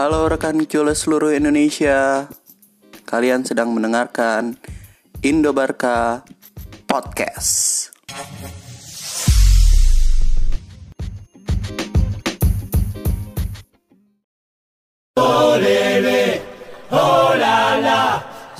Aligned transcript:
Halo 0.00 0.32
rekan 0.32 0.56
Cule 0.64 0.96
seluruh 0.96 1.28
Indonesia 1.28 2.24
Kalian 3.04 3.44
sedang 3.44 3.76
mendengarkan 3.76 4.56
Indobarka 5.20 6.24
Podcast 6.88 7.92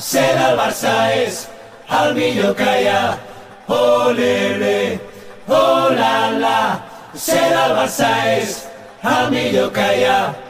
Ser 0.01 0.37
el 0.37 0.57
Barça 0.61 0.93
és 1.25 1.49
el 1.89 2.17
millor 2.17 2.53
que 2.57 2.69
hi 2.83 2.87
ha. 2.89 3.17
Olele, 3.69 4.99
oh 5.47 5.89
la 5.93 6.33
la. 6.41 6.61
Ser 7.15 7.53
el 7.53 7.77
Barça 7.77 8.11
és 8.33 8.65
el 9.05 9.29
millor 9.31 9.69
que 9.77 9.91
hi 10.01 10.07
ha. 10.09 10.50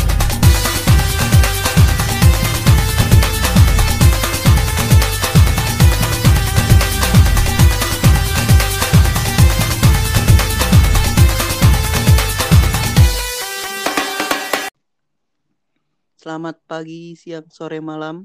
Selamat 16.31 16.63
pagi, 16.63 17.11
siang, 17.19 17.43
sore, 17.51 17.83
malam 17.83 18.23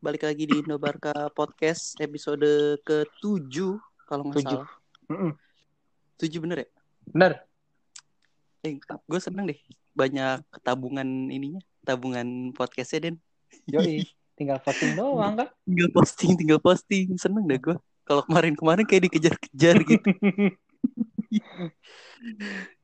Balik 0.00 0.24
lagi 0.24 0.48
di 0.48 0.64
Indobarka 0.64 1.28
Podcast 1.36 2.00
episode 2.00 2.80
ke-7 2.80 3.76
Kalau 4.08 4.24
nggak 4.24 4.40
salah. 4.40 4.64
7 6.16 6.40
bener 6.40 6.64
ya? 6.64 6.68
Bener. 7.12 7.32
Eh, 8.64 8.80
gue 8.80 9.20
seneng 9.20 9.52
deh 9.52 9.60
Banyak 9.92 10.48
tabungan 10.64 11.28
ininya 11.28 11.60
Tabungan 11.84 12.56
podcastnya 12.56 13.12
Den 13.12 13.16
Yoi. 13.68 14.00
Tinggal 14.40 14.56
posting 14.64 14.96
doang 14.96 15.44
kan. 15.44 15.52
Tinggal 15.68 15.92
posting, 15.92 16.40
tinggal 16.40 16.56
posting 16.56 17.20
Seneng 17.20 17.44
deh 17.44 17.60
gue 17.60 17.76
Kalau 18.08 18.24
kemarin-kemarin 18.24 18.88
kayak 18.88 19.12
dikejar-kejar 19.12 19.76
gitu 19.92 20.08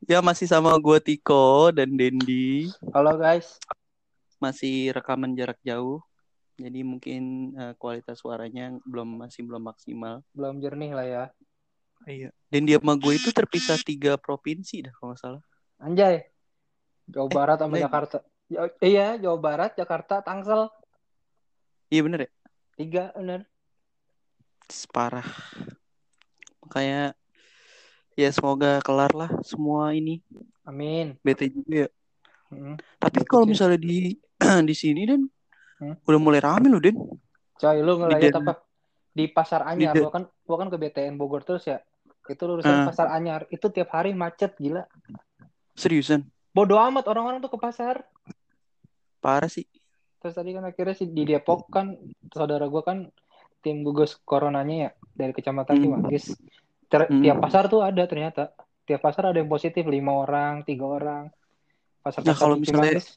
Ya 0.05 0.21
masih 0.21 0.45
sama 0.45 0.77
gue 0.77 0.97
Tiko 1.01 1.73
dan 1.73 1.89
Dendi 1.97 2.69
Halo 2.93 3.17
guys. 3.17 3.57
Masih 4.37 4.93
rekaman 4.93 5.33
jarak 5.33 5.57
jauh 5.65 6.01
Jadi 6.57 6.81
mungkin 6.81 7.53
eh, 7.53 7.73
kualitas 7.77 8.17
suaranya 8.21 8.73
belum 8.85 9.21
masih 9.21 9.45
belum 9.45 9.61
maksimal 9.69 10.25
Belum 10.33 10.57
jernih 10.57 10.91
lah 10.93 11.05
ya. 11.05 11.25
Iya. 12.05 12.29
Dan 12.53 12.69
dia 12.69 12.77
sama 12.77 12.93
gue 12.95 13.13
itu 13.17 13.29
terpisah 13.33 13.79
tiga 13.81 14.15
provinsi 14.15 14.85
dah 14.85 14.93
kalau 14.95 15.13
nggak 15.13 15.21
salah. 15.21 15.41
Anjay. 15.81 16.29
Jawa 17.07 17.25
Eh, 17.25 17.33
Barat 17.33 17.57
sama 17.57 17.73
lain. 17.75 17.83
Jakarta. 17.87 18.17
Ya- 18.47 18.75
iya, 18.79 19.07
Jawa 19.19 19.37
Barat, 19.39 19.71
Jakarta, 19.75 20.21
Tangsel. 20.21 20.71
Iya 21.87 22.01
bener 22.03 22.19
ya? 22.27 22.29
Tiga, 22.77 23.03
bener. 23.15 23.47
Parah. 24.91 25.27
Makanya 26.63 27.15
ya 28.19 28.29
semoga 28.35 28.83
kelar 28.83 29.15
lah 29.15 29.31
semua 29.47 29.95
ini. 29.95 30.19
Amin. 30.67 31.15
Bete 31.23 31.47
juga 31.47 31.87
ya. 31.87 31.89
Mm. 32.51 32.75
Tapi 32.99 33.19
kalau 33.23 33.43
sih. 33.47 33.51
misalnya 33.55 33.79
di 33.79 34.15
di 34.63 34.75
sini 34.75 35.03
dan 35.03 35.21
Hmm? 35.77 35.93
udah 36.03 36.17
mulai 36.17 36.41
rame 36.41 36.73
loh 36.73 36.81
Den. 36.81 36.97
Coy, 37.53 37.77
lu 37.79 38.01
ngeliat 38.01 38.17
Di- 38.19 38.33
apa? 38.33 38.53
Di 39.13 39.29
Pasar 39.29 39.61
Anyar, 39.61 39.93
di- 39.93 40.01
gua 40.01 40.09
kan 40.09 40.23
gua 40.41 40.57
kan 40.57 40.69
ke 40.69 40.77
BTN 40.79 41.13
Bogor 41.15 41.41
terus 41.41 41.65
ya. 41.65 41.77
Itu 42.25 42.49
lurusan 42.49 42.81
Ah. 42.81 42.85
Pasar 42.89 43.13
Anyar. 43.13 43.45
Itu 43.47 43.69
tiap 43.69 43.93
hari 43.93 44.09
macet, 44.11 44.57
gila. 44.57 44.89
Seriusan. 45.73 46.25
Bodoh 46.49 46.81
amat 46.81 47.05
orang-orang 47.05 47.37
tuh 47.39 47.49
ke 47.49 47.57
pasar. 47.57 48.01
Parah 49.17 49.45
sih. 49.47 49.69
Terus 50.17 50.33
tadi 50.33 50.49
kan 50.51 50.65
akhirnya 50.65 50.95
sih 50.95 51.05
di 51.05 51.23
Depok 51.23 51.69
kan 51.69 51.93
saudara 52.29 52.65
gua 52.65 52.81
kan 52.81 53.05
tim 53.61 53.85
gugus 53.85 54.17
coronanya 54.19 54.75
ya 54.75 54.89
dari 55.13 55.29
kecamatan 55.31 55.77
Hmm. 55.77 55.83
Cimanggis. 55.83 56.33
Ter- 56.89 57.05
Hmm. 57.05 57.21
Tiap 57.21 57.37
pasar 57.37 57.69
tuh 57.69 57.85
ada 57.85 58.01
ternyata. 58.05 58.49
Tiap 58.81 58.97
pasar 58.97 59.29
ada 59.29 59.37
yang 59.37 59.45
positif 59.47 59.85
lima 59.85 60.09
orang, 60.15 60.65
tiga 60.65 60.89
orang. 60.89 61.29
Pasar 62.01 62.25
pasar 62.25 62.33
kalau 62.35 62.55
di 62.57 62.65
misalnya- 62.65 62.97
Cimanggis. 62.97 63.07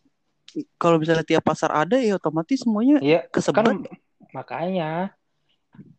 Kalau 0.77 0.97
misalnya 0.97 1.23
tiap 1.23 1.43
pasar 1.43 1.71
ada 1.71 1.97
ya 1.97 2.17
otomatis 2.17 2.61
semuanya 2.61 2.99
Iya, 2.99 3.27
kesebar. 3.29 3.65
kan 3.65 3.77
makanya 4.31 5.15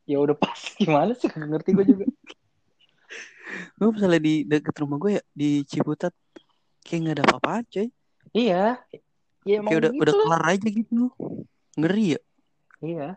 ya 0.04 0.18
udah 0.18 0.36
pas 0.36 0.56
gimana 0.80 1.12
sih 1.14 1.28
Nggak 1.28 1.50
ngerti 1.50 1.70
gue 1.72 1.86
juga. 1.88 2.06
Gue 3.76 3.90
misalnya 3.92 4.22
di 4.22 4.36
deket 4.44 4.76
rumah 4.80 4.96
gue 4.96 5.20
ya 5.20 5.24
di 5.30 5.68
Ciputat 5.68 6.16
kayak 6.82 7.00
nggak 7.04 7.16
ada 7.20 7.24
apa-apa 7.28 7.68
coy. 7.68 7.88
iya. 8.32 8.80
Ya 9.44 9.58
Kayak 9.60 9.80
udah 9.82 9.92
gitu 9.92 10.02
udah 10.02 10.14
lah. 10.14 10.22
kelar 10.24 10.44
aja 10.54 10.68
gitu. 10.70 11.02
Ngeri 11.76 12.06
ya. 12.16 12.20
Iya. 12.80 13.08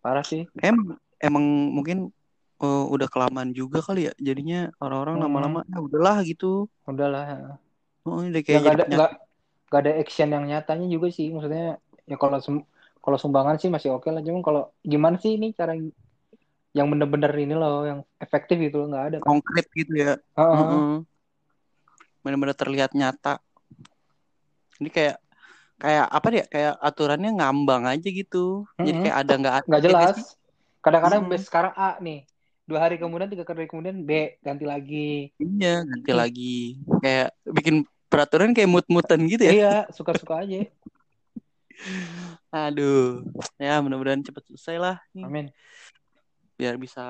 Parah 0.00 0.20
sih. 0.20 0.44
Em 0.58 0.76
emang 1.18 1.44
mungkin 1.72 2.12
eh, 2.60 2.84
udah 2.90 3.08
kelamaan 3.08 3.50
juga 3.50 3.80
kali 3.80 4.10
ya. 4.10 4.12
Jadinya 4.18 4.68
orang-orang 4.76 5.16
Hmm. 5.16 5.24
lama-lama 5.24 5.60
ya 5.64 5.78
udahlah 5.80 6.16
gitu. 6.22 6.68
Udahlah. 6.84 7.56
Oh, 8.04 8.20
ini 8.20 8.28
udah 8.28 8.42
Ya 8.42 8.44
kayak 8.44 8.60
nggak 8.60 8.74
ada 8.74 8.84
jadi 8.84 8.98
nggak 9.74 9.82
ada 9.82 9.92
action 9.98 10.28
yang 10.30 10.44
nyatanya 10.46 10.86
juga 10.94 11.08
sih. 11.10 11.26
Maksudnya 11.34 11.82
ya 12.06 12.16
kalau 12.22 12.38
sum- 12.38 12.66
kalau 13.02 13.18
sumbangan 13.18 13.56
sih 13.58 13.66
masih 13.74 13.90
oke 13.98 14.06
lah. 14.14 14.22
Cuman 14.22 14.42
kalau 14.46 14.70
gimana 14.86 15.16
sih 15.18 15.34
ini 15.34 15.50
cara 15.58 15.74
yang 16.78 16.86
bener-bener 16.92 17.32
ini 17.38 17.54
loh 17.58 17.82
yang 17.90 18.00
efektif 18.22 18.56
gitu 18.62 18.76
loh 18.82 18.86
nggak 18.94 19.04
ada. 19.10 19.18
kan. 19.26 19.26
konkret 19.26 19.66
gitu 19.74 19.92
ya. 20.04 20.12
Heeh. 20.38 20.54
Heeh. 20.58 21.04
Benar-benar 22.24 22.56
terlihat 22.56 22.90
nyata. 22.96 23.38
Ini 24.80 24.88
kayak 24.90 25.16
kayak 25.82 26.06
apa 26.16 26.26
ya? 26.38 26.44
Kayak 26.54 26.74
aturannya 26.88 27.30
ngambang 27.38 27.84
aja 27.92 28.08
gitu. 28.20 28.66
Jadi 28.84 28.96
Mm-mm. 28.96 29.04
kayak 29.04 29.18
ada 29.24 29.32
nggak 29.40 29.54
nggak 29.68 29.82
jelas. 29.86 30.16
Kadang-kadang 30.84 31.20
Mm-mm. 31.24 31.30
base 31.30 31.46
sekarang 31.48 31.72
A 31.78 31.96
nih, 32.04 32.18
dua 32.68 32.78
hari 32.84 32.96
kemudian, 33.00 33.30
tiga 33.32 33.44
hari 33.48 33.66
kemudian 33.70 34.04
B, 34.04 34.10
ganti 34.44 34.64
lagi. 34.68 35.32
Iya, 35.42 35.68
ganti 35.90 36.10
Hmm. 36.10 36.20
lagi. 36.20 36.42
Kayak 37.02 37.26
bikin 37.56 37.76
peraturan 38.14 38.54
kayak 38.54 38.70
mut-mutan 38.70 39.20
gitu 39.26 39.42
ya. 39.42 39.52
Iya, 39.52 39.74
suka-suka 39.90 40.46
aja. 40.46 40.70
Aduh. 42.54 43.26
Ya, 43.58 43.82
mudah-mudahan 43.82 44.22
cepet 44.22 44.46
selesai 44.54 44.76
lah. 44.78 44.96
Amin. 45.18 45.50
biar 46.54 46.78
bisa 46.78 47.02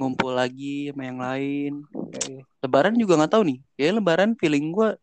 ngumpul 0.00 0.32
lagi 0.32 0.88
sama 0.88 1.04
yang 1.04 1.20
lain. 1.20 1.72
Yoi. 1.92 2.40
Lebaran 2.64 2.96
juga 2.96 3.20
nggak 3.20 3.32
tahu 3.36 3.44
nih. 3.44 3.58
Ya 3.76 3.92
lebaran 3.92 4.32
feeling 4.40 4.72
gue 4.72 4.96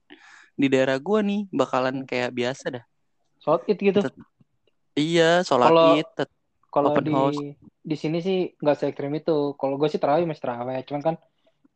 di 0.58 0.66
daerah 0.66 0.98
gue 0.98 1.20
nih 1.22 1.42
bakalan 1.54 2.04
kayak 2.10 2.34
biasa 2.34 2.82
dah. 2.82 2.84
Sholat 3.38 3.70
id 3.70 3.80
gitu. 3.80 4.02
Tet- 4.02 4.28
Iya, 4.98 5.46
sholat 5.46 5.72
id. 6.02 6.26
Kalau 6.74 6.98
di 6.98 7.14
house. 7.14 7.40
di 7.80 7.96
sini 7.96 8.18
sih 8.22 8.54
nggak 8.58 8.76
se 8.76 8.86
ekstrim 8.90 9.14
itu. 9.14 9.54
Kalau 9.56 9.78
gue 9.78 9.90
sih 9.90 10.02
terawih 10.02 10.26
masih 10.26 10.44
terawih, 10.44 10.82
cuman 10.90 11.02
kan 11.02 11.16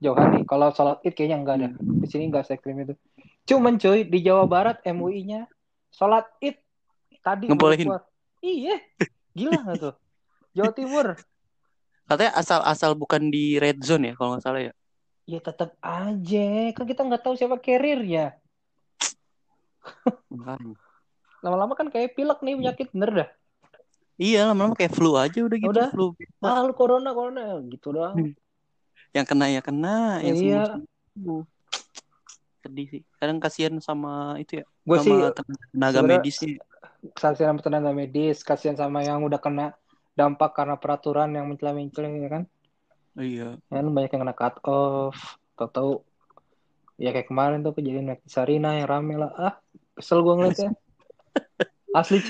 jauhan 0.03 0.27
nih. 0.35 0.43
Kalau 0.43 0.67
sholat 0.75 0.99
id 1.07 1.15
kayaknya 1.15 1.37
enggak 1.39 1.55
ada. 1.63 1.67
Hmm. 1.71 2.03
Di 2.03 2.07
sini 2.11 2.27
nggak 2.27 2.43
se 2.43 2.59
ekstrim 2.59 2.83
itu. 2.83 2.93
Cuman 3.47 3.79
cuy 3.79 4.03
di 4.03 4.19
Jawa 4.19 4.43
Barat 4.43 4.83
MUI-nya 4.83 5.47
sholat 5.95 6.27
id 6.43 6.59
tadi 7.23 7.47
Ngebolehin. 7.47 7.87
Iya, 8.43 8.75
gila 9.31 9.63
nggak 9.63 9.75
tuh? 9.79 9.95
Jawa 10.51 10.71
Timur. 10.75 11.07
Katanya 12.03 12.35
asal-asal 12.35 12.99
bukan 12.99 13.31
di 13.31 13.55
red 13.55 13.79
zone 13.79 14.11
ya 14.11 14.13
kalau 14.19 14.35
nggak 14.35 14.43
salah 14.43 14.59
ya. 14.59 14.73
Ya 15.23 15.39
tetap 15.39 15.79
aja, 15.79 16.47
kan 16.75 16.83
kita 16.83 17.01
nggak 17.07 17.23
tahu 17.23 17.39
siapa 17.39 17.55
carrier-nya. 17.63 18.35
Makanya. 20.27 20.75
Lama-lama 21.39 21.73
kan 21.79 21.87
kayak 21.87 22.19
pilek 22.19 22.43
nih 22.43 22.59
penyakit 22.59 22.87
bener 22.91 23.11
dah. 23.23 23.29
Iya, 24.19 24.51
lama-lama 24.51 24.75
kayak 24.75 24.91
flu 24.91 25.15
aja 25.15 25.39
udah 25.47 25.57
gitu. 25.57 25.71
Udah. 25.71 25.89
Flu. 25.95 26.11
Ah, 26.43 26.59
lu 26.67 26.75
corona, 26.75 27.15
corona 27.15 27.63
gitu 27.71 27.95
doang. 27.95 28.35
Yang 29.13 29.25
kena 29.29 29.45
ya 29.47 29.61
kena, 29.61 30.19
yang 30.25 30.35
Iya. 30.35 30.63
Sedih 32.63 32.87
sih. 32.89 33.01
Kadang 33.21 33.37
kasihan 33.37 33.75
sama 33.77 34.35
itu 34.39 34.63
ya, 34.63 34.65
Gue 34.83 34.97
sih 34.99 35.13
sama 35.13 35.29
tenaga 35.31 35.97
sebenarnya- 36.01 36.21
medisnya. 36.23 36.57
kasihan 37.13 37.53
sama 37.53 37.61
tenaga 37.61 37.91
medis, 37.91 38.37
kasihan 38.41 38.79
sama 38.79 39.03
yang 39.03 39.19
udah 39.21 39.37
kena 39.37 39.75
dampak 40.15 40.55
karena 40.55 40.79
peraturan 40.79 41.29
yang 41.35 41.45
mencela-mencela 41.51 42.07
ya 42.09 42.29
kan. 42.31 42.43
Iya. 43.13 43.59
Kan 43.67 43.85
banyak 43.91 44.09
yang 44.09 44.23
kena 44.23 44.35
cut 44.35 44.55
off, 44.63 45.37
tahu-tahu 45.53 46.01
ya 46.95 47.11
kayak 47.11 47.27
kemarin 47.27 47.59
tuh 47.61 47.75
kejadian 47.75 48.07
Mekti 48.07 48.29
Sarina 48.31 48.79
yang 48.79 48.87
rame 48.87 49.19
lah. 49.19 49.31
Ah, 49.35 49.53
kesel 49.93 50.23
gue 50.23 50.33
ngeliatnya. 50.33 50.71
Asli. 51.99 52.23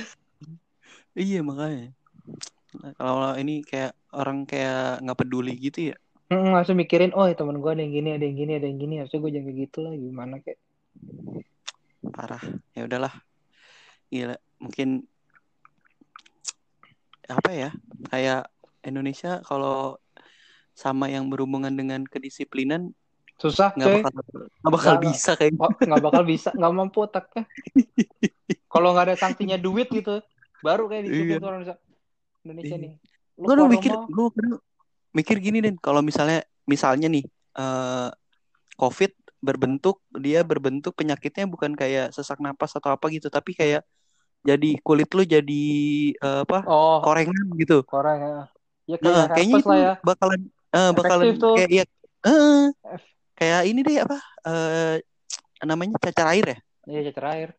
Iya 1.13 1.45
makanya. 1.45 1.93
Nah, 2.81 2.91
kalau 2.97 3.31
ini 3.37 3.61
kayak 3.61 3.93
orang 4.11 4.49
kayak 4.49 5.05
nggak 5.05 5.19
peduli 5.21 5.53
gitu 5.55 5.93
ya. 5.93 5.95
Langsung 6.33 6.75
mikirin, 6.75 7.11
oh 7.13 7.25
ya 7.25 7.35
temen 7.35 7.59
gue 7.59 7.71
ada 7.71 7.81
yang 7.81 7.93
gini, 7.93 8.09
ada 8.13 8.25
yang 8.25 8.37
gini, 8.37 8.51
ada 8.57 8.65
yang 8.65 8.79
gini. 8.79 8.93
Harusnya 8.99 9.19
gue 9.19 9.31
jangan 9.33 9.45
kayak 9.45 9.59
gitu 9.61 9.77
lah, 9.81 9.93
gimana 9.93 10.35
kayak. 10.39 10.59
parah 12.03 12.43
ya 12.75 12.83
udahlah 12.83 13.15
gila 14.11 14.35
mungkin 14.59 15.07
apa 17.25 17.49
ya 17.49 17.69
kayak 18.11 18.51
Indonesia 18.83 19.39
kalau 19.41 19.97
sama 20.75 21.07
yang 21.07 21.31
berhubungan 21.31 21.71
dengan 21.71 22.03
kedisiplinan 22.03 22.91
Susah 23.39 23.71
nggak 23.73 24.03
bakal 24.03 24.11
nggak 24.13 24.73
bakal 24.77 24.93
Nggak, 24.93 25.03
bisa 25.09 25.31
kayak 25.33 25.53
Oh, 25.57 25.71
nggak 25.73 26.03
bakal 26.03 26.23
bisa, 26.27 26.49
nggak 26.53 26.73
mampu 26.75 26.97
otaknya. 27.01 27.43
Kalau 28.73 28.93
nggak 28.93 29.05
ada 29.09 29.15
sanksinya 29.17 29.57
duit 29.57 29.89
gitu, 29.89 30.21
baru 30.61 30.85
kayak 30.85 31.03
disiplin 31.09 31.39
Iya. 31.39 31.47
orang 31.47 31.59
Indonesia- 31.65 31.81
Indonesia 32.45 32.75
Iya. 32.77 32.83
nih. 32.83 32.91
Gue 33.33 33.47
keluar 33.49 33.71
mikir, 33.73 33.91
gue 33.95 34.27
mikir 35.17 35.37
gini 35.45 35.57
Den, 35.65 35.75
kalau 35.85 36.01
misalnya 36.09 36.37
misalnya 36.73 37.07
nih 37.15 37.23
eh 37.59 38.07
COVID 38.81 39.11
berbentuk 39.47 39.95
dia 40.25 40.39
berbentuk 40.49 40.93
penyakitnya 40.99 41.45
bukan 41.53 41.73
kayak 41.81 42.05
sesak 42.15 42.39
napas 42.45 42.71
atau 42.77 42.91
apa 42.95 43.05
gitu, 43.15 43.27
tapi 43.37 43.51
kayak 43.59 43.81
jadi 44.49 44.67
kulit 44.85 45.09
lu 45.17 45.23
jadi 45.35 45.63
eh, 46.25 46.39
apa 46.45 46.57
oh, 46.65 46.99
korengan 47.03 47.45
gitu. 47.61 47.83
Korea 47.89 48.15
ya. 48.23 48.33
Ya 48.91 48.97
kayak 49.03 49.15
Nah, 49.15 49.27
kayaknya 49.33 49.55
itu 49.61 49.69
lah 49.69 49.79
ya. 49.85 49.93
bakalan 50.07 50.41
eh, 50.75 50.91
bakalan 50.97 51.29
Efektif 51.29 51.33
tuh. 51.43 51.55
kayak 51.55 51.69
ya, 51.77 51.83
eh, 52.27 52.71
Ef- 52.83 53.13
kayak 53.39 53.61
ini 53.69 53.79
deh 53.87 53.97
apa 54.05 54.17
eh 54.49 54.95
namanya 55.69 55.95
cacar 56.03 56.27
air 56.33 56.45
ya? 56.53 56.57
Iya, 56.87 56.99
cacar 57.07 57.25
air. 57.33 57.49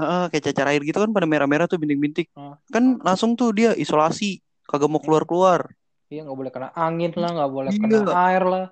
Heeh, 0.00 0.22
kayak 0.32 0.44
cacar 0.48 0.66
air 0.72 0.82
gitu 0.88 0.98
kan 1.04 1.10
pada 1.16 1.26
merah-merah 1.28 1.66
tuh 1.68 1.76
bintik-bintik. 1.82 2.26
Hmm. 2.36 2.54
Kan 2.72 2.96
langsung 3.04 3.36
tuh 3.36 3.52
dia 3.52 3.70
isolasi, 3.76 4.40
kagak 4.68 4.88
mau 4.92 5.00
keluar-keluar. 5.04 5.68
Iya, 6.12 6.28
nggak 6.28 6.38
boleh 6.44 6.52
kena 6.52 6.68
angin 6.76 7.08
lah, 7.16 7.30
nggak 7.32 7.52
boleh 7.56 7.70
Iya. 7.72 7.80
kena 7.80 8.12
air 8.28 8.44
lah. 8.44 8.66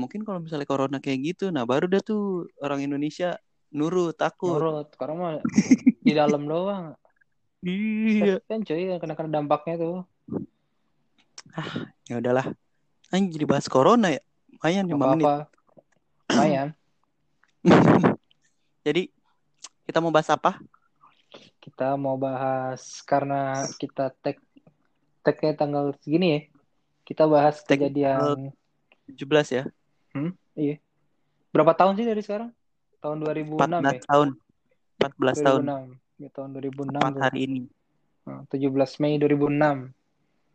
Mungkin 0.00 0.24
kalau 0.24 0.40
misalnya 0.40 0.64
corona 0.64 0.96
kayak 0.96 1.20
gitu, 1.20 1.52
nah 1.52 1.68
baru 1.68 1.84
dah 1.84 2.00
tuh 2.00 2.48
orang 2.64 2.80
Indonesia 2.80 3.36
nurut, 3.68 4.16
takut. 4.16 4.56
Nurut. 4.56 4.88
Sekarang 4.96 5.20
mah 5.20 5.44
di 6.00 6.12
dalam 6.16 6.48
doang. 6.48 6.96
Iya. 7.60 8.40
Kan 8.48 8.64
cuy, 8.64 8.88
yang 8.88 8.96
kena 8.96 9.12
kena 9.12 9.28
dampaknya 9.28 9.76
tuh. 9.76 10.08
Ya 12.08 12.16
udahlah. 12.16 12.48
Anjir 13.12 13.36
jadi 13.36 13.44
bahas 13.44 13.68
corona 13.68 14.08
ya. 14.08 14.24
Lumayan 14.56 14.88
Nggak 14.88 14.96
5 14.96 15.12
menit. 15.12 15.26
Lumayan. 16.32 16.68
Jadi 18.88 19.12
kita 19.84 20.00
mau 20.00 20.08
bahas 20.08 20.32
apa? 20.32 20.56
Kita 21.60 21.94
mau 22.00 22.16
bahas 22.16 23.04
karena 23.04 23.68
kita 23.76 24.10
tag 24.24 24.40
tagnya 25.22 25.54
tanggal 25.54 25.94
segini 26.02 26.28
ya. 26.28 26.40
Kita 27.02 27.26
bahas 27.26 27.62
Tag 27.62 27.78
kejadian 27.78 28.50
17 29.10 29.18
ya. 29.50 29.64
berapa 31.50 31.72
tahun 31.74 31.98
sih 31.98 32.06
dari 32.06 32.22
sekarang? 32.22 32.50
Tahun 33.02 33.16
2006 33.18 33.58
ya? 33.58 33.98
14 33.98 34.06
tahun. 34.06 34.28
14 34.98 35.42
tahun. 35.42 35.62
2006. 35.66 36.22
Ya, 36.22 36.28
tahun 36.30 36.48
2006. 36.54 36.94
Tepat 36.94 37.12
tuh. 37.12 37.22
hari 37.22 37.40
ini. 37.42 37.60
Nah, 38.22 38.40
17 38.46 39.02
Mei 39.02 39.18
2006. 39.18 39.90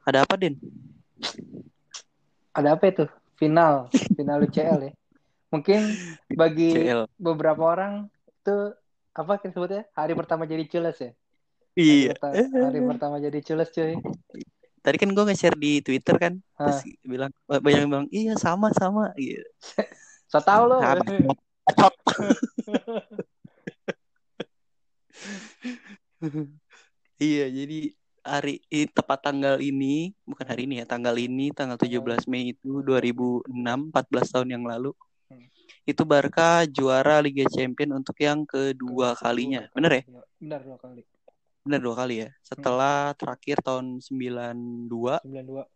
Ada 0.07 0.23
apa, 0.23 0.33
Den? 0.39 0.55
Ada 2.55 2.69
apa 2.73 2.83
itu? 2.87 3.05
Final, 3.37 3.91
final 4.15 4.39
UCL 4.41 4.79
ya. 4.81 4.91
Mungkin 5.47 5.79
bagi 6.33 6.71
CL. 6.73 7.05
beberapa 7.15 7.61
orang 7.61 8.07
itu 8.25 8.55
apa 9.13 9.37
kita 9.37 9.53
sebutnya? 9.53 9.83
Hari 9.93 10.13
pertama 10.13 10.43
jadi 10.43 10.63
cules 10.65 10.97
ya. 10.97 11.11
Hari, 11.11 11.77
Iya. 11.77 12.11
perta- 12.15 12.33
hari 12.65 12.79
pertama 12.81 13.15
jadi 13.19 13.39
cules 13.43 13.69
cuy. 13.69 13.93
Tadi 14.81 14.97
kan 14.97 15.09
gue 15.11 15.23
nge-share 15.27 15.57
di 15.57 15.81
Twitter 15.83 16.15
kan. 16.15 16.33
Terus 16.57 16.79
bilang 17.03 17.31
banyak 17.45 17.79
yang 17.85 17.91
bilang, 17.91 18.07
"Iya, 18.09 18.33
sama 18.39 18.71
sama." 18.73 19.11
Gitu. 19.17 19.43
So 20.27 20.43
tau 20.43 20.67
lo. 20.67 20.75
Ah, 20.83 20.99
bacot. 21.63 21.93
Iya, 27.17 27.49
jadi 27.49 27.79
hari 28.21 28.61
i- 28.69 28.91
tepat 28.91 29.25
tanggal 29.31 29.57
ini, 29.57 30.13
bukan 30.21 30.45
hari 30.45 30.69
ini 30.69 30.83
ya, 30.83 30.85
tanggal 30.85 31.15
ini 31.17 31.49
tanggal 31.49 31.79
17 31.79 32.27
Mei 32.29 32.53
itu 32.53 32.85
2006, 32.85 33.89
14 33.89 34.29
tahun 34.29 34.53
yang 34.53 34.63
lalu. 34.67 34.91
Hmm. 35.31 35.47
Itu 35.87 36.03
Barca 36.05 36.67
juara 36.67 37.23
Liga 37.23 37.47
Champions 37.49 38.03
untuk 38.05 38.19
yang 38.21 38.45
kedua 38.45 39.15
kalinya. 39.17 39.65
Bener 39.73 39.91
ya? 39.97 40.03
Iya, 40.05 40.21
Benar 40.37 40.59
dua 40.61 40.77
kali. 40.77 41.01
Bener 41.67 41.83
dua 41.83 41.99
kali 41.99 42.23
ya. 42.23 42.31
Setelah 42.47 43.11
terakhir 43.19 43.59
tahun 43.59 43.99
92, 43.99 44.87
92. 44.87 45.67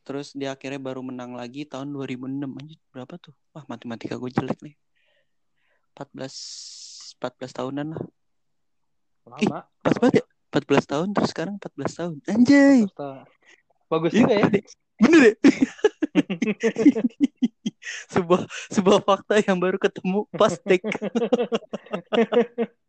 terus 0.00 0.32
dia 0.32 0.56
akhirnya 0.56 0.80
baru 0.80 1.04
menang 1.04 1.36
lagi 1.36 1.68
tahun 1.68 1.92
2006. 1.92 2.48
Anjir, 2.48 2.80
berapa 2.88 3.20
tuh? 3.20 3.36
Wah, 3.52 3.68
matematika 3.68 4.16
gue 4.16 4.32
jelek 4.32 4.56
nih. 4.64 4.72
14 5.92 7.12
14 7.20 7.52
tahunan 7.52 7.92
lah. 7.92 8.00
Lama. 9.28 9.68
Pas 9.84 9.92
banget 10.00 10.24
ya? 10.24 10.26
14 10.48 10.88
tahun 10.88 11.12
terus 11.12 11.28
sekarang 11.36 11.60
14 11.60 12.00
tahun. 12.00 12.16
Anjay. 12.24 12.88
Bagus 13.92 14.16
Iya, 14.16 14.24
juga 14.24 14.32
ya. 14.32 14.48
Dek. 14.48 14.64
Bener 14.96 15.20
ya? 15.20 15.36
sebuah 18.16 18.48
sebuah 18.72 19.04
fakta 19.04 19.44
yang 19.44 19.60
baru 19.60 19.76
ketemu 19.76 20.24
pas 20.32 20.56
take. 20.64 20.88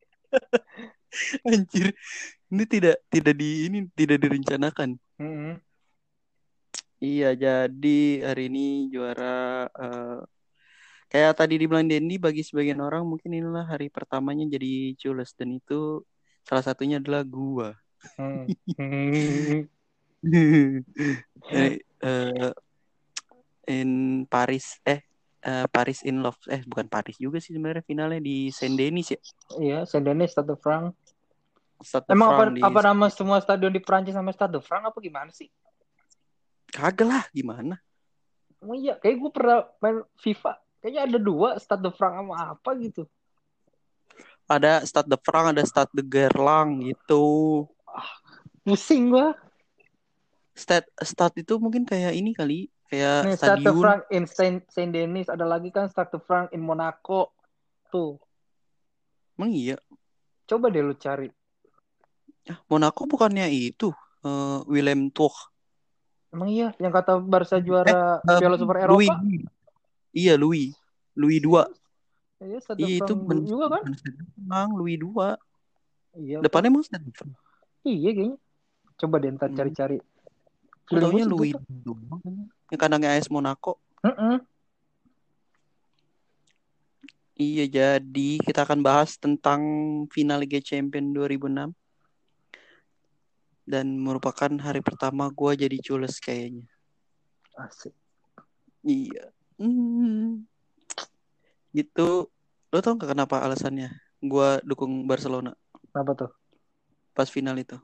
Anjir. 1.48 1.94
Ini 2.52 2.64
tidak 2.68 2.96
tidak 3.08 3.36
di 3.36 3.50
ini 3.68 3.78
tidak 3.96 4.18
direncanakan. 4.24 5.00
Mm-mm. 5.20 5.56
Iya, 7.02 7.34
jadi 7.34 8.00
hari 8.22 8.54
ini 8.54 8.94
juara 8.94 9.66
eh, 9.74 10.22
kayak 11.10 11.34
tadi 11.34 11.58
dibilang 11.58 11.90
Dendi 11.90 12.22
bagi 12.22 12.46
sebagian 12.46 12.78
orang 12.78 13.02
mungkin 13.10 13.34
inilah 13.34 13.66
hari 13.66 13.90
pertamanya 13.90 14.46
jadi 14.46 14.94
Cules 15.02 15.34
dan 15.34 15.58
itu 15.58 16.06
salah 16.46 16.62
satunya 16.62 17.02
adalah 17.02 17.26
gua. 17.26 17.74
Hmm. 18.22 18.46
Hmm. 18.78 19.66
Eh, 21.50 21.82
eh, 21.82 22.52
in 23.66 24.24
Paris 24.30 24.78
eh 24.86 25.02
eh, 25.42 25.66
Paris 25.74 26.06
in 26.06 26.22
Love 26.22 26.38
eh 26.54 26.62
bukan 26.70 26.86
Paris 26.86 27.18
juga 27.18 27.42
sih 27.42 27.58
sebenarnya 27.58 27.82
finalnya 27.82 28.22
di 28.22 28.54
Saint 28.54 28.78
Denis 28.78 29.10
ya. 29.10 29.20
Iya, 29.58 29.80
Saint 29.90 30.06
Denis, 30.06 30.38
Stade 30.38 30.54
de 30.54 30.58
France. 30.62 30.94
Stade 31.82 32.06
de 32.08 32.14
Emang 32.14 32.30
apa 32.34 32.44
di 32.54 32.62
apa 32.62 32.80
nama 32.86 33.06
semua 33.10 33.38
stadion 33.42 33.74
di 33.74 33.82
Prancis 33.82 34.14
sama 34.14 34.32
Stade 34.32 34.58
de 34.58 34.62
France 34.62 34.86
apa 34.90 34.98
gimana 35.02 35.30
sih? 35.34 35.50
kagak 36.72 37.04
lah 37.04 37.24
gimana? 37.36 37.76
Oh 38.64 38.78
iya, 38.78 38.96
kayak 38.96 39.16
gue 39.20 39.32
pernah 39.34 39.68
main 39.84 40.06
FIFA. 40.22 40.56
Kayaknya 40.80 41.02
ada 41.04 41.20
dua 41.20 41.50
Stade 41.60 41.84
de 41.84 41.92
France 41.92 42.16
sama 42.22 42.36
apa 42.56 42.70
gitu. 42.80 43.04
Ada 44.48 44.86
Stade 44.88 45.10
de 45.12 45.18
France, 45.20 45.50
ada 45.52 45.64
Stade 45.68 45.94
de 45.94 46.04
Gerlang 46.06 46.80
gitu. 46.86 47.26
Pusing 48.64 49.12
gua. 49.12 49.36
Stade 50.56 50.88
Stade 51.02 51.42
itu 51.42 51.58
mungkin 51.58 51.84
kayak 51.84 52.14
ini 52.14 52.32
kali, 52.32 52.70
kayak 52.88 53.28
Nih, 53.28 53.36
Stade 53.36 53.66
de 53.66 53.72
stadion. 53.72 53.82
France 53.82 54.06
in 54.14 54.24
Saint, 54.30 54.58
Saint 54.70 54.92
Denis. 54.94 55.28
Ada 55.28 55.44
lagi 55.44 55.74
kan 55.74 55.90
Stade 55.90 56.16
de 56.16 56.20
France 56.22 56.54
in 56.54 56.62
Monaco. 56.62 57.34
Tuh, 57.92 58.16
Emang 59.36 59.52
iya. 59.52 59.76
coba 60.46 60.70
deh 60.70 60.86
lu 60.86 60.94
cari. 60.96 61.28
Ah, 62.50 62.58
Monaco 62.66 63.06
bukannya 63.06 63.46
itu 63.50 63.94
eh, 64.24 64.60
Willem 64.66 65.14
Tuch. 65.14 65.52
Emang 66.32 66.48
iya, 66.48 66.72
yang 66.80 66.90
kata 66.90 67.20
Barca 67.20 67.60
juara 67.60 68.24
Eh, 68.24 68.40
Piala 68.40 68.56
Super 68.56 68.88
Louis. 68.88 69.12
Eropa. 69.12 69.20
Iya, 70.12 70.34
Louis. 70.40 70.72
Louis 71.14 71.38
2. 71.38 71.68
Iya, 72.42 72.58
de 72.58 72.82
Iya, 72.82 72.96
itu 73.04 73.14
ben- 73.14 73.46
juga 73.46 73.66
kan? 73.78 73.84
Emang 74.40 74.70
Louis 74.74 74.98
2. 74.98 75.36
Iya. 76.16 76.40
Depannya 76.40 76.72
emang 76.72 76.84
France. 76.88 77.20
Iya 77.84 78.10
kayaknya. 78.12 78.38
Coba 78.98 79.16
deh 79.20 79.30
ntar 79.36 79.50
Hmm. 79.52 79.58
cari-cari. 79.60 79.98
Gua 80.88 81.00
Louis 81.00 81.24
sih 81.24 81.52
gitu. 81.52 81.92
doang 81.96 82.20
kan. 82.20 82.34
Yang 82.72 82.80
kandangnya 82.80 83.10
AS 83.16 83.28
Monaco. 83.28 83.80
Mm-mm. 84.02 84.40
Iya, 87.36 87.66
jadi 87.68 88.30
kita 88.38 88.64
akan 88.64 88.80
bahas 88.80 89.18
tentang 89.18 89.62
final 90.14 90.40
Liga 90.40 90.62
Champions 90.62 91.10
2006 91.12 91.74
dan 93.72 93.96
merupakan 93.96 94.52
hari 94.60 94.84
pertama 94.84 95.32
gua 95.32 95.56
jadi 95.56 95.80
cules 95.80 96.20
kayaknya. 96.20 96.68
Asik. 97.56 97.96
Iya. 98.84 99.32
Hmm. 99.56 100.44
Gitu. 101.72 102.28
Lo 102.72 102.80
tau 102.84 103.00
gak 103.00 103.16
kenapa 103.16 103.40
alasannya? 103.40 103.96
Gua 104.20 104.60
dukung 104.68 105.08
Barcelona 105.08 105.56
Kenapa 105.92 106.28
tuh? 106.28 106.32
pas 107.12 107.28
final 107.28 107.56
itu. 107.60 107.76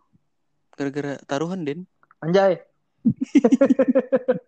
Gara-gara 0.76 1.20
taruhan, 1.28 1.64
Den. 1.68 1.84
Anjay. 2.24 2.64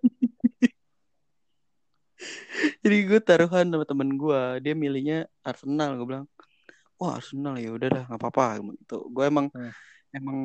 Jadi 2.83 2.97
gue 3.07 3.19
taruhan 3.19 3.67
sama 3.67 3.85
temen 3.87 4.15
gue, 4.15 4.41
dia 4.63 4.73
milihnya 4.75 5.27
Arsenal. 5.43 5.99
Gue 5.99 6.07
bilang, 6.07 6.25
wah 6.95 7.19
Arsenal 7.19 7.59
ya 7.59 7.75
udah 7.75 7.87
dah 7.91 8.03
nggak 8.07 8.19
apa-apa. 8.19 8.63
Gitu. 8.63 8.97
Gue 9.11 9.23
emang 9.27 9.51
Hmm. 9.51 9.71
Emang 10.13 10.39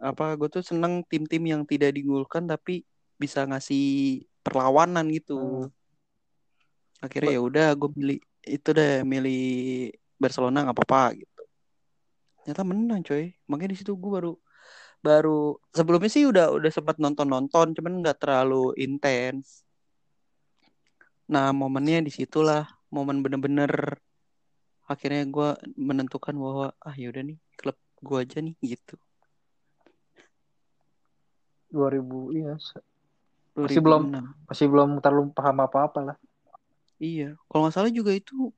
apa? 0.00 0.36
Gue 0.36 0.48
tuh 0.52 0.64
seneng 0.64 1.04
tim-tim 1.08 1.42
yang 1.44 1.62
tidak 1.64 1.96
digulkan 1.96 2.44
tapi 2.44 2.84
bisa 3.16 3.44
ngasih 3.48 4.24
perlawanan 4.44 5.08
gitu. 5.12 5.68
Hmm. 5.68 7.04
Akhirnya 7.04 7.36
ya 7.36 7.40
udah 7.42 7.68
gue 7.76 7.90
milih 7.96 8.18
itu 8.46 8.68
deh 8.72 9.02
milih 9.02 9.42
Barcelona 10.16 10.64
nggak 10.64 10.76
apa-apa 10.76 11.02
gitu. 11.18 11.42
Ternyata 12.44 12.62
menang 12.62 13.02
coy. 13.02 13.34
Makanya 13.50 13.70
di 13.74 13.78
situ 13.80 13.92
gue 13.96 14.10
baru 14.10 14.32
baru 15.04 15.60
sebelumnya 15.70 16.10
sih 16.10 16.24
udah 16.26 16.50
udah 16.56 16.70
sempat 16.72 16.96
nonton-nonton 16.98 17.76
cuman 17.76 17.92
nggak 18.00 18.18
terlalu 18.22 18.72
intens. 18.80 19.66
Nah 21.28 21.50
momennya 21.52 22.00
di 22.06 22.12
situlah 22.14 22.64
momen 22.94 23.20
bener-bener 23.20 24.00
akhirnya 24.86 25.26
gue 25.26 25.48
menentukan 25.74 26.34
bahwa 26.38 26.66
ah 26.78 26.94
yaudah 26.94 27.22
nih 27.26 27.38
klub 27.58 27.76
gue 27.98 28.18
aja 28.22 28.38
nih 28.38 28.54
gitu. 28.62 28.94
2000 31.68 32.32
iya. 32.32 32.54
Masih 33.56 33.80
belum 33.80 34.02
2006. 34.12 34.48
masih 34.48 34.66
belum 34.68 34.90
terlalu 35.00 35.22
paham 35.32 35.56
apa-apa 35.64 36.00
lah. 36.12 36.16
Iya, 36.96 37.36
kalau 37.48 37.68
nggak 37.68 37.74
salah 37.76 37.92
juga 37.92 38.12
itu 38.12 38.52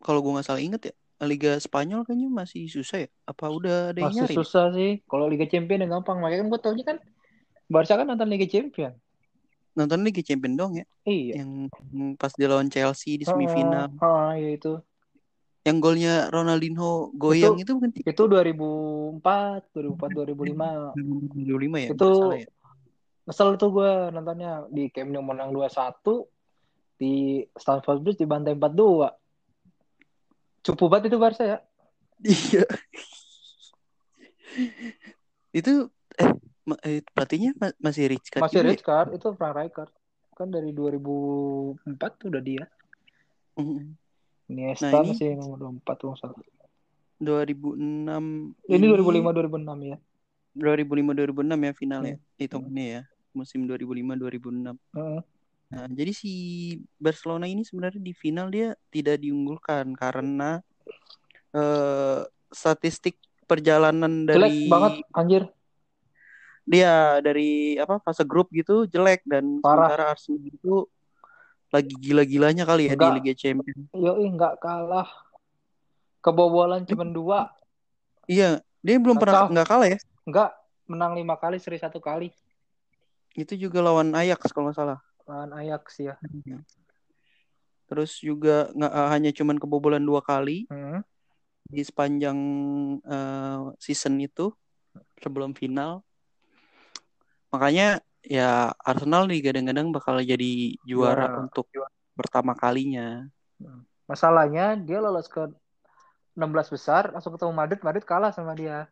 kalau 0.00 0.20
gue 0.20 0.32
nggak 0.32 0.48
salah 0.48 0.60
inget 0.60 0.92
ya 0.92 0.94
Liga 1.22 1.54
Spanyol 1.56 2.02
kayaknya 2.02 2.28
masih 2.28 2.66
susah 2.66 3.06
ya. 3.06 3.08
Apa 3.24 3.46
udah 3.46 3.94
ada 3.94 3.98
yang 4.02 4.10
Masih 4.10 4.26
nyari? 4.26 4.34
susah 4.34 4.64
sih. 4.74 4.90
Kalau 5.06 5.30
Liga 5.30 5.46
Champion 5.46 5.86
yang 5.86 5.92
gampang. 6.00 6.18
Makanya 6.18 6.42
kan 6.42 6.48
gue 6.50 6.60
taunya 6.60 6.84
kan 6.84 6.96
Barca 7.70 7.94
kan 7.94 8.04
nonton 8.04 8.26
Liga 8.26 8.44
Champion. 8.44 8.92
Nonton 9.72 10.04
Liga 10.04 10.20
Champion 10.20 10.52
dong 10.52 10.72
ya, 10.76 10.84
Iya. 11.08 11.40
yang 11.40 11.72
pas 12.20 12.34
dia 12.36 12.44
lawan 12.44 12.68
Chelsea 12.68 13.16
di 13.16 13.24
semifinal. 13.24 13.88
Ah, 14.02 14.04
ah, 14.04 14.32
iya 14.36 14.60
itu. 14.60 14.76
Yang 15.62 15.76
golnya 15.78 16.14
Ronaldinho 16.26 17.14
goyang 17.14 17.54
itu, 17.54 17.78
bukan 17.78 17.90
sih? 17.94 18.02
Itu 18.02 18.26
2004, 18.26 19.70
2004, 19.70 20.10
2005. 20.10 20.90
2005 20.98 21.78
ya, 21.78 21.88
Itu- 21.94 22.02
nggak 22.02 22.18
salah 22.18 22.38
ya. 22.42 22.50
Kesel 23.22 23.54
tuh 23.54 23.70
gue 23.70 23.90
nontonnya 24.10 24.66
di 24.66 24.90
Camp 24.90 25.14
Nou 25.14 25.22
menang 25.22 25.54
2-1 25.54 26.26
di 26.98 27.46
Stamford 27.54 28.02
Bridge 28.02 28.18
dibantai 28.18 28.58
4-2. 28.58 29.14
Cupu 30.66 30.90
banget 30.90 31.14
itu 31.14 31.18
Barca 31.22 31.42
ya. 31.46 31.58
Iya. 32.22 32.66
itu 35.50 35.90
eh, 36.18 36.30
eh, 36.86 37.00
pelatihnya 37.14 37.54
ma- 37.58 37.78
masih 37.78 38.10
Rijkaard 38.10 38.42
Masih 38.42 38.58
juga 38.58 38.66
ya? 38.66 38.70
Rijkaard, 38.74 39.08
itu 39.14 39.26
Frank 39.34 39.54
Rijkaard. 39.58 39.92
Kan 40.34 40.48
dari 40.50 40.70
2004 40.74 42.10
tuh 42.18 42.26
udah 42.30 42.42
dia. 42.42 42.64
Mm. 43.54 43.94
Iniesta 44.46 44.88
Nah, 44.88 45.02
ini- 45.02 45.12
masih 45.12 45.28
nomor 45.34 45.56
24 45.60 45.96
tuh 45.96 46.12
salah. 46.14 46.36
2006 47.18 48.24
Ini 48.66 48.84
2005 48.84 49.30
2006 49.30 49.78
ya. 49.84 49.96
2005 50.52 51.12
2006 51.14 51.60
ya 51.60 51.72
finalnya 51.72 52.14
Hmm. 52.14 52.24
hitungannya 52.36 52.86
ya 52.90 53.02
musim 53.32 53.64
2005 53.64 54.12
2006 54.14 54.76
Heeh. 54.92 55.20
Nah, 55.72 55.88
jadi 55.88 56.12
si 56.12 56.32
Barcelona 56.96 57.46
ini 57.46 57.64
sebenarnya 57.64 57.96
di 57.96 58.12
final 58.12 58.46
dia 58.48 58.76
tidak 58.88 59.16
diunggulkan 59.18 59.94
karena 59.94 60.60
eh, 61.50 62.20
statistik 62.48 63.16
perjalanan 63.44 64.24
Jelek 64.24 64.48
dari 64.48 64.60
banget 64.66 64.92
anjir. 65.12 65.42
dia 66.62 66.92
dari 67.18 67.74
apa 67.74 67.98
fase 67.98 68.22
grup 68.22 68.48
gitu 68.48 68.86
jelek 68.86 69.20
dan 69.22 69.58
Parah. 69.58 69.90
sementara 69.90 70.04
Arsenal 70.10 70.46
itu 70.46 70.74
lagi 71.72 71.94
gila-gilanya 71.96 72.62
kali 72.62 72.86
ya 72.86 72.94
Enggak. 72.94 73.08
di 73.08 73.16
Liga 73.18 73.34
Champions. 73.34 73.88
Yoi 73.90 74.26
nggak 74.28 74.60
kalah. 74.60 75.08
Kebobolan 76.20 76.84
cuma 76.84 77.02
dua. 77.02 77.40
Iya, 78.28 78.60
dia 78.78 78.96
belum 79.00 79.16
pernah 79.16 79.48
Kacau. 79.48 79.52
nggak 79.56 79.66
kalah 79.66 79.88
ya. 79.88 79.98
Nggak 80.22 80.50
menang 80.86 81.12
lima 81.16 81.34
kali 81.34 81.56
seri 81.56 81.80
satu 81.80 81.98
kali. 81.98 82.30
Itu 83.32 83.56
juga 83.56 83.80
lawan 83.80 84.12
Ajax 84.12 84.52
kalau 84.52 84.68
nggak 84.68 84.78
salah. 84.78 84.98
Lawan 85.24 85.50
Ajax 85.56 85.98
ya. 85.98 86.14
Terus 87.88 88.20
juga 88.20 88.68
nggak 88.70 88.92
eh, 88.92 89.08
hanya 89.10 89.30
cuman 89.32 89.56
kebobolan 89.56 90.04
dua 90.04 90.20
kali 90.20 90.68
Hmm. 90.68 91.00
di 91.64 91.80
sepanjang 91.80 92.36
eh, 93.00 93.60
season 93.80 94.20
itu 94.20 94.52
sebelum 95.18 95.56
final. 95.56 96.04
Makanya 97.50 98.00
ya 98.22 98.70
Arsenal 98.80 99.26
digadang-gadang 99.26 99.90
bakal 99.90 100.18
jadi 100.18 100.76
juara 100.82 101.26
Juara. 101.28 101.42
untuk 101.42 101.66
pertama 102.14 102.54
kalinya. 102.54 103.26
Masalahnya 104.06 104.74
dia 104.76 104.98
lolos 104.98 105.26
ke 105.26 105.46
16 106.32 106.68
besar 106.68 107.12
langsung 107.12 107.34
ketemu 107.34 107.52
Madrid, 107.52 107.80
Madrid 107.80 108.04
kalah 108.04 108.32
sama 108.32 108.56
dia. 108.56 108.88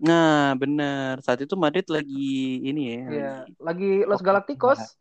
Nah, 0.00 0.56
benar. 0.56 1.20
Saat 1.20 1.44
itu 1.44 1.52
Madrid 1.54 1.84
lagi 1.86 2.62
ini 2.62 2.82
ya. 2.88 3.02
Iya, 3.04 3.32
lagi- 3.60 4.06
Los 4.08 4.24
Galacticos, 4.24 4.96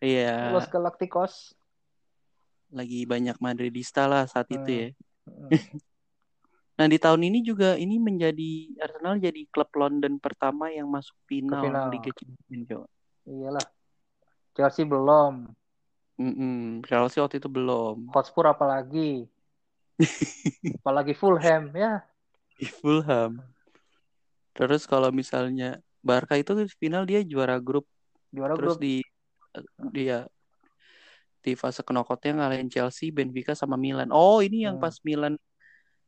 Iya, 0.00 0.52
Los 0.52 0.68
Galacticos. 0.68 1.52
lagi 2.74 3.06
banyak 3.06 3.38
Madridista 3.38 4.08
lah 4.10 4.26
saat 4.26 4.48
itu 4.50 4.64
Hmm. 4.64 4.80
ya. 4.80 4.88
Hmm. 5.24 5.50
Nah, 6.74 6.86
di 6.90 6.98
tahun 6.98 7.22
ini 7.22 7.38
juga 7.46 7.78
ini 7.78 8.02
menjadi 8.02 8.74
Arsenal 8.82 9.22
jadi 9.22 9.46
klub 9.54 9.70
London 9.78 10.18
pertama 10.18 10.74
yang 10.74 10.90
masuk 10.90 11.14
final, 11.30 11.62
final. 11.62 11.86
Liga 11.86 12.10
Champions. 12.10 12.90
Iyalah. 13.24 13.66
Chelsea 14.54 14.86
belum, 14.86 15.50
Mm-mm. 16.14 16.82
Chelsea 16.86 17.18
waktu 17.18 17.42
itu 17.42 17.50
belum. 17.50 18.06
Hotspur 18.14 18.46
apalagi. 18.46 19.26
apalagi 20.82 21.14
Fulham 21.14 21.74
ya. 21.74 22.06
Fulham. 22.78 23.42
Terus 24.54 24.86
kalau 24.86 25.10
misalnya 25.10 25.82
Barca 25.98 26.38
itu 26.38 26.54
final 26.78 27.02
dia 27.02 27.26
juara 27.26 27.58
grup, 27.58 27.86
Juara 28.30 28.54
terus 28.54 28.78
grup. 28.78 28.84
di 28.86 29.02
dia 29.90 30.26
di 31.44 31.52
fase 31.58 31.82
knockoutnya 31.82 32.40
ngalahin 32.40 32.70
Chelsea, 32.70 33.10
Benfica 33.10 33.52
sama 33.58 33.74
Milan. 33.74 34.08
Oh, 34.14 34.38
ini 34.40 34.64
yang 34.64 34.78
Hmm. 34.78 34.84
pas 34.86 34.94
Milan 35.02 35.34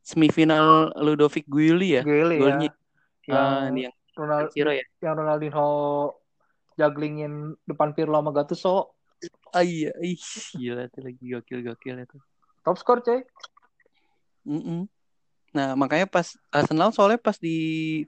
semifinal 0.07 0.95
Ludovic 0.95 1.43
Giuli 1.51 1.99
ya. 1.99 2.03
Golnya. 2.07 2.71
ya. 3.27 3.35
Yang 3.35 3.51
ini 3.75 3.81
yang 3.91 3.95
Ronald 4.15 4.47
Ciro 4.55 4.71
ya. 4.71 4.85
yang 5.03 5.15
Ronaldinho 5.19 5.67
jugglingin 6.79 7.33
depan 7.67 7.91
Pirlo 7.91 8.15
sama 8.15 8.31
Gattuso. 8.31 8.95
Ah 9.51 9.65
iya, 9.65 9.91
ih 9.99 10.15
gila 10.55 10.87
tuh 10.87 11.03
lagi 11.03 11.19
gokil-gokil 11.19 12.07
itu. 12.07 12.17
Top 12.63 12.79
skor 12.79 13.03
coy. 13.03 13.25
Mm-mm. 14.47 14.87
Nah, 15.51 15.73
makanya 15.75 16.07
pas 16.07 16.37
Arsenal 16.53 16.93
soalnya 16.93 17.19
pas 17.19 17.35
di 17.35 17.57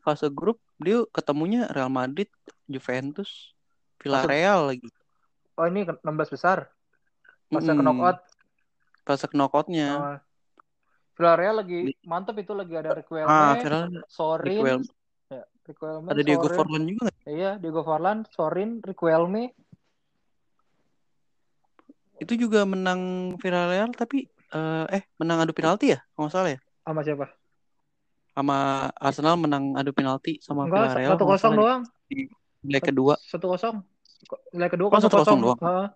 fase 0.05 0.29
grup 0.31 0.61
dia 0.79 1.03
ketemunya 1.11 1.67
Real 1.67 1.89
Madrid, 1.91 2.29
Juventus, 2.69 3.51
Villarreal 3.99 4.71
lagi. 4.71 4.87
Oh 5.59 5.65
ini 5.67 5.83
ke- 5.83 5.99
16 5.99 6.31
besar. 6.31 6.71
Masa 7.49 7.73
ke 7.73 7.81
Mm-mm. 7.81 7.83
knockout. 7.83 8.17
Fase 9.03 9.25
knockoutnya. 9.33 9.89
Oh. 9.97 10.17
Villarreal 11.19 11.55
lagi 11.59 11.79
mantep 12.07 12.39
itu 12.39 12.55
lagi 12.55 12.79
ada 12.79 12.95
Riquelme, 12.95 13.27
Ah, 13.27 13.59
Villarreal 13.59 14.07
Sorin, 14.07 14.47
Riquelme. 14.55 14.85
ya, 15.27 15.43
ada 16.07 16.21
Diego 16.23 16.47
Sorin. 16.47 16.55
Forlan 16.55 16.83
juga 16.87 17.01
nggak? 17.03 17.17
Iya, 17.27 17.51
Diego 17.59 17.81
Forlan, 17.83 18.17
Sorin, 18.31 18.79
Riquelme. 18.79 19.51
Itu 22.19 22.39
juga 22.39 22.63
menang 22.63 23.35
Villarreal 23.35 23.91
tapi 23.91 24.31
eh, 24.31 24.85
eh 24.95 25.03
menang 25.19 25.43
adu 25.43 25.51
penalti 25.51 25.91
ya? 25.91 25.99
Kalau 26.15 26.23
nggak 26.23 26.33
salah 26.33 26.51
ya? 26.55 26.59
Sama 26.87 27.01
siapa? 27.03 27.25
Sama 28.31 28.57
Arsenal 28.95 29.35
menang 29.35 29.75
adu 29.75 29.91
penalti 29.91 30.39
sama 30.39 30.71
Enggak, 30.71 30.95
Villarreal. 30.95 31.11
satu 31.19 31.25
kosong 31.27 31.53
doang. 31.59 31.81
di 32.07 32.31
leg 32.63 32.79
kedua. 32.79 33.19
Satu 33.19 33.51
kosong. 33.51 33.83
Ko- 34.23 34.39
Leg 34.55 34.71
kedua 34.71 34.87
Oh, 34.87 34.95
kosong 34.95 35.11
kosong 35.11 35.39
doang. 35.43 35.59
Heeh. 35.59 35.87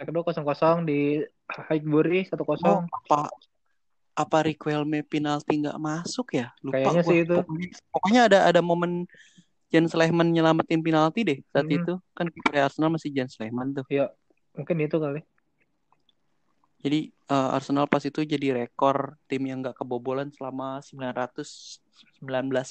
Leg 0.00 0.06
kedua 0.08 0.22
kosong 0.24 0.44
kosong 0.44 0.76
di 0.88 1.20
Highbury 1.68 2.24
satu 2.24 2.48
Oh, 2.48 2.56
kosong. 2.56 2.88
apa 2.88 3.28
apa 4.12 4.38
Riquelme 4.44 5.00
penalti 5.04 5.60
nggak 5.64 5.80
masuk 5.80 6.36
ya? 6.36 6.52
Lupa 6.60 6.76
Kayaknya 6.78 7.02
gua. 7.02 7.10
sih 7.10 7.18
itu. 7.24 7.36
Pokoknya, 7.40 7.68
pokoknya 7.88 8.20
ada 8.28 8.38
ada 8.48 8.60
momen 8.60 9.08
Jan 9.72 9.88
Slehman 9.88 10.28
nyelamatin 10.28 10.84
penalti 10.84 11.24
deh 11.24 11.38
saat 11.48 11.64
Mm-mm. 11.64 11.80
itu. 11.80 11.94
Kan 12.12 12.28
kiper 12.28 12.60
Arsenal 12.60 12.92
masih 12.92 13.08
Jan 13.08 13.28
Slehman 13.32 13.72
tuh. 13.72 13.86
Mungkin 14.52 14.76
itu 14.84 14.96
kali. 15.00 15.20
Jadi 16.82 17.00
eh, 17.08 17.48
Arsenal 17.56 17.86
pas 17.88 18.02
itu 18.04 18.20
jadi 18.26 18.52
rekor 18.52 19.16
tim 19.30 19.46
yang 19.48 19.64
nggak 19.64 19.80
kebobolan 19.80 20.28
selama 20.34 20.82
919 20.84 21.80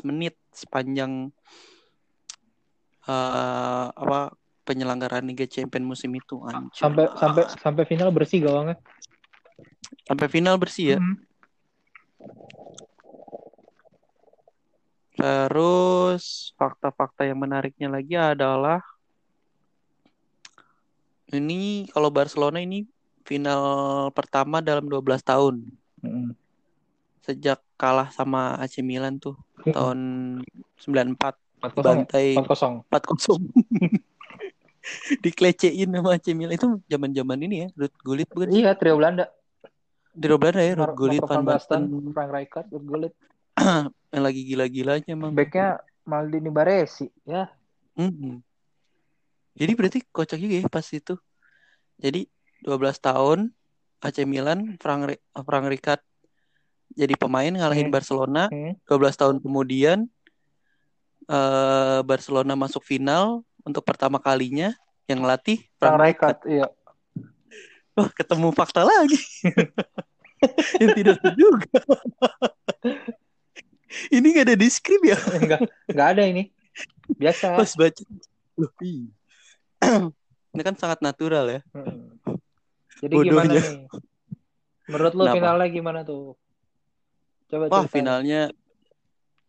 menit 0.06 0.38
sepanjang 0.54 1.32
eh, 3.10 3.88
apa 3.90 4.36
penyelenggaraan 4.62 5.26
Liga 5.26 5.50
Champions 5.50 5.88
musim 5.98 6.12
itu 6.14 6.38
anjir. 6.46 6.86
Sampai 6.86 7.10
sampai 7.18 7.44
sampai 7.58 7.84
final 7.90 8.14
bersih 8.14 8.46
gawangnya. 8.46 8.78
sampai 10.06 10.28
final 10.28 10.56
bersih 10.60 10.98
ya. 10.98 11.00
Mm. 11.00 11.31
Terus 15.12 16.56
fakta-fakta 16.56 17.28
yang 17.28 17.38
menariknya 17.38 17.92
lagi 17.92 18.16
adalah 18.16 18.82
ini 21.32 21.88
kalau 21.92 22.10
Barcelona 22.10 22.60
ini 22.60 22.84
final 23.24 23.62
pertama 24.12 24.60
dalam 24.60 24.88
12 24.88 25.22
tahun 25.22 25.64
Mm. 26.02 26.34
sejak 27.22 27.62
kalah 27.78 28.10
sama 28.10 28.58
AC 28.58 28.82
Milan 28.82 29.22
tuh 29.22 29.38
tahun 29.62 30.00
94 30.82 31.38
Empat 31.62 31.72
kosong. 31.78 31.78
ya? 31.78 31.86
bantai 31.86 32.28
Empat 32.34 32.48
kosong. 32.50 32.74
4-0. 32.90 33.38
Dikelecehin 35.22 35.94
sama 35.94 36.18
AC 36.18 36.34
Milan 36.34 36.58
itu 36.58 36.82
zaman-zaman 36.90 37.38
ini 37.46 37.56
ya, 37.62 37.68
Ruud 37.78 37.94
Gullit 38.02 38.30
bukan? 38.34 38.50
Iya, 38.50 38.74
trio 38.74 38.98
Belanda. 38.98 39.30
Di 40.12 40.28
Belanda 40.28 40.60
ya, 40.60 40.74
Ruud 40.76 40.94
Gullit, 41.00 41.22
Van 41.24 41.44
Basten, 41.48 41.82
Frank 42.12 42.32
Rijkaard, 42.36 42.68
Ruud 42.72 42.86
Gullit. 42.86 43.14
yang 44.12 44.24
lagi 44.24 44.42
gila-gilanya 44.44 45.08
emang. 45.08 45.32
Backnya 45.32 45.80
Maldini 46.04 46.52
Baresi. 46.52 47.08
Ya, 47.24 47.48
Mm-mm. 47.96 48.44
Jadi 49.52 49.72
berarti 49.76 50.00
kocak 50.12 50.40
juga 50.40 50.64
ya 50.64 50.68
pas 50.72 50.88
itu. 50.92 51.16
Jadi 52.00 52.26
12 52.64 52.98
tahun 52.98 53.52
AC 54.00 54.24
Milan, 54.24 54.80
Frank, 54.80 55.12
Ri- 55.12 55.24
Frank 55.44 55.66
Rijkaard 55.68 56.02
jadi 56.92 57.16
pemain 57.16 57.52
ngalahin 57.52 57.88
Hmm. 57.88 57.96
Barcelona. 57.96 58.44
hmm. 58.52 58.76
12 58.88 59.16
tahun 59.16 59.40
kemudian 59.40 60.08
eh 61.32 62.00
Barcelona 62.04 62.58
masuk 62.58 62.84
final 62.84 63.46
untuk 63.64 63.86
pertama 63.88 64.20
kalinya 64.20 64.76
yang 65.08 65.24
ngelatih 65.24 65.64
Frank 65.80 65.96
Frank 65.96 66.00
Rijkaard. 66.04 66.38
Rijkaard. 66.44 66.52
Iya. 66.52 66.68
Wah, 67.98 68.10
ketemu 68.16 68.50
fakta 68.56 68.88
lagi. 68.88 69.20
yang 70.82 70.92
tidak 70.96 71.18
terduga. 71.22 71.68
Ini 74.08 74.28
gak 74.32 74.46
ada 74.48 74.56
di 74.56 74.68
skrip 74.72 75.02
ya? 75.04 75.20
Enggak, 75.36 75.60
enggak 75.92 76.08
ada 76.16 76.24
ini. 76.24 76.44
Biasa. 77.20 77.60
Pas 77.60 77.72
baca. 77.76 78.04
Loh. 78.56 78.72
Ini 80.52 80.62
kan 80.68 80.76
sangat 80.76 81.00
natural 81.00 81.48
ya. 81.48 81.62
Hmm. 81.72 82.20
Jadi 83.00 83.14
Bodohnya. 83.16 83.32
gimana 83.32 83.52
nih? 83.56 83.88
Menurut 84.92 85.14
lu 85.16 85.24
Kenapa? 85.24 85.36
finalnya 85.40 85.68
gimana 85.72 86.00
tuh? 86.04 86.36
Coba 87.48 87.66
Wah, 87.72 87.84
ceritain. 87.88 87.96
finalnya 87.96 88.42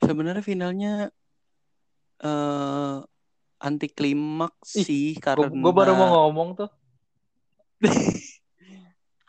sebenarnya 0.02 0.44
finalnya 0.46 0.92
eh 2.22 2.96
anti 3.62 3.88
klimaks 3.90 4.78
Ih, 4.82 4.86
sih 4.86 5.08
karena 5.18 5.50
gua 5.50 5.72
baru 5.74 5.92
mau 5.98 6.08
ngomong 6.30 6.48
tuh. 6.58 6.70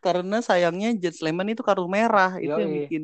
karena 0.04 0.44
sayangnya 0.44 0.92
Jet 1.00 1.16
Sleman 1.16 1.56
itu 1.56 1.64
kartu 1.64 1.88
merah 1.88 2.36
itu 2.44 2.52
yang 2.52 2.74
bikin 2.84 3.04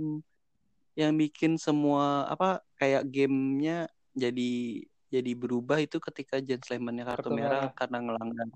yang 0.99 1.11
bikin 1.15 1.55
semua 1.55 2.27
apa 2.27 2.59
kayak 2.75 3.07
gamenya 3.07 3.87
jadi 4.11 4.83
jadi 5.07 5.31
berubah 5.33 5.79
itu 5.79 5.97
ketika 5.97 6.37
Jet 6.43 6.61
Slemannya 6.67 7.07
kartu, 7.07 7.31
Kartu 7.31 7.39
merah, 7.39 7.71
merah. 7.71 7.73
karena 7.73 7.97
ngelanggar 8.03 8.47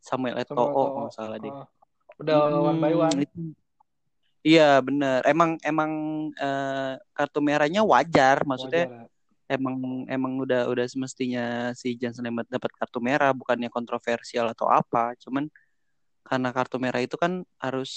Samuel 0.00 0.40
Eto'o 0.40 0.56
kalau 0.72 0.90
nggak 1.06 1.14
salah 1.14 1.38
deh. 1.38 1.50
Ah, 1.52 1.66
udah 2.16 2.36
one 2.50 2.78
by 2.80 2.94
Hmm, 2.94 3.02
one. 3.06 3.18
itu- 3.22 3.54
Iya 4.46 4.78
benar. 4.78 5.26
Emang 5.26 5.58
emang 5.66 5.90
eh, 6.38 6.94
kartu 7.10 7.42
merahnya 7.42 7.82
wajar, 7.82 8.46
maksudnya 8.46 8.86
Wajar 8.86 9.02
ya. 9.02 9.54
emang 9.58 9.74
emang 10.06 10.32
udah 10.42 10.70
udah 10.70 10.86
semestinya 10.86 11.74
si 11.74 11.98
Jan 11.98 12.14
Slemet 12.14 12.46
dapat 12.46 12.70
kartu 12.78 13.02
merah 13.02 13.30
bukannya 13.34 13.66
kontroversial 13.70 14.46
atau 14.50 14.66
apa 14.70 15.14
cuman 15.22 15.46
karena 16.26 16.50
kartu 16.50 16.76
merah 16.82 17.00
itu 17.02 17.14
kan 17.14 17.46
harus 17.62 17.92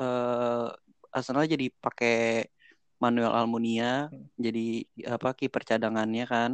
eh 0.00 0.68
Arsenal 1.12 1.48
jadi 1.48 1.72
pakai 1.80 2.48
Manuel 2.96 3.32
Almunia 3.32 4.08
Hmm. 4.08 4.28
jadi 4.36 4.84
apa 5.08 5.32
kiper 5.36 5.62
cadangannya 5.64 6.24
kan 6.28 6.52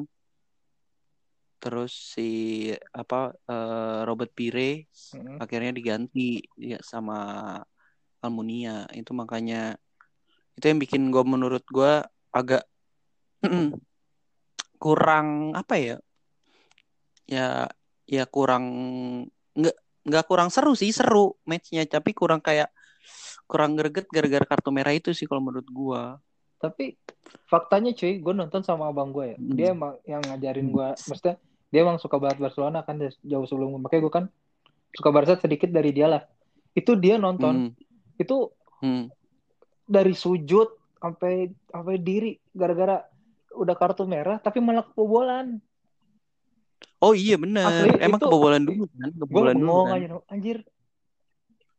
terus 1.62 2.19
si 2.19 2.31
apa 2.91 3.31
eh, 3.47 4.00
Robert 4.02 4.35
Pires 4.35 5.14
Mm-mm. 5.14 5.38
akhirnya 5.38 5.71
diganti 5.71 6.43
ya 6.59 6.83
sama 6.83 7.19
Almunia 8.19 8.87
itu 8.95 9.14
makanya 9.14 9.79
itu 10.59 10.64
yang 10.67 10.83
bikin 10.83 11.14
gue 11.14 11.23
menurut 11.23 11.62
gue 11.71 12.02
agak 12.35 12.67
kurang 14.83 15.55
apa 15.55 15.75
ya 15.79 15.97
ya 17.26 17.71
ya 18.11 18.25
kurang 18.26 18.64
nggak 19.55 19.76
nggak 20.02 20.25
kurang 20.26 20.50
seru 20.50 20.75
sih 20.75 20.90
seru 20.90 21.38
matchnya 21.47 21.87
tapi 21.87 22.11
kurang 22.11 22.42
kayak 22.42 22.71
kurang 23.47 23.78
greget 23.78 24.06
gara-gara 24.11 24.47
kartu 24.47 24.71
merah 24.75 24.94
itu 24.94 25.14
sih 25.14 25.26
kalau 25.26 25.42
menurut 25.42 25.67
gua 25.71 26.19
Tapi 26.62 26.95
faktanya 27.50 27.91
cuy, 27.91 28.23
gue 28.23 28.34
nonton 28.38 28.62
sama 28.62 28.86
abang 28.86 29.10
gue 29.10 29.34
ya. 29.34 29.36
Hmm. 29.36 29.50
Dia 29.58 29.67
emang 29.75 29.99
yang 30.06 30.23
ngajarin 30.23 30.71
gue, 30.71 30.88
maksudnya 31.10 31.34
dia 31.75 31.80
emang 31.82 31.99
suka 31.99 32.23
banget 32.23 32.38
Barcelona 32.38 32.86
kan 32.86 33.02
jauh 33.02 33.47
sebelum 33.50 33.82
makanya 33.82 34.02
gue 34.06 34.12
kan 34.15 34.25
suka 34.95 35.08
Barca 35.10 35.34
sedikit 35.43 35.75
dari 35.75 35.91
dia 35.91 36.06
lah. 36.06 36.23
Itu 36.71 36.95
dia 36.95 37.19
nonton, 37.19 37.75
Hmm, 37.75 38.15
itu 38.15 38.47
hmm. 38.78 39.10
dari 39.91 40.15
sujud 40.15 40.71
sampai 41.02 41.50
sampai 41.67 41.95
diri 41.99 42.38
gara-gara 42.54 43.02
udah 43.58 43.75
kartu 43.75 44.06
merah 44.06 44.38
tapi 44.38 44.62
malah 44.62 44.86
kebobolan. 44.86 45.58
Oh 47.02 47.12
iya 47.12 47.34
benar 47.34 47.67
Asli, 47.82 47.99
emang 47.99 48.17
itu- 48.17 48.26
kebobolan 48.26 48.62
dulu 48.62 48.84
kan 48.88 49.10
kebobolan 49.12 49.56
dulu 49.58 49.75
kan 49.82 49.97
aja, 49.99 50.08
anjir. 50.28 50.58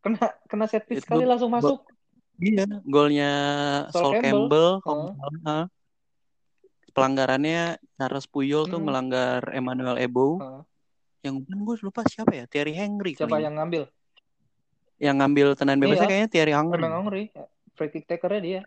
Kena 0.04 0.20
kena 0.46 0.66
set 0.68 0.84
piece 0.84 1.02
sekali 1.02 1.24
langsung 1.24 1.48
masuk. 1.48 1.80
iya 2.38 2.68
golnya 2.84 3.32
Sol 3.90 4.12
Sol 4.12 4.14
Campbell. 4.20 4.84
Campbell. 4.84 5.16
Ha. 5.44 5.58
pelanggarannya 6.92 7.82
Charles 7.98 8.28
Puyol 8.28 8.68
tuh 8.68 8.78
Hmm. 8.78 8.86
melanggar 8.86 9.50
Emmanuel 9.50 9.98
Ebo 9.98 10.38
yang 11.22 11.42
kan 11.42 11.58
gue 11.58 11.76
lupa 11.82 12.04
siapa 12.06 12.36
ya 12.36 12.46
Thierry 12.46 12.76
Henry 12.76 13.16
Siapa 13.16 13.32
kali 13.32 13.42
ya. 13.42 13.50
yang 13.50 13.56
ngambil? 13.58 13.84
yang 15.02 15.16
ngambil 15.18 15.48
bebasnya 15.58 15.98
Iya. 15.98 16.06
kayaknya 16.06 16.30
Thierry 16.30 16.54
Henry 16.54 16.84
Henry. 16.84 17.24
Free 17.74 17.90
kick 17.90 18.06
takernya 18.06 18.40
dia. 18.40 18.62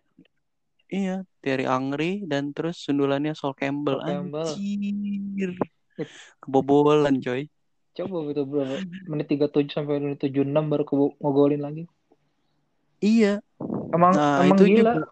Iya, 0.86 1.16
Thierry 1.38 1.62
Angri 1.64 2.26
dan 2.26 2.50
terus 2.50 2.78
sundulannya 2.78 3.34
Sol 3.34 3.54
Campbell. 3.54 3.98
Sol 3.98 4.06
Campbell. 4.06 4.50
Anjir. 4.50 5.50
Kebobolan, 6.42 7.18
coy. 7.20 7.48
Coba 7.96 8.16
itu 8.28 8.42
berapa? 8.44 8.76
Menit 9.08 9.26
37 9.32 9.72
sampai 9.72 9.96
menit 9.96 10.20
76 10.20 10.68
baru 10.68 10.84
ke 10.84 10.94
ngegolin 11.16 11.62
lagi. 11.64 11.84
Iya. 13.00 13.40
Emang 13.92 14.12
Nah, 14.12 14.44
emang 14.44 14.58
itu 14.60 14.64
gila. 14.68 14.92
juga. 14.92 15.02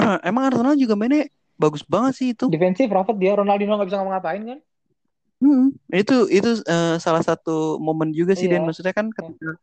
Emang 0.28 0.48
Arsenal 0.48 0.76
juga 0.80 0.96
mainnya 0.96 1.28
bagus 1.60 1.84
banget 1.84 2.12
sih 2.16 2.28
itu. 2.32 2.48
Defensif 2.48 2.88
rapat 2.88 3.20
dia 3.20 3.36
Ronaldinho 3.36 3.76
nggak 3.76 3.88
bisa 3.92 4.00
ngapa-ngapain 4.00 4.42
kan? 4.48 4.58
Hmm, 5.40 5.72
Itu 5.88 6.28
itu 6.28 6.60
eh, 6.64 6.96
salah 7.00 7.20
satu 7.20 7.76
momen 7.76 8.12
juga 8.12 8.32
sih 8.32 8.48
Iya. 8.48 8.60
dan 8.60 8.68
maksudnya 8.68 8.92
kan 8.96 9.12
ketika 9.12 9.56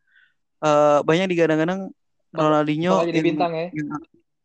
eh, 0.62 1.00
banyak 1.02 1.34
digadang-gadang 1.34 1.90
Ronaldinho 2.30 3.02
jadi 3.02 3.22
bintang 3.22 3.54
ya. 3.54 3.68
yang- 3.74 3.98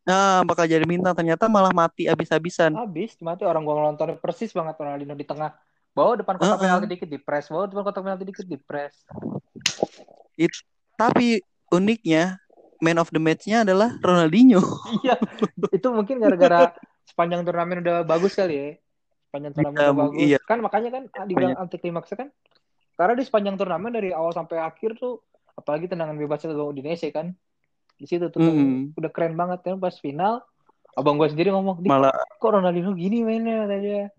Nah, 0.02 0.42
bakal 0.42 0.66
jadi 0.66 0.82
bintang 0.82 1.14
ternyata 1.14 1.46
malah 1.46 1.70
mati 1.70 2.10
abis-abisan. 2.10 2.74
Habis 2.74 3.14
cuma 3.14 3.38
tuh 3.38 3.46
orang 3.46 3.62
gua 3.62 3.94
nonton 3.94 4.18
persis 4.18 4.50
banget 4.50 4.74
Ronaldinho 4.74 5.14
di 5.14 5.26
tengah. 5.26 5.54
Bawa 5.92 6.18
depan 6.18 6.40
kotak 6.40 6.56
Heeh. 6.56 6.64
penalti 6.64 6.86
dikit 6.88 7.08
di 7.12 7.20
press, 7.20 7.52
bawa 7.52 7.68
depan 7.68 7.84
kotak 7.84 8.02
penalti 8.02 8.24
dikit 8.24 8.46
di 8.48 8.58
press. 8.58 9.04
Tapi 10.96 11.44
uniknya 11.68 12.40
man 12.82 12.98
of 12.98 13.12
the 13.14 13.20
match-nya 13.22 13.62
adalah 13.62 13.94
Ronaldinho. 14.02 14.58
iya. 15.04 15.14
Itu 15.70 15.94
mungkin 15.94 16.18
gara-gara 16.18 16.74
sepanjang 17.06 17.46
turnamen 17.46 17.84
udah 17.84 18.02
bagus 18.02 18.34
kali 18.34 18.54
ya. 18.58 18.68
Sepanjang 19.30 19.52
turnamen 19.54 19.78
Iya, 19.78 19.84
udah 19.86 19.98
bagus. 20.02 20.26
iya. 20.26 20.38
Kan 20.42 20.58
makanya 20.64 20.90
kan 20.90 21.02
dibilang 21.30 21.54
anti 21.54 21.76
klimaksnya 21.78 22.26
kan. 22.26 22.28
Karena 22.98 23.14
di 23.14 23.24
sepanjang 23.24 23.56
turnamen 23.56 23.92
dari 23.94 24.10
awal 24.10 24.34
sampai 24.34 24.58
akhir 24.58 24.98
tuh 24.98 25.22
apalagi 25.54 25.86
tendangan 25.86 26.18
bebasnya 26.18 26.56
tuh 26.56 26.72
Udinese 26.72 27.08
kan. 27.14 27.30
Di 28.02 28.10
situ 28.10 28.26
tuh 28.34 28.42
Mm. 28.42 28.98
udah 28.98 29.10
keren 29.14 29.38
banget 29.38 29.62
kan 29.62 29.78
pas 29.78 29.94
final. 29.94 30.42
Abang 30.98 31.14
gua 31.14 31.30
sendiri 31.30 31.54
ngomong, 31.54 31.78
"Di, 31.78 31.86
Malah 31.86 32.10
kok 32.10 32.50
Ronaldinho 32.50 32.90
gini 32.98 33.22
mainnya?" 33.22 33.62
katanya. 33.62 34.10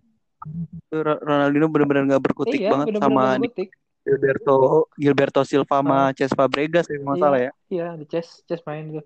Ro- 0.88 1.20
Ronaldinho 1.20 1.68
benar-benar 1.68 2.04
nggak 2.08 2.24
berkutik 2.24 2.64
iya, 2.64 2.72
banget 2.72 2.96
bener-bener 2.96 3.12
sama 3.12 3.24
nggak 3.36 3.44
butik. 3.44 3.70
Gilberto 4.04 4.56
Gilberto 4.96 5.42
Silva 5.44 5.80
sama 5.80 6.00
Cesc 6.12 6.36
Fabregas 6.36 6.88
ya 6.88 6.96
nggak 6.96 7.16
Iya. 7.16 7.24
salah 7.24 7.40
ya. 7.40 7.52
Iya, 7.68 7.88
di 8.00 8.06
chess, 8.08 8.28
chess 8.48 8.64
main 8.64 8.88
tuh. 8.92 9.06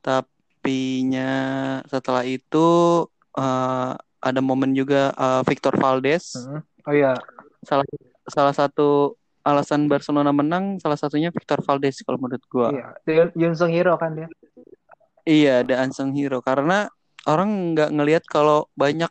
Tapinya 0.00 1.32
setelah 1.88 2.22
itu 2.22 2.68
eh, 3.36 3.92
ada 4.20 4.40
momen 4.40 4.72
juga 4.72 5.12
eh, 5.12 5.42
Victor 5.48 5.74
Valdes 5.76 6.36
Heeh. 6.36 6.60
Oh 6.86 6.94
iya, 6.94 7.12
salah 7.66 7.82
salah 8.30 8.54
satu 8.54 9.18
alasan 9.46 9.86
Barcelona 9.86 10.34
menang 10.34 10.82
salah 10.82 10.98
satunya 10.98 11.30
Victor 11.30 11.62
Valdes 11.62 12.02
kalau 12.02 12.18
menurut 12.18 12.42
gua. 12.50 12.74
iya. 12.74 12.88
Dia 13.06 13.30
Yun 13.38 13.54
Sung 13.54 13.70
Hero 13.70 13.94
kan 13.94 14.10
dia. 14.12 14.26
Iya, 15.26 15.66
ada 15.66 15.82
unsung 15.82 16.14
hero 16.14 16.38
karena 16.38 16.86
orang 17.26 17.74
nggak 17.74 17.90
ngelihat 17.90 18.24
kalau 18.30 18.70
banyak 18.78 19.10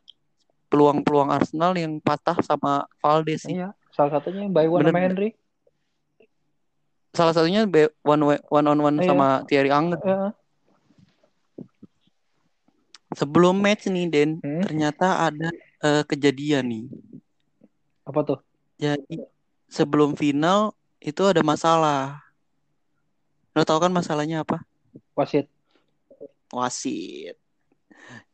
peluang-peluang 0.71 1.27
Arsenal 1.27 1.75
yang 1.75 1.99
patah 1.99 2.39
sama 2.39 2.87
Valdes 3.03 3.43
sih. 3.43 3.59
Iya, 3.59 3.75
salah 3.91 4.15
satunya 4.15 4.47
yang 4.47 4.55
by 4.55 4.63
one 4.63 4.79
Bener. 4.79 4.95
sama 4.95 5.03
Henry. 5.03 5.29
Salah 7.11 7.33
satunya 7.35 7.67
one 7.99 8.23
way- 8.23 8.43
one 8.47 8.63
on 8.63 8.79
one 8.79 8.97
Iya. 9.03 9.11
sama 9.11 9.27
Thierry 9.43 9.71
Angret. 9.75 9.99
Heeh. 10.07 10.31
Sebelum 13.15 13.55
match 13.59 13.87
nih, 13.87 14.07
Den, 14.07 14.39
Hmm. 14.39 14.63
ternyata 14.63 15.27
ada 15.27 15.51
eh, 15.83 16.03
kejadian 16.07 16.65
nih. 16.65 16.85
Apa 18.07 18.23
tuh? 18.23 18.39
Jadi 18.79 19.19
sebelum 19.69 20.17
final 20.17 20.73
itu 21.01 21.21
ada 21.25 21.41
masalah. 21.45 22.21
Lo 23.55 23.63
tau 23.63 23.79
kan 23.79 23.93
masalahnya 23.93 24.43
apa? 24.43 24.61
Wasit. 25.15 25.47
Wasit. 26.51 27.37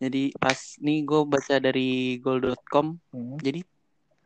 Jadi 0.01 0.33
pas 0.35 0.57
nih 0.81 1.05
gue 1.05 1.21
baca 1.23 1.55
dari 1.61 2.19
goal.com, 2.19 2.97
Hmm. 3.13 3.37
jadi 3.39 3.63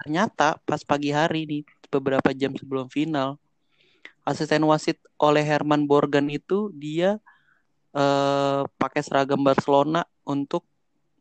ternyata 0.01 0.59
pas 0.65 0.81
pagi 0.83 1.13
hari 1.13 1.47
nih 1.47 1.63
beberapa 1.87 2.35
jam 2.35 2.51
sebelum 2.51 2.91
final 2.91 3.39
asisten 4.25 4.65
wasit 4.65 4.99
oleh 5.21 5.45
Herman 5.45 5.85
Borgan 5.85 6.27
itu 6.27 6.73
dia 6.73 7.21
eh, 7.95 8.61
pakai 8.75 9.01
seragam 9.05 9.39
Barcelona 9.39 10.03
untuk 10.25 10.65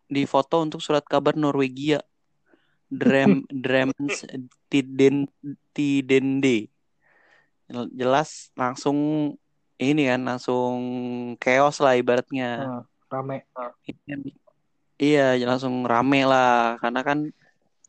difoto 0.08 0.64
untuk 0.64 0.80
surat 0.80 1.04
kabar 1.04 1.36
Norwegia. 1.36 2.02
Drem 2.94 3.42
Drems 3.64 4.24
Tiden 4.70 5.26
Tidende. 5.74 6.70
Jelas 7.94 8.54
langsung 8.54 8.98
ini 9.80 10.06
kan 10.06 10.20
langsung 10.22 10.78
chaos 11.42 11.82
lah 11.82 11.98
ibaratnya. 11.98 12.50
Nah, 12.62 12.82
rame. 13.10 13.42
Iya, 14.94 15.34
langsung 15.42 15.82
rame 15.82 16.22
lah 16.22 16.78
karena 16.78 17.02
kan 17.02 17.18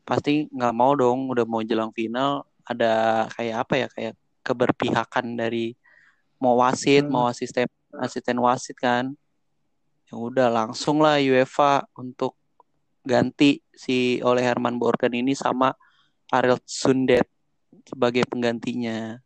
pasti 0.05 0.49
nggak 0.49 0.73
mau 0.73 0.93
dong 0.93 1.29
udah 1.33 1.45
mau 1.49 1.65
jelang 1.65 1.89
final 1.89 2.45
ada 2.65 3.25
kayak 3.33 3.57
apa 3.65 3.73
ya 3.77 3.87
kayak 3.89 4.13
keberpihakan 4.45 5.37
dari 5.37 5.73
mau 6.37 6.57
wasit, 6.61 7.05
Hmm. 7.05 7.13
mau 7.13 7.25
asisten 7.29 7.65
asisten 8.01 8.37
wasit 8.41 8.77
kan. 8.77 9.13
Ya 10.05 10.13
udah 10.17 10.49
langsung 10.53 11.01
lah 11.01 11.17
UEFA 11.17 11.85
untuk 11.97 12.37
ganti 13.01 13.64
si 13.75 14.23
oleh 14.23 14.41
Herman 14.41 14.79
Borgen 14.79 15.13
ini 15.13 15.35
sama 15.35 15.75
Ariel 16.31 16.59
Sundet 16.65 17.27
sebagai 17.85 18.25
penggantinya. 18.25 19.19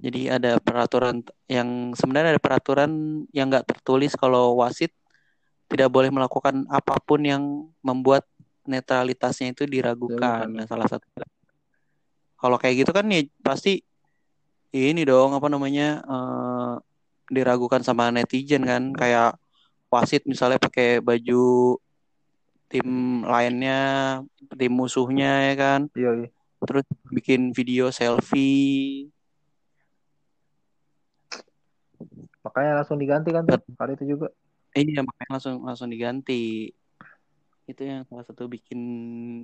Jadi 0.00 0.32
ada 0.32 0.56
peraturan 0.56 1.20
yang 1.50 1.92
sebenarnya 1.92 2.38
ada 2.38 2.42
peraturan 2.42 3.24
yang 3.34 3.52
nggak 3.52 3.68
tertulis 3.68 4.16
kalau 4.16 4.56
wasit 4.56 4.92
tidak 5.68 5.88
boleh 5.88 6.08
melakukan 6.08 6.64
apa 6.68 6.96
pun 7.00 7.20
yang 7.24 7.68
membuat 7.80 8.24
netralitasnya 8.68 9.52
itu 9.52 9.64
diragukan. 9.68 10.48
Nah, 10.48 10.64
salah 10.68 10.88
satu. 10.88 11.04
Kalau 12.36 12.56
kayak 12.56 12.84
gitu 12.86 12.92
kan 12.92 13.06
ya 13.08 13.24
pasti 13.44 13.84
ini 14.72 15.04
dong 15.04 15.36
apa 15.36 15.48
namanya 15.52 16.00
eh, 16.00 16.72
diragukan 17.28 17.84
sama 17.84 18.08
netizen 18.12 18.64
kan 18.64 18.92
kayak 18.96 19.36
wasit 19.92 20.24
misalnya 20.24 20.56
pakai 20.56 21.04
baju 21.04 21.76
tim 22.72 23.20
lainnya, 23.28 23.80
tim 24.56 24.72
musuhnya 24.72 25.52
ya 25.52 25.54
kan, 25.60 25.80
Iya, 25.92 26.10
iya. 26.24 26.28
terus 26.64 26.88
bikin 27.12 27.52
video 27.52 27.92
selfie. 27.92 29.12
Makanya 32.42 32.82
langsung 32.82 32.96
diganti 32.96 33.28
kan 33.30 33.44
tuh. 33.44 33.60
Kali 33.76 33.92
itu 33.94 34.16
juga. 34.16 34.32
Iya, 34.72 35.04
makanya 35.04 35.30
langsung 35.36 35.54
langsung 35.62 35.88
diganti. 35.92 36.72
Itu 37.68 37.82
yang 37.84 38.08
salah 38.08 38.24
satu 38.26 38.48
bikin 38.48 38.80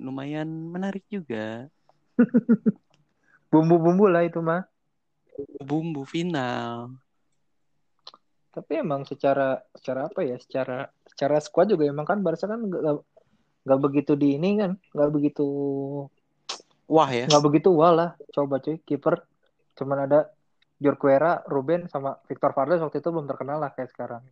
lumayan 0.03 0.49
menarik 0.49 1.05
juga. 1.07 1.69
Bumbu-bumbu 3.53 4.09
lah 4.09 4.25
itu 4.25 4.41
mah. 4.43 4.65
Bumbu 5.63 6.03
final. 6.03 6.97
Tapi 8.49 8.81
emang 8.81 9.07
secara 9.07 9.61
secara 9.77 10.09
apa 10.11 10.19
ya? 10.25 10.35
Secara 10.35 10.89
secara 11.07 11.37
squad 11.39 11.71
juga 11.71 11.87
emang 11.87 12.03
kan 12.03 12.19
Barca 12.19 12.49
kan 12.49 12.59
nggak 13.69 13.81
begitu 13.85 14.17
di 14.17 14.41
ini 14.41 14.57
kan, 14.57 14.71
nggak 14.97 15.09
begitu 15.13 15.45
Wah 16.89 17.05
ya. 17.13 17.29
nggak 17.29 17.43
begitu 17.45 17.69
wah 17.69 17.93
lah. 17.93 18.09
Coba 18.33 18.57
cuy, 18.57 18.81
kiper 18.81 19.21
cuman 19.77 20.09
ada 20.09 20.33
Jorquera, 20.81 21.45
Ruben 21.45 21.85
sama 21.85 22.17
Victor 22.25 22.49
Valdes 22.57 22.81
waktu 22.81 22.97
itu 22.97 23.09
belum 23.13 23.29
terkenal 23.29 23.61
lah 23.61 23.69
kayak 23.77 23.93
sekarang. 23.93 24.25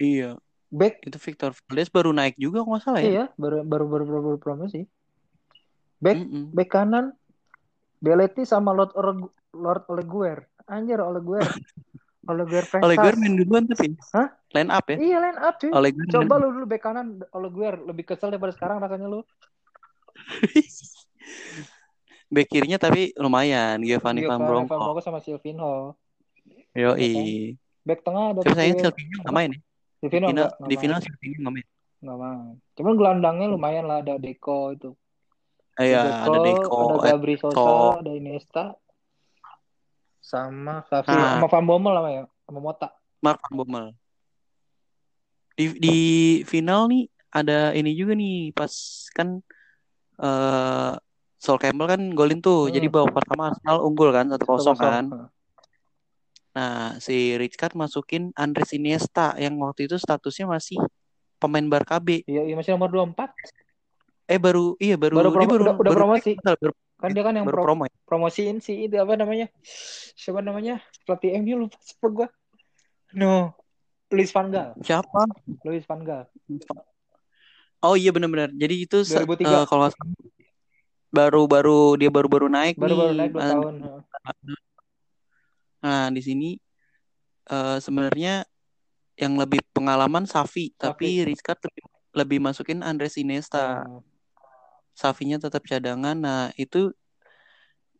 Iya. 0.00 0.40
Back 0.72 1.04
Itu 1.04 1.20
Victor 1.20 1.52
Valdes 1.52 1.92
baru 1.92 2.16
naik 2.16 2.40
juga 2.40 2.64
nggak 2.64 2.80
salah 2.80 3.04
ya. 3.04 3.08
iya 3.12 3.24
baru 3.36 3.60
baru 3.60 3.84
baru 3.92 4.04
baru, 4.08 4.20
baru 4.32 4.38
promosi. 4.40 4.88
Back 6.00 6.16
Mm-mm. 6.16 6.44
back 6.56 6.70
kanan 6.72 7.12
Belletti 8.00 8.48
sama 8.48 8.72
Lord 8.72 8.96
Oreg- 8.96 9.36
Lord 9.52 9.84
Oleguer. 9.92 10.48
Anjir 10.64 10.98
Oleguer. 11.04 11.44
Oleguer 12.30 12.64
gue 12.72 13.12
main 13.20 13.34
duluan 13.36 13.66
tapi. 13.68 13.98
Hah? 14.16 14.32
Line 14.52 14.70
up 14.70 14.84
ya. 14.88 14.96
Iya 15.00 15.16
line 15.20 15.40
up 15.40 15.54
cuy. 15.56 15.70
Oleh 15.72 15.90
gue 15.96 16.04
Coba 16.12 16.34
lu 16.36 16.52
dulu 16.52 16.66
back 16.68 16.82
kanan 16.84 17.24
Oleguer 17.32 17.80
lebih 17.80 18.04
kesel 18.04 18.28
daripada 18.28 18.52
sekarang 18.52 18.76
rasanya 18.80 19.08
lu. 19.08 19.20
Back 22.32 22.48
kirinya 22.48 22.80
tapi 22.80 23.12
lumayan. 23.20 23.84
Giovanni 23.84 24.24
Van 24.24 24.24
Giovanni 24.24 24.26
Van 24.28 24.40
Bronckhorst. 24.40 24.80
Bronckhorst 24.80 25.04
sama 25.04 25.20
Silvinho. 25.20 25.92
Yoi. 26.72 27.52
Back 27.84 28.00
tengah 28.00 28.32
ada 28.32 28.40
Tapi 28.40 28.56
sayang 28.56 28.80
Silvino. 28.80 29.16
Nggak 29.20 29.34
main 29.36 29.50
ya. 29.52 29.60
Di 29.60 30.06
Silvino 30.08 30.26
final, 30.26 30.32
enggak, 30.32 30.50
di 30.64 30.74
final 30.80 30.98
Silvinho 31.04 31.38
nggak 31.44 31.52
main. 31.52 31.66
Enggak 32.00 32.18
main. 32.24 32.54
Cuman 32.72 32.92
gelandangnya 32.96 33.46
lumayan 33.52 33.84
lah 33.84 34.00
ada 34.00 34.16
Deco 34.16 34.72
itu. 34.72 34.96
Iya, 35.76 36.28
ada 36.28 36.38
Deco, 36.44 37.00
ada 37.00 37.16
Gabri 37.16 37.36
Sosa, 37.40 38.00
ada 38.00 38.12
Iniesta. 38.12 38.76
Sama 40.20 40.84
Safi, 40.88 41.12
Ah. 41.12 41.36
sama 41.36 41.48
Van 41.48 41.64
Bommel 41.68 41.92
lah 41.92 42.12
ya, 42.12 42.24
sama 42.48 42.60
Mota. 42.60 42.88
Mark 43.20 43.40
Van 43.44 43.56
Bommel. 43.56 43.86
Di 45.52 45.64
di 45.76 45.96
final 46.44 46.88
nih 46.88 47.04
ada 47.30 47.72
ini 47.72 47.92
juga 47.92 48.12
nih 48.16 48.52
pas 48.52 48.72
kan 49.12 49.40
eh 50.18 50.92
Sol 51.42 51.58
Campbell 51.58 51.90
kan 51.90 52.00
golin 52.14 52.38
tuh. 52.38 52.70
Hmm. 52.70 52.74
Jadi 52.78 52.86
babak 52.86 53.18
pertama 53.18 53.50
Arsenal 53.50 53.82
unggul 53.82 54.14
kan 54.14 54.30
1-0 54.30 54.78
kan. 54.78 55.04
Heeh. 55.10 55.26
Nah, 56.52 57.00
si 57.00 57.32
Rijkaard 57.34 57.72
masukin 57.74 58.30
Andres 58.36 58.70
Iniesta 58.76 59.32
yang 59.40 59.56
waktu 59.58 59.88
itu 59.88 59.96
statusnya 59.96 60.46
masih 60.46 60.78
pemain 61.40 61.64
Barca 61.66 61.96
B. 61.98 62.22
Iya, 62.28 62.44
iya 62.46 62.54
masih 62.54 62.76
nomor 62.76 62.92
24. 62.92 63.32
Eh 64.28 64.38
baru 64.38 64.78
iya 64.78 64.94
baru 64.94 65.18
Baru 65.18 65.30
dia 65.32 65.34
promo- 65.34 65.50
baru 65.50 65.64
udah- 65.66 65.78
udah 65.80 65.90
baru 65.90 66.00
promosi. 66.06 66.32
baru, 66.38 66.56
baru, 66.62 66.72
Kan 67.02 67.10
dia 67.10 67.22
kan 67.26 67.34
yang 67.34 67.46
baru 67.48 67.56
pro- 67.58 67.66
promo 67.66 67.82
ya. 67.90 67.94
promosiin 68.06 68.56
si 68.62 68.86
itu 68.86 68.94
apa 68.94 69.18
namanya? 69.18 69.50
Siapa 70.14 70.38
namanya? 70.38 70.78
Pelatih 71.02 71.42
MU 71.42 71.66
lupa 71.66 71.74
super 71.82 72.10
gua. 72.14 72.28
No. 73.16 73.56
Luis 74.12 74.30
Van 74.30 74.48
Gaal. 74.52 74.70
Siapa? 74.84 75.20
Luis 75.64 75.84
Van 75.88 76.00
Gaal. 76.04 76.24
Oh 77.82 77.98
iya 77.98 78.14
benar-benar. 78.14 78.54
Jadi 78.54 78.86
itu 78.86 79.02
se- 79.02 79.24
2003. 79.26 79.48
eh, 79.48 79.64
kalau 79.66 79.86
baru-baru 81.12 81.98
dia 82.00 82.08
baru-baru 82.08 82.46
naik 82.48 82.78
Baru-baru 82.78 83.12
naik 83.12 83.30
2 83.34 83.42
Nah, 83.42 83.50
tahun. 83.52 83.74
Nah, 85.82 86.06
di 86.14 86.22
sini 86.22 86.48
eh, 87.50 87.78
sebenarnya 87.82 88.46
yang 89.18 89.34
lebih 89.36 89.60
pengalaman 89.74 90.24
Safi, 90.24 90.72
tapi 90.78 91.26
Rizkat 91.26 91.58
lebih, 91.68 91.84
lebih 92.16 92.38
masukin 92.38 92.80
Andres 92.86 93.18
Iniesta. 93.18 93.82
Heeh. 93.82 94.00
Safinya 94.92 95.40
tetap 95.40 95.64
cadangan. 95.64 96.16
Nah, 96.16 96.42
itu 96.54 96.92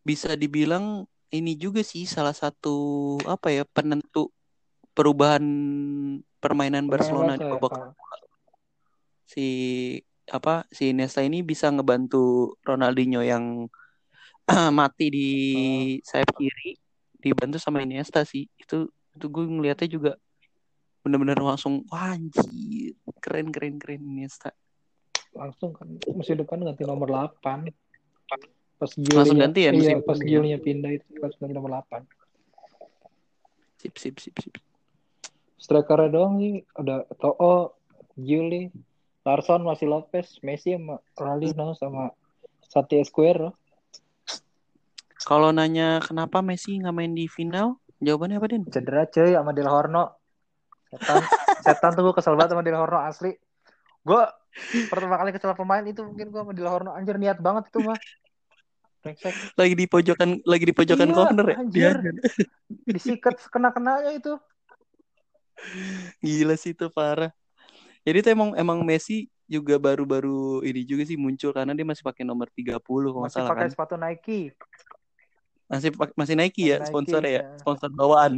bisa 0.03 0.35
dibilang 0.35 1.07
ini 1.33 1.57
juga 1.57 1.81
sih 1.81 2.05
salah 2.05 2.35
satu 2.37 2.75
apa 3.25 3.49
ya 3.55 3.65
penentu 3.65 4.29
perubahan 4.93 5.45
permainan 6.39 6.89
Barcelona 6.89 7.37
di 7.37 7.45
ya, 7.45 7.57
babak. 7.57 7.97
Si 9.25 9.47
apa 10.29 10.65
si 10.71 10.93
Iniesta 10.93 11.25
ini 11.25 11.43
bisa 11.43 11.73
ngebantu 11.73 12.55
Ronaldinho 12.63 13.25
yang 13.25 13.67
mati 14.79 15.07
di 15.09 15.31
sayap 16.05 16.37
kiri 16.37 16.77
dibantu 17.19 17.57
sama 17.57 17.83
Iniesta 17.83 18.25
sih. 18.25 18.47
Itu 18.57 18.93
itu 19.13 19.27
gue 19.29 19.45
ngeliatnya 19.45 19.89
juga 19.89 20.13
bener-bener 21.03 21.37
langsung 21.43 21.83
wah 21.91 22.15
anjir 22.15 22.95
keren 23.19 23.51
keren 23.51 23.77
keren 23.83 24.03
Iniesta. 24.03 24.55
langsung 25.33 25.73
kan 25.73 25.89
musim 26.13 26.37
depan 26.37 26.61
ganti 26.61 26.85
nomor 26.85 27.09
8 27.09 27.41
pas 28.77 28.93
Langsung 28.93 29.41
ganti 29.41 29.65
ya 29.65 29.73
iya, 29.73 29.97
pas 30.05 30.21
ya? 30.21 30.29
Julinya 30.29 30.61
pindah 30.61 30.93
itu 30.93 31.09
langsung 31.17 31.49
ganti 31.49 31.57
nomor 31.57 31.81
8 31.89 32.05
Sip 33.81 33.97
sip 33.99 34.21
sip 34.21 34.37
sip. 34.39 34.55
Strikernya 35.63 36.11
doang 36.11 36.43
sih 36.43 36.67
ada 36.75 37.07
To'o 37.17 37.79
Juli 38.19 38.67
Larson 39.23 39.63
masih 39.63 39.87
Lopez 39.87 40.43
Messi 40.43 40.75
sama 40.75 40.99
Ronaldinho 41.15 41.79
sama 41.79 42.11
Santi 42.67 42.99
Esquero 42.99 43.55
Kalau 45.23 45.55
nanya 45.55 46.03
kenapa 46.03 46.43
Messi 46.43 46.83
nggak 46.83 46.91
main 46.91 47.15
di 47.15 47.31
final, 47.31 47.79
jawabannya 48.03 48.43
apa 48.43 48.47
Den? 48.51 48.63
cedera 48.67 49.07
cuy 49.07 49.31
sama 49.31 49.55
Del 49.55 49.71
Horno 49.71 50.19
setan 50.91 51.23
setan 51.65 51.91
tuh 51.95 52.11
gue 52.11 52.15
kesel 52.19 52.35
banget 52.35 52.59
sama 52.59 52.67
Del 52.67 52.75
Horno 52.75 52.99
asli 52.99 53.31
gue 54.03 54.23
pertama 54.91 55.15
kali 55.15 55.31
kesel 55.31 55.55
pemain 55.55 55.87
itu 55.87 56.03
mungkin 56.03 56.27
gue 56.29 56.41
sama 56.43 56.53
Del 56.53 56.67
Horno 56.67 56.91
anjir 56.91 57.23
niat 57.23 57.39
banget 57.39 57.71
itu 57.71 57.87
mah. 57.87 57.95
Lagi 59.55 59.75
di 59.75 59.87
pojokan 59.87 60.43
lagi 60.43 60.63
di 60.63 60.75
pojokan 60.75 61.11
Iya, 61.11 61.15
corner 61.15 61.47
ya. 61.47 61.57
anjir. 61.59 61.91
Dia- 62.03 62.23
disikat 62.87 63.35
kena 63.51 63.71
kenanya 63.71 64.11
itu 64.11 64.39
Gila 66.23 66.55
sih 66.59 66.73
itu 66.75 66.87
parah. 66.91 67.31
Jadi 68.03 68.19
tuh 68.27 68.31
emang 68.35 68.51
emang 68.59 68.79
Messi 68.83 69.31
juga 69.47 69.77
baru-baru 69.79 70.65
ini 70.65 70.83
juga 70.83 71.05
sih 71.05 71.15
muncul 71.21 71.53
karena 71.53 71.77
dia 71.77 71.85
masih 71.87 72.03
pakai 72.03 72.25
nomor 72.25 72.49
30 72.51 72.81
kalau 72.83 73.21
nggak 73.23 73.31
masih 73.31 73.39
salah 73.43 73.51
pakai 73.53 73.67
kan. 73.69 73.71
sepatu 73.71 73.95
Nike 74.01 74.41
Masih 75.69 75.89
masih 76.17 76.35
Nike 76.37 76.63
ya 76.73 76.77
Nike, 76.81 76.89
sponsor 76.89 77.21
ya, 77.23 77.31
ya. 77.31 77.43
sponsor 77.61 77.89
bawaan. 77.93 78.33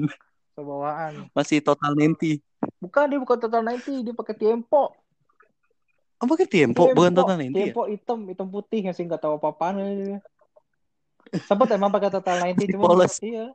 bawaan 0.55 1.13
Masih 1.35 1.59
total 1.63 1.95
nanti. 1.95 2.43
bukan 2.81 3.05
dia 3.09 3.21
bukan 3.21 3.39
total 3.41 3.61
90 3.65 4.05
dia 4.05 4.15
pakai 4.17 4.35
Tiempo 4.37 4.93
Oh 6.23 6.31
pakai 6.31 6.49
Tiempo, 6.49 6.89
bukan 6.95 7.13
total 7.13 7.37
nanti 7.37 7.53
ya? 7.53 7.75
Tiempo 7.75 7.85
hitam 7.85 8.19
hitam 8.31 8.49
putih 8.49 8.81
yang 8.81 8.97
sih 8.97 9.05
nggak 9.05 9.21
tahu 9.21 9.37
apa-apaan. 9.37 9.77
Sempat 11.45 11.69
emang 11.77 11.93
pakai 11.93 12.09
total 12.09 12.41
90 12.41 12.55
Masih 12.57 12.69
cuma 12.73 12.83
polos. 12.89 13.15
iya. 13.21 13.47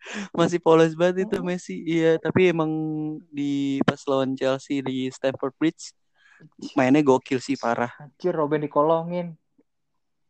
Masih 0.38 0.58
polos 0.58 0.96
banget 0.96 1.28
itu 1.28 1.36
Oh. 1.38 1.44
Messi. 1.44 1.76
Iya, 1.84 2.16
tapi 2.18 2.50
emang 2.50 2.70
di 3.28 3.78
pas 3.84 4.00
lawan 4.08 4.32
Chelsea 4.34 4.80
di 4.80 5.12
Stamford 5.12 5.54
Bridge 5.56 5.92
mainnya 6.72 7.04
gokil 7.04 7.36
sih 7.36 7.54
parah. 7.54 7.92
Anjir 8.00 8.32
Robben 8.32 8.64
dikolongin. 8.64 9.36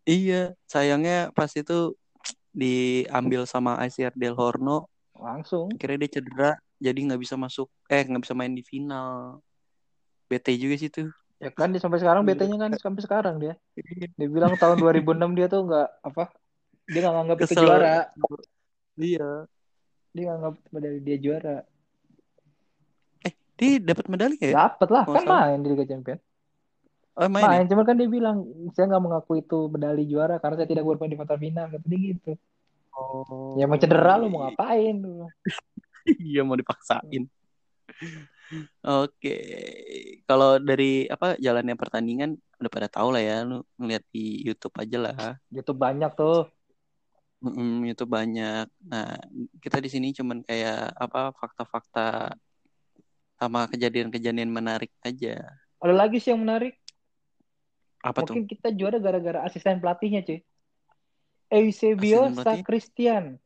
Iya, 0.02 0.58
sayangnya 0.66 1.30
pas 1.30 1.52
itu 1.54 1.94
diambil 2.50 3.46
sama 3.46 3.78
ICR 3.86 4.10
Del 4.18 4.34
Horno, 4.34 4.90
Langsung. 5.14 5.70
akhirnya 5.70 6.02
dia 6.02 6.18
cedera, 6.18 6.50
jadi 6.82 6.98
nggak 6.98 7.20
bisa 7.22 7.38
masuk, 7.38 7.70
eh 7.86 8.02
nggak 8.02 8.26
bisa 8.26 8.34
main 8.34 8.50
di 8.50 8.66
final. 8.66 9.38
BT 10.26 10.58
juga 10.58 10.74
sih 10.78 10.90
tuh. 10.90 11.14
Ya 11.38 11.54
kan 11.54 11.70
dia 11.70 11.78
sampai 11.78 12.02
sekarang 12.02 12.26
Iya. 12.26 12.34
BT-nya 12.34 12.58
kan 12.58 12.70
sampai 12.74 13.02
sekarang 13.06 13.34
dia. 13.38 13.54
Dia 14.18 14.28
bilang 14.28 14.58
tahun 14.58 14.82
2006 14.82 15.30
dia 15.38 15.46
tuh 15.46 15.62
nggak 15.62 15.88
apa? 16.02 16.24
Dia 16.90 17.00
nggak 17.06 17.14
nganggap 17.14 17.38
itu 17.38 17.54
juara. 17.54 17.96
Iya. 18.98 19.30
Dia 20.10 20.24
nganggap 20.34 20.54
medali 20.74 20.98
dia 21.02 21.16
juara. 21.20 21.56
Dia 23.60 23.76
dapat 23.76 24.08
medali 24.08 24.40
ya? 24.40 24.56
Dapat 24.56 24.88
lah, 24.88 25.04
Oh, 25.04 25.14
kan 25.14 25.24
main 25.28 25.60
di 25.60 25.68
Liga 25.68 25.84
Champions. 25.84 26.24
Oh, 27.12 27.28
main 27.28 27.44
ya? 27.44 27.48
Main, 27.60 27.64
cuman 27.68 27.84
kan 27.84 27.96
dia 28.00 28.08
bilang 28.08 28.36
saya 28.72 28.88
nggak 28.88 29.04
mengaku 29.04 29.44
itu 29.44 29.68
medali 29.68 30.08
juara 30.08 30.40
karena 30.40 30.64
saya 30.64 30.68
tidak 30.72 30.88
bermain 30.88 31.12
di 31.12 31.20
partai 31.20 31.36
final, 31.36 31.68
kata 31.68 31.86
dia 31.86 32.00
gitu. 32.16 32.32
Oh. 32.96 33.60
Ya 33.60 33.68
mau 33.68 33.76
cedera 33.76 34.16
lu 34.16 34.32
mau 34.32 34.48
ngapain 34.48 34.96
lu? 34.96 35.28
Iya 36.08 36.40
mau 36.48 36.56
dipaksain. 36.56 37.28
Oke, 38.80 39.36
kalau 40.24 40.56
dari 40.56 41.04
apa 41.06 41.36
jalannya 41.36 41.76
pertandingan 41.76 42.40
udah 42.56 42.72
pada 42.72 42.88
tahu 42.88 43.12
lah 43.12 43.20
ya, 43.20 43.44
lu 43.44 43.60
ngeliat 43.76 44.02
di 44.08 44.40
YouTube 44.40 44.74
aja 44.80 44.96
lah. 44.96 45.14
YouTube 45.52 45.76
banyak 45.76 46.08
tuh. 46.16 46.48
Mm, 47.40 47.88
itu 47.88 48.04
banyak. 48.04 48.68
Nah, 48.84 49.16
kita 49.64 49.80
di 49.80 49.88
sini 49.88 50.12
cuman 50.12 50.44
kayak 50.44 50.92
apa 50.92 51.32
fakta-fakta 51.32 52.36
sama 53.40 53.64
kejadian-kejadian 53.72 54.52
menarik 54.52 54.92
aja. 55.00 55.40
Ada 55.80 55.94
lagi 55.96 56.20
sih 56.20 56.36
yang 56.36 56.44
menarik. 56.44 56.76
Apa 58.04 58.28
tuh? 58.28 58.36
Mungkin 58.36 58.44
kita 58.44 58.68
juara 58.76 59.00
gara-gara 59.00 59.40
asisten 59.48 59.80
pelatihnya, 59.80 60.20
cuy. 60.20 60.44
Eusebio? 61.48 62.28
Christian. 62.60 63.40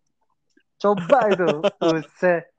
Coba 0.82 1.30
itu. 1.30 1.62
Buset. 1.80 2.50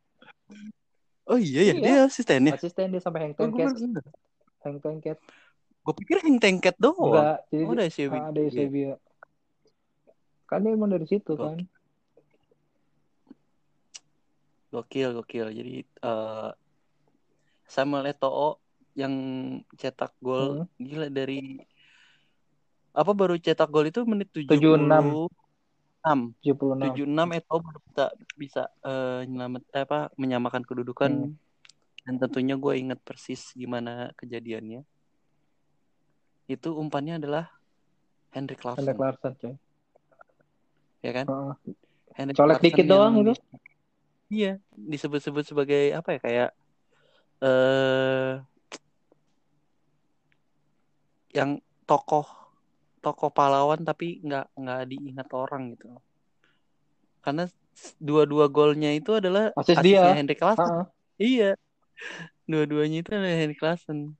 Oh 1.25 1.35
iya 1.41 1.73
ya, 1.73 1.73
Iya. 1.75 1.83
dia 1.83 1.95
asistennya. 2.07 2.53
Asisten 2.55 2.95
dia 2.95 3.01
sampai 3.03 3.27
hang 3.27 3.33
Oh, 3.35 3.49
gue 3.51 3.59
tengket. 3.59 4.05
Hang 4.63 4.77
tengket. 4.79 5.17
pikir 5.99 6.17
yang 6.23 6.37
tengket 6.39 6.75
doang. 6.79 7.11
Enggak, 7.11 7.37
jadi 7.51 7.63
Oh, 7.65 7.73
ada 7.75 7.83
ah, 7.83 8.29
ada 8.31 8.39
Eusebio. 8.39 8.93
Kan 10.45 10.61
dia 10.61 10.77
emang 10.77 10.93
dari 10.93 11.05
situ 11.09 11.33
kan. 11.33 11.57
Gokil, 14.69 15.09
gokil. 15.15 15.47
Jadi 15.55 15.75
eh 15.81 16.51
Samuel 17.65 18.13
Eto'o 18.13 18.61
yang 18.95 19.13
cetak 19.75 20.13
gol 20.21 20.63
Hmm. 20.63 20.69
gila 20.79 21.07
dari 21.11 21.59
apa 22.95 23.11
baru 23.11 23.35
cetak 23.35 23.67
gol 23.67 23.89
itu 23.89 24.05
menit 24.07 24.31
76. 24.31 25.27
76. 26.05 26.31
76. 26.39 26.93
76 26.93 27.39
Eto'o 27.41 27.57
baru 27.59 27.79
bisa 27.81 28.05
bisa 28.37 28.63
eh, 28.85 29.21
nyelamat 29.25 29.63
eh, 29.73 29.83
apa 29.83 29.99
menyamakan 30.15 30.63
kedudukan 30.63 31.11
Hmm. 31.11 31.33
dan 32.05 32.15
tentunya 32.21 32.53
gue 32.53 32.73
inget 32.77 32.99
persis 33.01 33.49
gimana 33.57 34.13
kejadiannya. 34.15 34.85
Itu 36.45 36.77
umpannya 36.77 37.17
adalah 37.17 37.49
Hendrik 38.29 38.61
Larsson, 38.61 38.85
Hendrik 38.85 39.01
Larsson, 39.01 39.33
coy. 39.41 39.55
Ya 41.05 41.11
kan? 41.13 41.25
Heeh. 41.29 41.53
Hendrik 42.17 42.35
Colek 42.39 42.57
Larsson 42.57 42.65
dikit 42.65 42.85
doang 42.89 43.13
itu. 43.21 43.33
di- 43.37 43.43
Iya, 44.25 44.51
disebut-sebut 44.73 45.45
sebagai 45.45 45.93
apa 45.93 46.17
ya 46.17 46.19
kayak 46.19 46.49
eh 47.45 48.31
yang 51.29 51.59
tokoh 51.85 52.25
tokoh 53.03 53.29
pahlawan 53.29 53.85
tapi 53.85 54.17
nggak 54.25 54.45
nggak 54.57 54.81
diingat 54.89 55.29
orang 55.29 55.77
gitu. 55.77 55.93
Karena 57.21 57.45
dua-dua 58.01 58.49
golnya 58.49 58.89
itu 58.97 59.13
adalah 59.13 59.53
Asis 59.53 59.77
asisnya 59.77 60.09
dia. 60.09 60.17
Hendrik 60.17 60.41
Larsson. 60.41 60.65
Heeh. 60.65 60.85
Iya. 61.21 61.49
Dua-duanya 62.49 62.97
itu 63.05 63.09
adalah 63.13 63.37
Hendrik 63.37 63.61
Larsson. 63.61 64.17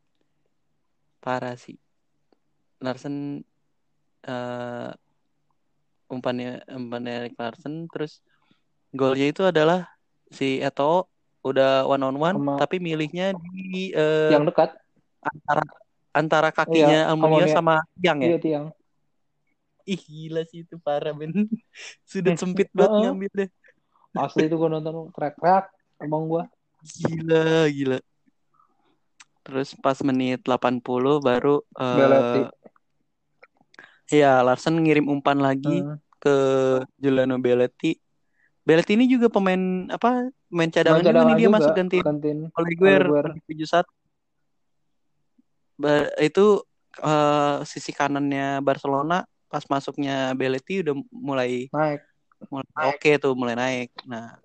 Parah 1.18 1.58
sih. 1.58 1.78
Larsson 2.78 3.42
eh 4.26 4.92
umpannya 6.06 6.62
umpannya 6.70 7.12
Hendrik 7.26 7.36
Larsson 7.38 7.90
terus 7.90 8.22
golnya 8.94 9.28
itu 9.30 9.42
adalah 9.44 9.90
si 10.30 10.62
Eto 10.62 11.10
udah 11.42 11.86
one 11.86 12.04
on 12.06 12.16
one 12.18 12.38
Sama- 12.42 12.58
tapi 12.58 12.82
milihnya 12.82 13.34
di 13.38 13.90
eh, 13.94 14.34
Yang 14.34 14.54
dekat. 14.54 14.70
antara 15.26 15.64
antara 16.16 16.50
kakinya 16.54 17.06
Iya, 17.06 17.12
Almunia 17.12 17.48
sama 17.50 17.82
tiang 18.00 18.20
ya. 18.22 18.28
Iya, 18.34 18.38
tiang. 18.40 18.66
Ih 19.86 20.02
gila 20.02 20.42
sih 20.50 20.66
itu 20.66 20.82
parah 20.82 21.14
Ben. 21.14 21.30
Sudut 22.10 22.34
Eh, 22.34 22.40
sempit 22.40 22.70
banget 22.74 22.90
heeh. 22.90 23.02
ngambil 23.06 23.32
deh. 23.36 23.50
Asli 24.16 24.48
itu 24.48 24.56
gue 24.56 24.70
nonton 24.72 25.12
teriak-teriak 25.12 25.66
abang 26.00 26.26
gua. 26.26 26.44
Gila, 26.82 27.68
gila. 27.70 28.00
Terus 29.46 29.78
pas 29.78 30.00
menit 30.02 30.42
80 30.42 31.22
baru 31.22 31.62
Belletti. 31.76 32.42
Iya, 34.12 34.46
Larsen 34.46 34.78
ngirim 34.82 35.10
umpan 35.10 35.42
lagi 35.42 35.82
Heeh. 35.82 35.98
ke 36.22 36.36
Giuliano 37.02 37.42
Belletti. 37.42 37.98
Belletti 38.66 38.98
ini 38.98 39.06
juga 39.10 39.30
pemain 39.30 39.90
apa? 39.90 40.30
Pemain 40.50 40.70
cadangan, 40.70 41.02
cadangan 41.02 41.26
juga 41.26 41.30
nih 41.30 41.36
dia 41.38 41.46
juga, 41.50 41.56
masuk 41.58 41.72
ganti 41.74 41.98
gantiin 42.02 42.40
Oleguer 42.54 43.04
Oleguer. 43.06 43.26
di 43.34 43.42
71. 43.46 43.86
Ba- 45.76 46.14
itu 46.22 46.46
eh, 47.04 47.58
sisi 47.68 47.92
kanannya 47.92 48.62
Barcelona 48.64 49.26
pas 49.52 49.64
masuknya 49.70 50.34
Belletti 50.34 50.82
udah 50.82 50.96
mulai 51.12 51.68
naik. 51.70 52.02
mulai 52.50 52.68
oke 52.94 53.10
tuh 53.22 53.34
mulai 53.34 53.56
naik. 53.58 53.90
Nah, 54.06 54.38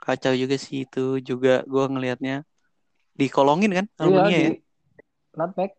kacau 0.00 0.32
juga 0.34 0.56
sih 0.56 0.84
itu 0.88 1.20
juga 1.22 1.62
gua 1.68 1.86
ngelihatnya 1.92 2.42
dikolongin 3.14 3.70
kan 3.72 3.86
Iya, 4.00 4.22
di 4.26 4.32
ya. 4.32 4.50
nutmeg. 5.36 5.70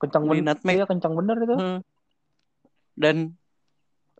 Kencang 0.00 0.24
bener. 0.24 0.56
Iya, 0.64 0.84
kencang 0.88 1.12
bener 1.12 1.36
itu. 1.44 1.56
Hmm. 1.56 1.78
Dan 2.94 3.34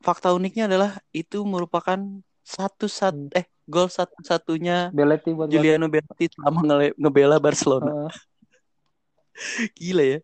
fakta 0.03 0.35
uniknya 0.35 0.67
adalah 0.69 0.99
itu 1.11 1.41
merupakan 1.43 1.97
satu 2.45 2.91
sat 2.91 3.17
Hmm. 3.17 3.33
eh 3.33 3.47
gol 3.65 3.89
satu-satunya 3.89 4.93
Belletti 4.93 5.33
buat. 5.33 5.49
Giuliano 5.49 5.89
Belletti 5.89 6.29
selama 6.29 6.61
ngele- 6.61 6.97
ngebela 7.01 7.37
Barcelona. 7.41 7.89
Heeh. 7.89 8.11
Gila 9.81 10.05
ya. 10.05 10.19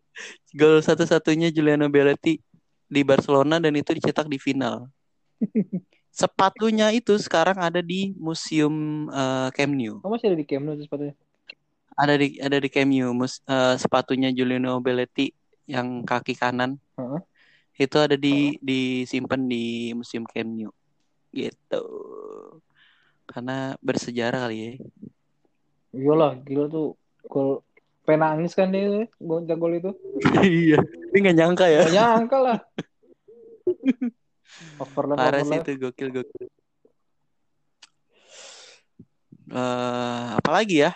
Gol 0.53 0.79
satu-satunya 0.79 1.49
Giuliano 1.49 1.89
Belletti 1.89 2.37
di 2.85 3.01
Barcelona 3.01 3.57
dan 3.57 3.73
itu 3.73 3.91
dicetak 3.95 4.27
di 4.27 4.37
final. 4.37 4.85
Sepatunya 6.11 6.91
itu 6.91 7.15
sekarang 7.17 7.55
ada 7.57 7.79
di 7.79 8.11
museum 8.19 9.07
eh, 9.09 9.49
Camp 9.55 9.73
Nou. 9.73 10.03
Oh, 10.03 10.11
masih 10.11 10.29
ada 10.29 10.37
di 10.37 10.45
Camp 10.45 10.67
Nou 10.67 10.75
sepatunya. 10.77 11.15
Ada 11.95 12.13
di 12.19 12.27
ada 12.37 12.57
di 12.59 12.69
Camp 12.69 12.91
Nou 12.91 13.15
mus- 13.15 13.41
eh, 13.47 13.75
sepatunya 13.79 14.29
Giuliano 14.29 14.77
Belletti 14.77 15.31
yang 15.65 16.03
kaki 16.03 16.35
kanan. 16.35 16.75
Heeh. 16.99 17.19
Itu 17.81 17.97
ada 17.97 18.13
di 18.13 18.61
disimpan 18.61 19.41
di 19.49 19.89
museum 19.97 20.21
Camp 20.29 20.53
Nou. 20.53 20.69
Gitu. 21.33 21.85
Karena 23.25 23.73
bersejarah 23.81 24.45
kali 24.45 24.57
ya. 24.61 24.71
Iyalah, 25.97 26.37
gila 26.45 26.69
tuh. 26.69 26.93
Gol 27.25 27.65
penangis 28.05 28.53
kan 28.53 28.69
dia 28.69 29.09
gol 29.17 29.45
gol 29.49 29.73
itu. 29.73 29.91
Iya. 30.45 30.77
Tapi 30.77 31.17
nggak 31.25 31.37
nyangka 31.41 31.65
ya. 31.65 31.81
Gak 31.89 31.95
nyangka 31.97 32.37
lah. 32.37 32.57
Overlap, 34.83 35.17
Parah 35.17 35.41
sih 35.47 35.57
itu 35.57 35.71
gokil 35.79 36.09
gokil. 36.11 36.45
Eh, 39.51 40.25
apalagi 40.37 40.85
ya? 40.85 40.91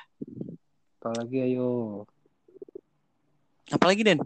Apalagi 1.01 1.37
ayo. 1.49 2.03
Apalagi 3.73 4.01
Den? 4.05 4.19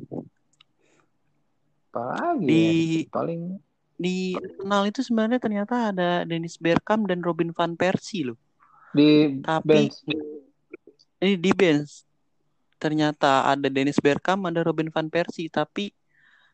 Apalagi 1.89 2.45
Di 2.45 2.63
ya? 3.03 3.09
Paling 3.09 3.41
di 3.99 4.31
Arsenal 4.31 4.87
itu 4.87 5.03
sebenarnya 5.03 5.39
ternyata 5.43 5.91
ada 5.91 6.23
Dennis 6.23 6.55
Bergkamp 6.55 7.03
dan 7.11 7.19
Robin 7.19 7.51
van 7.51 7.75
Persie 7.75 8.31
loh. 8.31 8.39
di 8.95 9.43
Tapi 9.43 9.91
bench. 9.91 9.97
ini 11.19 11.35
di 11.35 11.51
bench. 11.51 12.07
Ternyata 12.79 13.43
ada 13.51 13.67
Dennis 13.67 13.99
Bergkamp, 13.99 14.47
ada 14.47 14.63
Robin 14.63 14.87
van 14.87 15.11
Persie, 15.11 15.51
tapi 15.51 15.91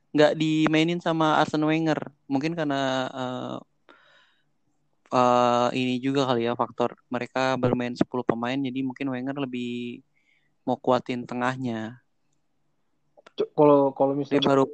nggak 0.10 0.34
dimainin 0.34 0.98
sama 0.98 1.38
Arsene 1.38 1.70
Wenger. 1.70 2.10
Mungkin 2.26 2.58
karena 2.58 2.82
eh, 3.14 3.58
eh, 5.14 5.68
ini 5.78 6.02
juga 6.02 6.26
kali 6.26 6.50
ya 6.50 6.58
faktor 6.58 6.98
mereka 7.14 7.54
bermain 7.62 7.94
10 7.94 8.10
pemain, 8.26 8.58
jadi 8.58 8.82
mungkin 8.82 9.14
Wenger 9.14 9.38
lebih 9.38 10.02
mau 10.66 10.82
kuatin 10.82 11.30
tengahnya. 11.30 12.02
Kalau 13.54 13.94
kalau 13.94 14.18
Dia 14.18 14.42
misalkan 14.42 14.50
baru 14.50 14.66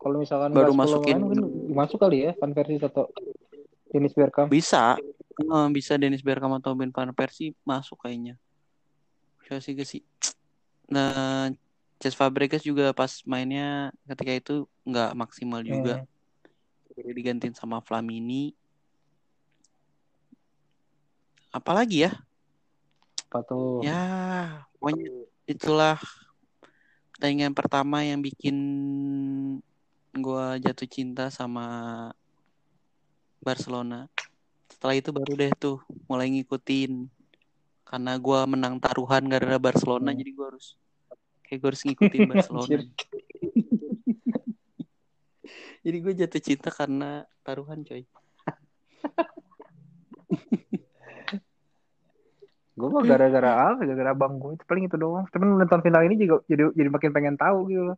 kalau 0.00 0.16
misalkan 0.16 0.50
baru 0.56 0.72
nggak 0.72 0.80
10 0.80 0.80
masukin 0.80 1.12
pemain, 1.12 1.22
mungkin 1.22 1.40
masuk 1.76 1.98
kali 2.00 2.18
ya 2.24 2.32
Van 2.40 2.52
Persie 2.56 2.80
atau 2.80 3.04
Dennis 3.92 4.16
Bergkamp. 4.16 4.48
Bisa. 4.48 4.96
Eh, 5.36 5.68
bisa 5.76 6.00
Dennis 6.00 6.24
Bergkamp 6.24 6.56
atau 6.56 6.72
Ben 6.72 6.88
Van 6.88 7.12
Persie 7.12 7.52
masuk 7.68 8.00
kayaknya. 8.00 8.40
Bisa 9.44 9.60
sih 9.60 9.76
sih. 9.84 10.02
Nah, 10.88 11.52
Cesc 12.00 12.16
Fabregas 12.16 12.64
juga 12.64 12.96
pas 12.96 13.20
mainnya 13.28 13.92
ketika 14.08 14.32
itu 14.32 14.54
nggak 14.88 15.12
maksimal 15.12 15.60
juga. 15.60 16.00
Hmm. 16.00 16.08
Jadi 16.96 17.10
digantiin 17.12 17.52
sama 17.52 17.84
Flamini. 17.84 18.56
Apalagi 21.52 22.08
ya? 22.08 22.12
Apa 23.28 23.44
tuh? 23.44 23.84
Ya, 23.84 24.64
pokoknya 24.80 25.28
itulah 25.44 26.00
pertandingan 27.12 27.52
pertama 27.52 28.00
yang 28.00 28.24
bikin 28.24 28.56
gua 30.16 30.58
jatuh 30.58 30.88
cinta 30.90 31.30
sama 31.30 31.66
Barcelona. 33.38 34.10
Setelah 34.66 34.94
itu 34.98 35.10
baru 35.14 35.32
deh 35.38 35.52
tuh 35.54 35.78
mulai 36.10 36.30
ngikutin. 36.30 37.06
Karena 37.86 38.14
gua 38.18 38.46
menang 38.46 38.78
taruhan 38.78 39.26
gara-gara 39.26 39.58
Barcelona, 39.58 40.10
Hmm. 40.14 40.18
jadi 40.18 40.30
gua 40.34 40.46
harus 40.54 40.78
kayak 41.46 41.58
gua 41.58 41.68
harus 41.74 41.82
ngikutin 41.86 42.22
Barcelona. 42.32 42.80
Jadi 45.80 45.96
gue 46.04 46.12
jatuh 46.12 46.42
cinta 46.44 46.68
karena 46.68 47.24
taruhan, 47.40 47.80
coy. 47.80 48.04
Gue 52.76 52.88
mah 52.88 53.04
gara-gara 53.04 53.50
apa? 53.72 53.84
Gara-gara 53.84 54.10
abang 54.12 54.40
gue 54.40 54.56
itu 54.56 54.64
paling 54.64 54.88
itu 54.88 54.96
doang. 54.96 55.24
Cuman 55.32 55.60
nonton 55.60 55.80
final 55.84 56.04
ini 56.04 56.16
juga 56.20 56.40
jadi 56.48 56.72
jadi 56.72 56.88
makin 56.88 57.10
pengen 57.12 57.36
tahu 57.36 57.68
gitu. 57.72 57.92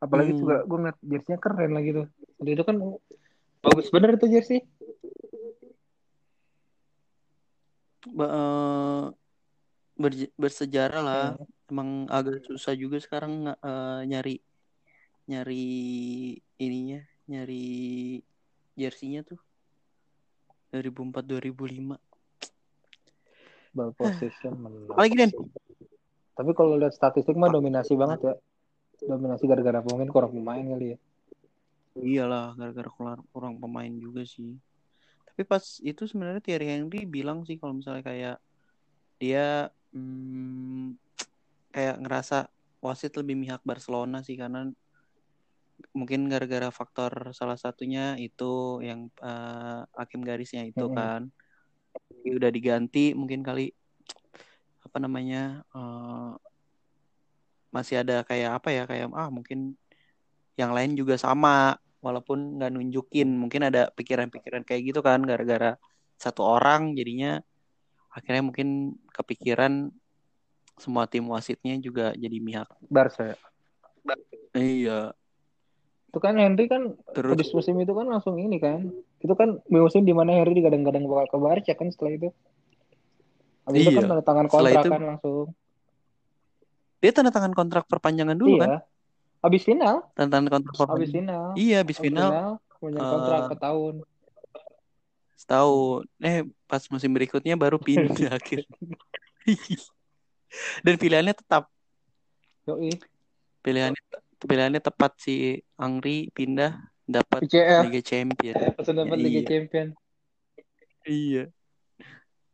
Apalagi 0.00 0.32
Hmm. 0.32 0.40
juga 0.40 0.56
gue 0.64 0.78
ngeliat 0.80 0.98
jersey-nya 1.04 1.38
keren 1.38 1.70
lah 1.76 1.82
gitu. 1.84 2.02
Jadi 2.40 2.50
itu 2.56 2.64
kan 2.64 2.76
bagus 3.60 3.86
bener 3.92 4.16
itu 4.16 4.26
jersey. 4.32 4.64
Ba- 8.08 8.32
eh, 8.32 9.04
berj- 10.00 10.34
bersejarah 10.40 11.02
lah. 11.04 11.24
Hmm. 11.36 11.46
Emang 11.70 11.88
agak 12.10 12.42
susah 12.48 12.72
juga 12.74 12.96
sekarang 12.98 13.52
eh, 13.52 14.00
nyari 14.08 14.40
nyari 15.30 15.64
ininya, 16.58 17.04
nyari 17.30 18.18
jersinya 18.74 19.22
tuh 19.22 19.38
2004 20.72 21.22
2005. 21.28 22.00
Ball 23.70 23.94
possession 23.94 24.58
menang. 24.58 24.90
Apalagi 24.90 25.14
Den? 25.14 25.30
Tapi 26.34 26.50
kalau 26.56 26.74
lihat 26.80 26.96
statistik 26.96 27.36
mah 27.36 27.52
dominasi 27.52 27.94
banget 27.94 28.18
ya. 28.26 28.34
Dominasi 29.00 29.44
gara-gara 29.48 29.80
mungkin 29.80 30.08
kurang 30.12 30.32
pemain 30.36 30.64
kali 30.64 30.86
ya. 30.94 30.98
Iyalah, 31.98 32.54
gara-gara 32.54 32.90
kurang, 33.32 33.54
pemain 33.58 33.90
juga 33.90 34.22
sih. 34.22 34.54
Tapi 35.26 35.42
pas 35.42 35.64
itu 35.82 36.02
sebenarnya 36.06 36.42
Thierry 36.44 36.68
Henry 36.70 37.02
bilang 37.08 37.42
sih 37.42 37.58
kalau 37.58 37.74
misalnya 37.74 38.04
kayak 38.04 38.36
dia 39.20 39.68
hmm, 39.92 40.96
kayak 41.74 41.96
ngerasa 42.02 42.48
wasit 42.80 43.12
lebih 43.18 43.36
mihak 43.36 43.62
Barcelona 43.66 44.24
sih 44.24 44.38
karena 44.38 44.70
mungkin 45.96 46.28
gara-gara 46.28 46.68
faktor 46.70 47.32
salah 47.32 47.56
satunya 47.56 48.14
itu 48.20 48.80
yang 48.84 49.08
eh, 49.20 49.80
hakim 49.96 50.22
garisnya 50.22 50.62
itu 50.64 50.86
Mm-mm. 50.86 50.96
kan. 50.96 51.22
Jadi 52.10 52.28
udah 52.36 52.50
diganti 52.52 53.04
mungkin 53.16 53.40
kali 53.42 53.72
apa 54.80 54.96
namanya 55.02 55.64
eh, 55.74 56.32
masih 57.70 58.02
ada 58.02 58.26
kayak 58.26 58.58
apa 58.58 58.68
ya 58.74 58.82
kayak 58.84 59.14
ah 59.14 59.30
mungkin 59.30 59.78
yang 60.58 60.74
lain 60.74 60.98
juga 60.98 61.14
sama 61.14 61.78
walaupun 62.02 62.58
nggak 62.58 62.70
nunjukin 62.74 63.30
mungkin 63.30 63.70
ada 63.70 63.88
pikiran-pikiran 63.94 64.66
kayak 64.66 64.90
gitu 64.90 65.00
kan 65.00 65.22
gara-gara 65.22 65.78
satu 66.18 66.42
orang 66.42 66.92
jadinya 66.98 67.38
akhirnya 68.10 68.42
mungkin 68.42 68.98
kepikiran 69.14 69.94
semua 70.76 71.06
tim 71.06 71.24
wasitnya 71.30 71.78
juga 71.78 72.10
jadi 72.16 72.36
mihak 72.40 72.68
Barca 72.90 73.32
ya. 73.32 73.36
iya 74.56 75.00
Itu 76.10 76.18
kan 76.18 76.34
Henry 76.34 76.66
kan 76.66 76.98
terus 77.14 77.30
habis 77.38 77.54
musim 77.54 77.78
itu 77.78 77.94
kan 77.94 78.10
langsung 78.10 78.34
ini 78.34 78.58
kan. 78.58 78.90
Itu 79.22 79.38
kan 79.38 79.62
musim 79.70 80.02
di 80.02 80.10
mana 80.10 80.34
Henry 80.34 80.58
digadang-gadang 80.58 81.06
bakal 81.06 81.26
ke 81.30 81.38
Barca 81.38 81.72
kan 81.78 81.86
setelah 81.94 82.12
itu. 82.18 82.28
Habis 83.62 83.78
itu 83.86 83.90
Iya. 83.94 83.98
kan 84.02 84.10
tanda 84.10 84.24
tangan 84.26 84.46
kontrak 84.50 84.82
itu- 84.82 84.90
kan 84.90 85.02
langsung. 85.06 85.46
Dia 87.00 87.10
tanda 87.16 87.32
tangan 87.32 87.56
kontrak 87.56 87.84
perpanjangan 87.88 88.36
dulu 88.36 88.60
iya. 88.60 88.64
kan 88.64 88.70
Habis 89.40 89.62
final, 89.64 89.94
tanda 90.12 90.36
tangan 90.36 90.48
kontrak 90.60 90.74
habis 90.76 91.08
perpanjangan 91.08 91.16
final. 91.16 91.46
iya 91.56 91.76
habis 91.80 91.96
Habis 91.96 92.06
final 92.12 92.30
punya 92.80 93.00
eh, 93.00 93.08
kontrak 93.08 93.40
ke 93.48 93.56
tahun. 93.56 93.94
setahun 95.40 96.04
eh 96.20 96.44
pas 96.68 96.84
musim 96.92 97.08
berikutnya 97.16 97.56
baru 97.56 97.80
pindah 97.80 98.28
akhirnya 98.36 98.68
dan 100.84 100.94
pilihannya 101.00 101.32
tetap 101.32 101.72
Yoi. 102.68 102.92
pilihannya 103.64 104.02
pilihannya 104.40 104.80
tepat 104.84 105.16
si 105.20 105.64
Angri 105.80 106.28
pindah 106.36 106.76
dapat. 107.08 107.48
Liga 107.48 108.00
Champion 108.04 108.54
Langsung 108.76 108.96
dapat 109.00 109.16
Liga 109.16 109.40
Iya. 109.40 109.48
Champion. 109.48 109.88
iya 111.08 111.44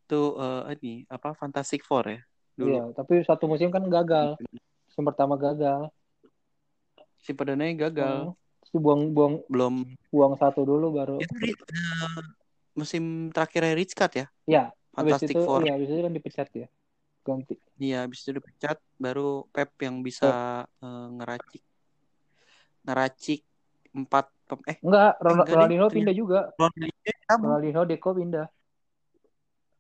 tuh 0.06 0.38
eh, 0.38 0.78
ini 0.78 0.92
apa 1.10 1.34
Fantastic 1.34 1.82
Four 1.82 2.06
ya 2.06 2.20
dulu 2.56 2.72
Iya, 2.72 2.82
tapi 2.96 3.14
satu 3.22 3.44
musim 3.46 3.68
kan 3.68 3.84
gagal. 3.86 4.40
Musim 4.88 5.04
pertama 5.04 5.36
gagal. 5.36 5.92
si 7.20 7.34
perdananya 7.34 7.90
gagal 7.90 8.16
Oh. 8.30 8.34
Terus 8.62 8.82
buang-buang 8.82 9.34
belum 9.46 9.74
buang 10.10 10.34
satu 10.38 10.62
dulu 10.62 10.94
baru. 10.94 11.18
itu 11.22 11.34
di, 11.38 11.50
eh, 11.54 12.18
musim 12.72 13.30
terakhirnya 13.30 13.74
Rich 13.74 13.94
Cut 13.94 14.12
ya 14.14 14.26
Ya, 14.46 14.70
habis 14.94 15.18
Fantastic 15.18 15.36
itu 15.36 15.40
Four 15.42 15.60
iya, 15.66 15.72
habis 15.74 15.88
itu 15.90 16.00
kan 16.02 16.12
dipecat 16.14 16.48
ya. 16.54 16.66
Ganti. 17.26 17.54
iya 17.76 17.96
habis 18.06 18.22
itu 18.22 18.30
dipecat 18.38 18.78
baru 18.96 19.44
Pep 19.50 19.70
yang 19.82 20.00
bisa 20.00 20.30
eh, 20.66 21.06
ngeracik 21.18 21.62
ngeracik 22.86 23.40
empat 23.90 24.26
pem- 24.46 24.66
eh 24.70 24.78
Enggak, 24.82 25.12
Ron- 25.18 25.34
enggak, 25.42 25.48
Ronaldinho 25.50 25.86
pindah 25.90 26.14
juga. 26.14 26.38
Ronaldinho 26.54 26.94
Ronaldinho 27.42 27.82
Deco 27.90 28.10
pindah. 28.14 28.46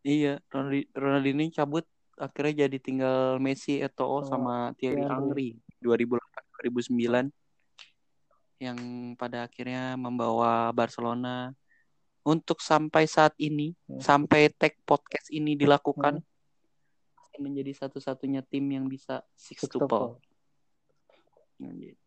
iya 0.02 0.38
Ronaldi- 0.50 0.90
Ronaldinho 0.94 1.46
cabut 1.54 1.86
akhirnya 2.16 2.66
jadi 2.66 2.76
tinggal 2.80 3.36
Messi 3.38 3.78
Eto'o 3.78 4.24
Sama 4.24 4.28
sama 4.28 4.54
Thierry 4.76 5.04
Henry. 5.04 5.56
Henry 5.56 5.80
2008 5.84 6.66
2009 6.72 7.28
yang 8.56 8.78
pada 9.14 9.44
akhirnya 9.44 10.00
membawa 10.00 10.72
Barcelona 10.72 11.52
untuk 12.24 12.64
sampai 12.64 13.04
saat 13.04 13.36
ini 13.36 13.76
Hmm. 13.84 14.00
sampai 14.00 14.48
tag 14.50 14.72
podcast 14.88 15.28
ini 15.28 15.54
dilakukan 15.54 16.24
masih 17.14 17.38
menjadi 17.38 17.84
satu-satunya 17.84 18.40
tim 18.42 18.64
yang 18.66 18.88
bisa 18.88 19.20
Sextuple. 19.36 20.16
sextuple 20.16 20.24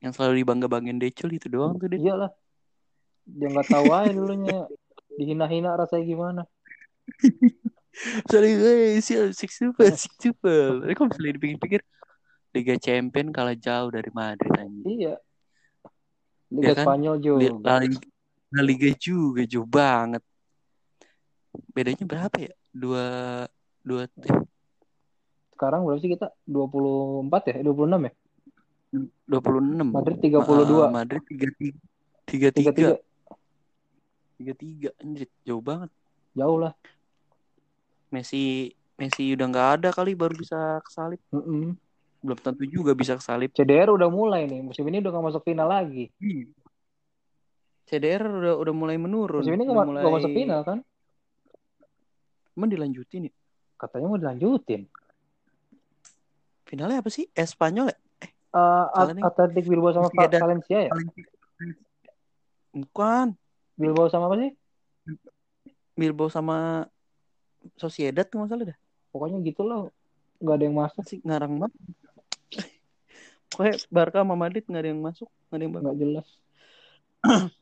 yang 0.02 0.13
selalu 0.13 0.41
dibangga-banggain 0.45 0.98
Decul 0.98 1.34
itu 1.34 1.50
doang 1.50 1.78
tuh 1.78 1.89
deh 1.89 1.98
Iyalah. 1.98 2.30
Dia 3.30 3.48
nggak 3.50 3.67
tahu 3.69 3.88
aja 3.93 4.10
dulunya 4.10 4.65
dihina-hina 5.22 5.78
rasanya 5.78 6.06
gimana. 6.06 6.41
Sorry 8.30 8.54
guys, 8.56 9.06
ya 9.10 9.28
sextuple, 9.34 9.89
sextuple. 9.91 10.86
Tapi 10.86 10.93
kalau 10.95 11.10
misalnya 11.12 11.34
dipikir-pikir 11.36 11.82
Liga 12.54 12.75
Champion 12.82 13.30
kalah 13.30 13.58
jauh 13.58 13.89
dari 13.93 14.10
Madrid 14.13 14.54
anjing. 14.56 14.86
Iya. 14.86 15.15
Liga 16.49 16.65
Ya 16.65 16.73
kan? 16.78 16.86
Spanyol 16.86 17.15
juga. 17.21 17.45
La 17.65 17.75
Liga, 17.82 17.99
La 18.54 18.62
Liga 18.65 18.89
juga 18.97 19.41
jauh 19.45 19.67
banget. 19.69 20.23
Bedanya 21.73 22.06
berapa 22.06 22.38
ya? 22.38 22.54
Dua 22.69 23.06
dua 23.82 24.06
eh, 24.06 24.41
Sekarang 25.54 25.86
berapa 25.86 25.99
sih 26.02 26.13
kita? 26.13 26.30
24 26.45 27.52
ya? 27.52 27.56
26 27.65 28.08
ya? 28.08 28.13
26. 29.29 29.94
Madrid 29.94 30.17
Ma- 30.17 30.46
32. 30.46 30.81
ah, 30.81 30.90
Madrid 30.90 31.21
33. 31.25 31.77
33. 32.25 32.98
33. 32.98 32.98
33 34.40 35.04
anjir, 35.04 35.27
jauh 35.44 35.60
banget. 35.60 35.92
Jauh 36.33 36.58
lah. 36.58 36.73
Messi 38.10 38.74
Messi 39.00 39.32
udah 39.32 39.48
nggak 39.48 39.70
ada 39.80 39.90
kali 39.96 40.12
baru 40.12 40.36
bisa 40.36 40.84
kesalip. 40.84 41.24
Mm-mm. 41.32 41.78
Belum 42.20 42.36
tentu 42.36 42.68
juga 42.68 42.92
bisa 42.92 43.16
kesalip. 43.16 43.56
CDR 43.56 43.96
udah 43.96 44.12
mulai 44.12 44.44
nih. 44.44 44.60
Musim 44.60 44.84
ini 44.92 45.00
udah 45.00 45.12
gak 45.16 45.26
masuk 45.32 45.42
final 45.48 45.72
lagi. 45.72 46.12
CDR 47.88 48.28
udah 48.28 48.54
udah 48.60 48.74
mulai 48.76 49.00
menurun. 49.00 49.40
Musim 49.40 49.56
ini 49.56 49.64
gak, 49.64 49.88
mulai 49.88 50.04
gak 50.04 50.16
masuk 50.20 50.32
final 50.36 50.60
kan? 50.68 50.80
Emang 52.60 52.70
dilanjutin 52.76 53.32
ya? 53.32 53.34
Katanya 53.80 54.06
mau 54.12 54.20
dilanjutin. 54.20 54.84
Finalnya 56.68 57.00
apa 57.00 57.08
sih? 57.08 57.32
Espanyol 57.32 57.96
ya? 57.96 57.98
Uh, 58.52 58.86
Salah 58.92 59.16
nih. 59.16 59.24
Atletic 59.24 59.64
Bilbao 59.72 59.96
sama 59.96 60.12
ada. 60.20 60.38
Valencia 60.44 60.78
ya? 60.86 60.92
Bukan. 62.76 63.32
Bilbao 63.80 64.12
sama 64.12 64.28
apa 64.28 64.44
sih? 64.44 64.52
Bilbao 65.96 66.28
sama 66.28 66.84
Sociedad 67.76 68.26
tuh 68.26 68.42
masalah 68.46 68.74
dah. 68.74 68.78
Pokoknya 69.13 69.38
gitu 69.46 69.62
loh. 69.65 69.92
Gak 70.40 70.56
ada 70.56 70.63
yang 70.65 70.78
masuk 70.80 71.04
sih 71.04 71.20
ngarang 71.22 71.60
banget. 71.60 71.76
Pokoknya 73.50 73.76
Barca 73.90 74.22
sama 74.22 74.36
Madrid 74.38 74.63
gak 74.65 74.82
ada 74.82 74.90
yang 74.94 75.02
masuk, 75.02 75.30
gak 75.50 75.58
ada 75.58 75.63
yang. 75.65 75.74
Gak 75.82 75.98
jelas. 76.00 76.28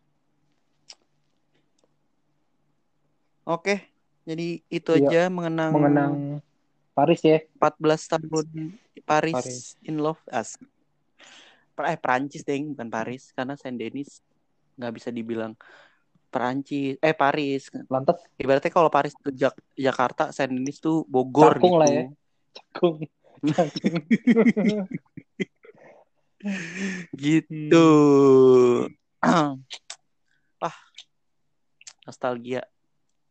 Oke, 3.47 3.79
jadi 4.27 4.59
itu 4.67 4.91
iya. 4.99 5.07
aja 5.07 5.21
mengenang 5.31 5.71
mengenang 5.71 6.43
Paris 6.91 7.23
ya. 7.23 7.39
14 7.55 8.11
tahun 8.11 8.75
Paris, 9.07 9.35
Paris. 9.39 9.79
in 9.87 10.03
love 10.03 10.19
as. 10.27 10.59
Eh 11.79 11.95
Prancis 11.95 12.43
deh, 12.43 12.59
bukan 12.59 12.91
Paris 12.91 13.31
karena 13.31 13.55
Saint 13.55 13.79
Denis 13.79 14.19
nggak 14.75 14.93
bisa 14.99 15.09
dibilang 15.15 15.55
Perancis 16.37 16.95
eh 17.01 17.11
Paris. 17.13 17.67
Lantas? 17.89 18.21
Ibaratnya 18.37 18.69
kalau 18.69 18.87
Paris 18.87 19.11
itu 19.11 19.33
Jak- 19.33 19.57
Jakarta 19.73 20.29
Saint 20.29 20.47
Denis 20.47 20.77
tuh 20.77 21.01
Bogor 21.03 21.57
Cakung 21.57 21.67
gitu. 21.67 21.81
lah 21.81 21.89
ya. 21.89 22.03
cakung. 22.53 22.95
Cakung 23.41 23.93
gitu 27.17 27.87
ah. 30.61 30.75
Nostalgia. 32.05 32.61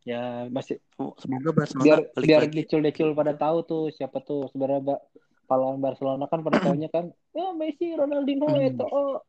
Ya 0.02 0.46
masih 0.46 0.78
semoga 1.16 1.50
Barcelona 1.50 1.82
biar 1.82 1.98
balik 2.12 2.26
biar 2.26 2.40
lagi. 2.46 2.54
dicul-decul 2.60 3.08
pada 3.12 3.32
tahu 3.32 3.56
tuh 3.62 3.82
siapa 3.90 4.20
tuh 4.20 4.46
sebenarnya 4.50 4.98
pahlawan 5.46 5.78
Barcelona 5.78 6.26
kan 6.26 6.42
pada 6.42 6.58
tahunya 6.62 6.88
kan 6.90 7.10
ya 7.32 7.50
Messi 7.52 7.90
Ronaldinho 7.90 8.46
Hmm. 8.46 8.64
itu 8.64 8.84
oh 8.84 9.20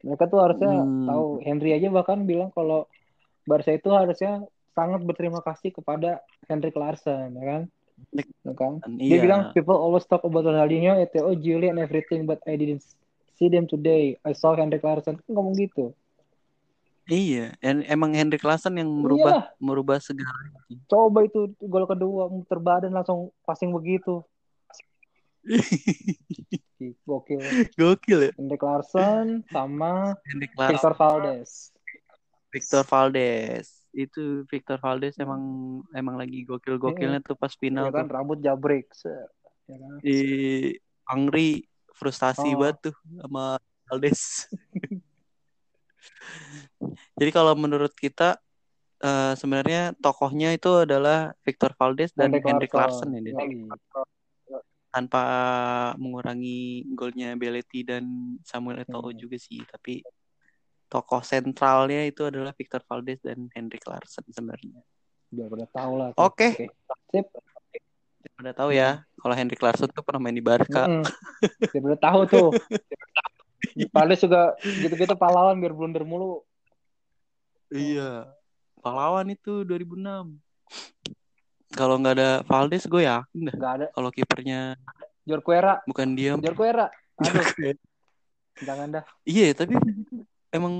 mereka 0.00 0.24
tuh 0.26 0.40
harusnya 0.40 0.72
Hmm. 0.72 1.04
tahu. 1.04 1.26
Henry 1.42 1.74
aja 1.74 1.88
bahkan 1.88 2.22
bilang 2.22 2.50
kalau 2.50 2.86
Barca 3.48 3.72
itu 3.72 3.88
harusnya 3.88 4.44
sangat 4.76 5.00
berterima 5.02 5.40
kasih 5.40 5.72
kepada 5.72 6.20
Henrik 6.46 6.76
Larsson 6.76 7.32
ya 7.32 7.44
kan? 7.48 7.62
Ya 8.44 8.54
kan? 8.54 8.72
Dia 8.84 9.18
iya. 9.18 9.22
bilang 9.24 9.40
people 9.56 9.74
always 9.74 10.04
talk 10.04 10.22
about 10.22 10.44
Ronaldinho 10.44 10.94
Eto'o 11.00 11.32
Julie 11.34 11.72
and 11.72 11.80
everything 11.80 12.28
but 12.28 12.38
I 12.44 12.60
didn't 12.60 12.84
see 13.40 13.48
them 13.48 13.64
today. 13.64 14.20
I 14.22 14.36
saw 14.36 14.52
Henrik 14.52 14.84
Larsson. 14.84 15.18
Kan 15.18 15.30
ngomong 15.32 15.56
gitu. 15.56 15.96
Iya 17.08 17.56
En- 17.64 17.88
emang 17.88 18.12
Hendrik 18.12 18.44
Larsson 18.44 18.76
yang 18.76 18.92
Iyalah. 18.92 19.00
merubah 19.00 19.36
merubah 19.56 19.96
segala 19.96 20.28
coba 20.84 21.24
itu 21.24 21.48
gol 21.64 21.88
kedua 21.88 22.28
muter 22.28 22.60
badan 22.60 22.92
langsung 22.92 23.32
passing 23.48 23.72
begitu. 23.72 24.20
Gokil. 27.08 27.40
Gokil 27.72 28.18
ya? 28.28 28.32
Henrik 28.36 28.60
Larsson 28.60 29.40
sama 29.48 30.12
Larsson. 30.28 30.68
Victor 30.68 30.92
Valdes 30.92 31.72
Victor 32.58 32.82
Valdes 32.84 33.66
itu 33.94 34.42
Victor 34.46 34.78
Valdes 34.78 35.16
emang 35.16 35.40
emang 35.94 36.18
lagi 36.18 36.44
gokil-gokilnya 36.44 37.22
tuh 37.22 37.38
pas 37.38 37.48
ya 37.48 37.58
final 37.58 37.88
kan 37.88 38.04
tuh. 38.04 38.14
rambut 38.14 38.38
jabrek 38.38 38.90
set. 38.92 39.30
ya 39.66 39.76
kan? 39.78 39.94
Di 40.02 40.18
Angri 41.06 41.64
frustasi 41.94 42.52
Oh. 42.52 42.60
banget 42.60 42.90
tuh 42.90 42.96
sama 43.22 43.56
Valdes 43.88 44.22
jadi 47.18 47.30
kalau 47.34 47.54
menurut 47.58 47.90
kita 47.94 48.38
eh, 48.98 49.34
sebenarnya 49.34 49.94
tokohnya 49.98 50.54
itu 50.54 50.82
adalah 50.86 51.34
Victor 51.42 51.74
Valdes 51.74 52.10
dan 52.14 52.34
Hendrik 52.34 52.74
Larsson. 52.74 53.14
Ya 53.14 53.34
tanpa 54.88 55.22
mengurangi 56.00 56.88
golnya 56.96 57.36
Belletti 57.36 57.84
dan 57.84 58.08
Samuel 58.40 58.82
Eto'o 58.82 59.12
Hmm. 59.12 59.20
juga 59.20 59.36
sih 59.36 59.60
tapi 59.68 60.00
tokoh 60.88 61.20
sentralnya 61.20 62.08
itu 62.08 62.24
adalah 62.24 62.56
Victor 62.56 62.80
Valdes 62.88 63.20
dan 63.20 63.52
Hendrik 63.52 63.84
Larsson 63.84 64.24
sebenarnya. 64.32 64.80
Biar 65.28 65.48
pada 65.52 65.66
tahu 65.68 65.92
lah. 66.00 66.08
Oke. 66.16 66.72
sip. 67.12 67.26
Udah 68.38 68.54
tahu 68.54 68.70
ya 68.72 69.04
kalau 69.20 69.34
Hendrik 69.36 69.60
Larsson 69.60 69.90
tuh 69.92 70.02
pernah 70.02 70.24
main 70.24 70.36
di 70.36 70.44
Barca. 70.44 70.88
Biar 71.70 71.82
pada 71.84 71.98
tahu 72.00 72.20
tuh. 72.26 72.48
Valdes 73.94 74.22
juga 74.22 74.56
gitu-gitu 74.62 75.14
pahlawan 75.18 75.58
biar 75.60 75.76
blunder 75.76 76.02
mulu. 76.02 76.42
Iya. 77.68 78.32
Pahlawan 78.80 79.28
itu 79.28 79.66
2006 79.66 80.38
kalau 81.74 82.00
nggak 82.00 82.14
ada 82.16 82.30
Valdes 82.48 82.88
gue 82.88 83.04
yakin 83.04 83.40
dah 83.52 83.54
nggak 83.54 83.72
ada. 83.80 83.86
kalau 83.92 84.10
kipernya 84.10 84.60
Jorquera. 85.28 85.84
bukan 85.84 86.16
dia. 86.16 86.32
Jorquera. 86.40 86.88
Aduh. 87.20 87.44
Jangan 88.66 88.88
dah. 88.98 89.04
Iya 89.28 89.52
tapi 89.52 89.76
emang 90.52 90.74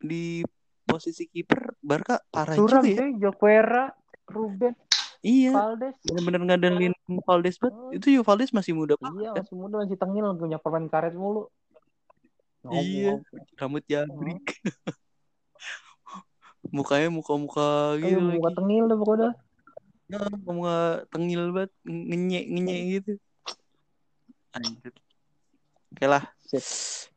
di 0.00 0.42
posisi 0.86 1.28
kiper 1.28 1.76
Barca 1.78 2.18
parah 2.32 2.56
suram 2.56 2.82
juga 2.82 3.04
ya 3.04 3.06
Jorquera 3.14 3.84
Ruben 4.30 4.74
iya. 5.20 5.52
Valdes. 5.52 5.96
Bener-bener 6.04 6.40
ngandelin 6.48 6.94
Valdes 7.24 7.56
banget. 7.60 7.76
Oh. 7.76 7.92
itu 7.92 8.06
juga 8.16 8.24
Valdes 8.32 8.52
masih 8.56 8.72
muda 8.72 8.96
iya 8.96 9.04
banget 9.04 9.32
masih 9.44 9.56
muda 9.56 9.74
masih 9.84 9.98
tengil 10.00 10.24
punya 10.36 10.58
permain 10.58 10.88
karet 10.88 11.14
mulu. 11.14 11.48
Iya. 12.68 13.24
rambut 13.56 13.84
jabrik. 13.88 14.60
Mukanya 16.76 17.08
muka-muka 17.08 17.96
gitu 18.00 18.20
muka 18.20 18.52
lagi. 18.52 18.56
tengil 18.60 18.84
dah 18.84 18.98
pokoknya. 19.00 19.30
Ya, 20.10 20.20
muka 20.44 20.76
tengil 21.08 21.42
banget 21.56 21.72
ngenyek 21.88 22.44
ngenyek 22.52 22.80
gitu. 23.00 23.12
Anjir. 24.50 24.90
oke 25.94 26.06
lah 26.10 26.26
Sip. 26.50 26.64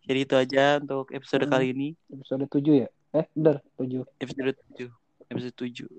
jadi 0.06 0.20
itu 0.22 0.36
aja 0.38 0.66
untuk 0.78 1.10
episode 1.10 1.44
Hmm. 1.44 1.52
kali 1.52 1.74
ini. 1.74 1.88
Episode 2.08 2.46
7 2.46 2.86
ya? 2.86 2.90
Eh 3.14 3.26
bener 3.34 3.58
7 3.76 4.06
episode 4.20 4.54
7 4.78 4.90
episode 5.28 5.56
7 5.58 5.90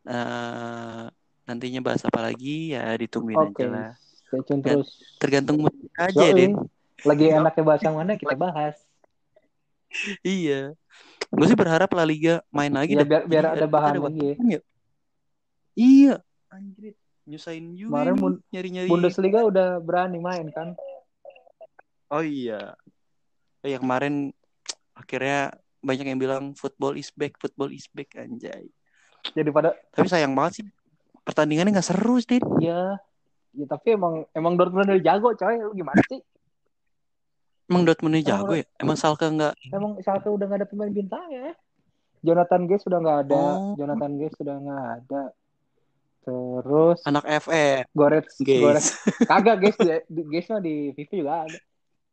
Nah, 0.00 1.12
nantinya 1.44 1.80
bahas 1.84 2.00
apa 2.02 2.24
lagi? 2.24 2.72
Ya 2.72 2.88
ditungguin 2.96 3.36
oke 3.36 3.54
aja 3.54 3.66
lah. 3.68 3.90
stay 4.00 4.40
tune 4.46 4.62
terus. 4.62 5.02
tergantung 5.18 5.58
mood 5.60 5.74
aja 5.94 6.14
Yoi. 6.24 6.34
Den 6.34 6.52
lagi 7.02 7.26
enaknya 7.28 7.62
bahas 7.62 7.82
yang 7.82 7.96
mana 7.96 8.14
kita 8.14 8.34
bahas. 8.34 8.74
Iya. 10.22 10.72
Gue 11.28 11.46
sih 11.46 11.58
berharap 11.58 11.90
La 11.92 12.02
Liga 12.02 12.38
main 12.48 12.70
lagi 12.70 12.94
ya 12.94 13.02
biar 13.02 13.22
biar 13.26 13.44
ada 13.54 13.66
bahan 13.66 13.98
ada 13.98 14.02
lagi. 14.06 14.20
ya. 14.22 14.34
ya. 14.56 14.60
iya. 15.74 16.14
Anjir 16.50 16.94
nyusahin 17.26 17.74
juga 17.74 17.90
Kemarin 18.02 18.14
nyari-nyari. 18.50 18.88
Bundesliga 18.90 19.40
udah 19.44 19.78
berani 19.78 20.18
main 20.18 20.46
kan 20.50 20.74
oh 22.10 22.22
iya. 22.22 22.74
Oh, 23.60 23.68
ya 23.68 23.78
kemarin 23.78 24.34
akhirnya 24.96 25.54
banyak 25.80 26.06
yang 26.12 26.20
bilang 26.20 26.44
football 26.52 26.96
is 26.96 27.08
back 27.16 27.36
football 27.40 27.72
is 27.72 27.88
back 27.92 28.12
anjay. 28.16 28.68
Jadi 29.32 29.48
pada 29.52 29.76
tapi 29.92 30.08
sayang 30.08 30.32
banget 30.36 30.60
sih 30.60 30.66
pertandingannya 31.24 31.76
nggak 31.76 31.88
seru 31.88 32.16
sih 32.20 32.40
Din. 32.40 32.44
ya 32.60 32.96
tapi 33.68 33.98
emang 33.98 34.24
emang 34.32 34.56
Dortmund 34.56 34.88
udah 34.88 35.00
jago 35.04 35.32
coy. 35.36 35.56
Lu 35.60 35.72
gimana 35.72 36.00
sih? 36.08 36.20
Emang 37.68 37.82
Dortmund 37.84 38.16
Emang 38.16 38.28
jago 38.28 38.52
ya? 38.56 38.64
Emang 38.80 38.96
Salke 38.96 39.26
nggak 39.28 39.54
emang 39.72 39.92
Schalke 40.04 40.28
udah 40.28 40.46
gak 40.48 40.58
ada 40.64 40.68
pemain 40.68 40.92
bintang 40.92 41.24
ya? 41.32 41.52
Jonathan 42.20 42.68
Guest 42.68 42.84
sudah 42.84 42.98
nggak 43.00 43.18
ada. 43.28 43.40
Oh. 43.40 43.72
Jonathan 43.80 44.12
Guest 44.20 44.36
sudah 44.36 44.56
nggak 44.60 44.84
ada. 45.00 45.22
Terus 46.20 46.98
anak 47.08 47.24
FF 47.24 47.84
Goretz 47.96 48.36
guys 48.44 48.60
Goretz. 48.60 48.88
Kagak 49.30 49.56
di 49.64 50.22
Guest 50.28 50.48
mah 50.52 50.60
di 50.60 50.92
FIFA 50.92 51.14
juga 51.16 51.34
ada 51.48 51.58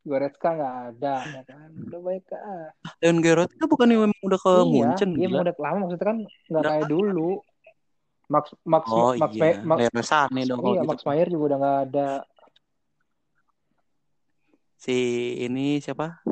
Goretzka 0.08 0.50
nggak 0.56 0.76
ada 0.96 1.16
ya 1.28 1.42
kan? 1.44 1.70
Udah 1.92 2.02
baik 2.02 2.26
ah. 2.32 2.72
Leon 3.04 3.20
Gerrard 3.20 3.52
itu 3.52 3.66
bukan 3.68 3.88
yang 3.92 4.02
memang 4.08 4.22
udah 4.24 4.40
ke 4.40 4.54
iya 4.56 4.64
Munchen 4.72 5.10
iya 5.14 5.28
gila. 5.28 5.42
udah 5.44 5.56
lama. 5.60 5.78
Maksudnya 5.86 6.08
kan 6.08 6.18
nggak 6.24 6.64
Udah 6.64 6.72
kayak 6.72 6.88
dulu. 6.88 7.30
Max 8.28 8.46
Max 8.64 8.84
oh 8.92 9.12
Max 9.16 9.32
iya. 9.36 9.42
May- 9.44 9.62
Max, 9.64 9.78
Leroy 9.84 10.06
Sané 10.08 10.42
dong 10.48 10.60
iya 10.64 10.82
gitu. 10.84 10.90
Max 10.90 11.00
Meyer 11.04 11.28
juga 11.28 11.44
udah 11.52 11.58
nggak 11.60 11.80
ada. 11.92 12.10
Si 14.78 14.96
ini 15.44 15.80
siapa? 15.84 16.24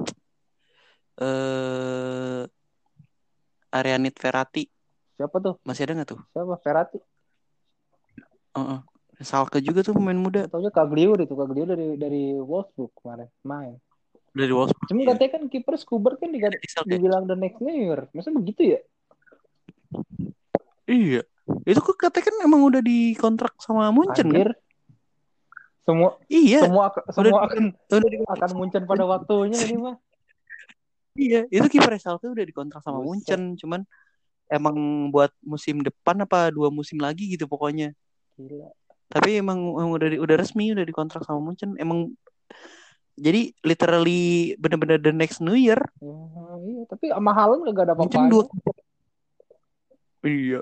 Eh 1.19 2.41
Arianit 3.75 4.15
Ferrati. 4.15 4.63
Siapa 5.19 5.35
tuh? 5.43 5.55
Masih 5.67 5.83
ada 5.87 5.93
nggak 5.99 6.09
tuh? 6.15 6.19
Siapa? 6.31 6.55
Ferrati? 6.63 6.99
Heeh. 8.55 8.79
Salke 9.21 9.59
juga 9.59 9.79
tuh 9.79 9.93
pemain 9.93 10.15
muda 10.15 10.47
Taunya 10.47 10.67
Cagliari 10.69 11.23
itu 11.23 11.33
Cagliari 11.33 11.67
dari 11.69 11.87
dari 11.95 12.23
Wolfsburg 12.35 12.91
kemarin 12.95 13.29
main. 13.41 13.75
dari 14.31 14.51
Wolfsburg 14.51 14.87
Cuma 14.87 14.99
ya. 15.01 15.07
katanya 15.11 15.31
kan 15.31 15.43
kiper 15.47 15.75
Skuber 15.75 16.13
kan 16.15 16.29
digat- 16.29 16.59
Salke. 16.65 16.91
dibilang 16.91 17.23
the 17.23 17.33
next 17.33 17.59
New 17.59 17.71
Year. 17.71 18.11
Masa 18.11 18.29
begitu 18.29 18.75
ya? 18.75 18.79
iya 20.85 21.21
itu 21.63 21.79
kok 21.79 21.95
katanya 21.95 22.25
kan 22.25 22.35
emang 22.43 22.61
udah 22.63 22.81
dikontrak 22.81 23.53
sama 23.57 23.89
Munchen 23.89 24.27
kan 24.27 24.33
Anjir. 24.33 24.49
Semua 25.85 26.09
iya 26.27 26.59
semua 26.61 26.89
semua 27.13 27.39
akan 27.45 27.63
udah 27.71 28.33
akan 28.33 28.49
Munchen 28.53 28.83
pada 28.83 29.05
waktunya 29.05 29.57
ini 29.61 29.77
mah. 29.77 29.95
iya 31.15 31.45
itu 31.47 31.65
kiper 31.69 31.95
Salke 31.95 32.27
udah 32.27 32.41
dikontrak 32.41 32.81
sama 32.81 32.99
Buset. 32.99 33.07
Munchen 33.07 33.41
cuman 33.55 33.81
emang 34.45 34.75
buat 35.09 35.31
musim 35.41 35.79
depan 35.79 36.21
apa 36.21 36.49
dua 36.49 36.69
musim 36.69 36.97
lagi 36.97 37.29
gitu 37.31 37.45
pokoknya 37.45 37.93
Gila. 38.35 38.67
Tapi 39.09 39.39
emang, 39.39 39.59
emang 39.77 39.91
udah 39.93 40.07
di- 40.11 40.21
udah 40.21 40.35
resmi 40.35 40.73
udah 40.73 40.85
dikontrak 40.85 41.23
sama 41.23 41.39
Munchen. 41.39 41.77
Emang 41.77 42.13
jadi 43.15 43.55
literally 43.63 44.55
bener-bener 44.59 44.99
the 44.99 45.15
next 45.15 45.39
New 45.39 45.55
Year. 45.55 45.79
Ya, 46.03 46.19
iya, 46.59 46.83
tapi 46.83 47.07
sama 47.07 47.31
Haaland 47.31 47.63
gak 47.71 47.87
ada 47.87 47.95
Munchen 47.95 48.27
apa-apa. 48.27 48.31
dua. 48.31 48.43
Iya. 50.25 50.59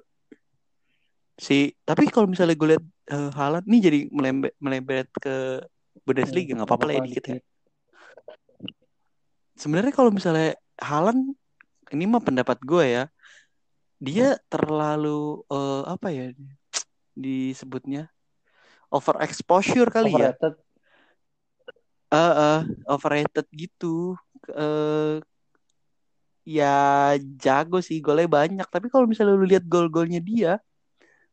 Si 1.34 1.74
tapi 1.82 2.14
kalau 2.14 2.30
misalnya 2.30 2.54
gue 2.54 2.78
lihat 2.78 2.86
eh, 3.10 3.32
Haaland 3.34 3.66
nih 3.66 3.82
jadi 3.82 4.00
melembet 4.14 4.54
melembet 4.62 5.10
ke 5.18 5.66
Bundesliga. 6.06 6.54
Nggak 6.54 6.70
apa-apa 6.70 6.86
lah 6.86 6.96
ya 7.00 7.02
dikit 7.10 7.26
ya. 7.26 7.40
Sebenarnya 9.58 9.94
kalau 9.98 10.14
misalnya 10.14 10.54
Haaland 10.78 11.34
ini 11.90 12.06
mah 12.06 12.22
pendapat 12.22 12.62
gue 12.62 12.86
ya. 12.86 13.04
Dia 13.98 14.38
terlalu 14.46 15.42
eh, 15.50 15.84
apa 15.90 16.14
ya? 16.14 16.38
Disebutnya 17.18 18.14
overexposure 18.94 19.90
kali 19.90 20.14
ya 20.14 20.30
Overrated. 20.38 20.54
Eh, 22.14 22.34
eh, 22.38 22.60
overrated 22.86 23.48
gitu 23.50 24.14
eh 24.54 25.18
ya 26.44 26.76
jago 27.40 27.80
sih 27.80 27.98
golnya 28.04 28.28
banyak 28.30 28.68
tapi 28.70 28.92
kalau 28.92 29.08
misalnya 29.10 29.34
lu 29.34 29.48
lihat 29.48 29.64
gol-golnya 29.66 30.20
dia 30.22 30.60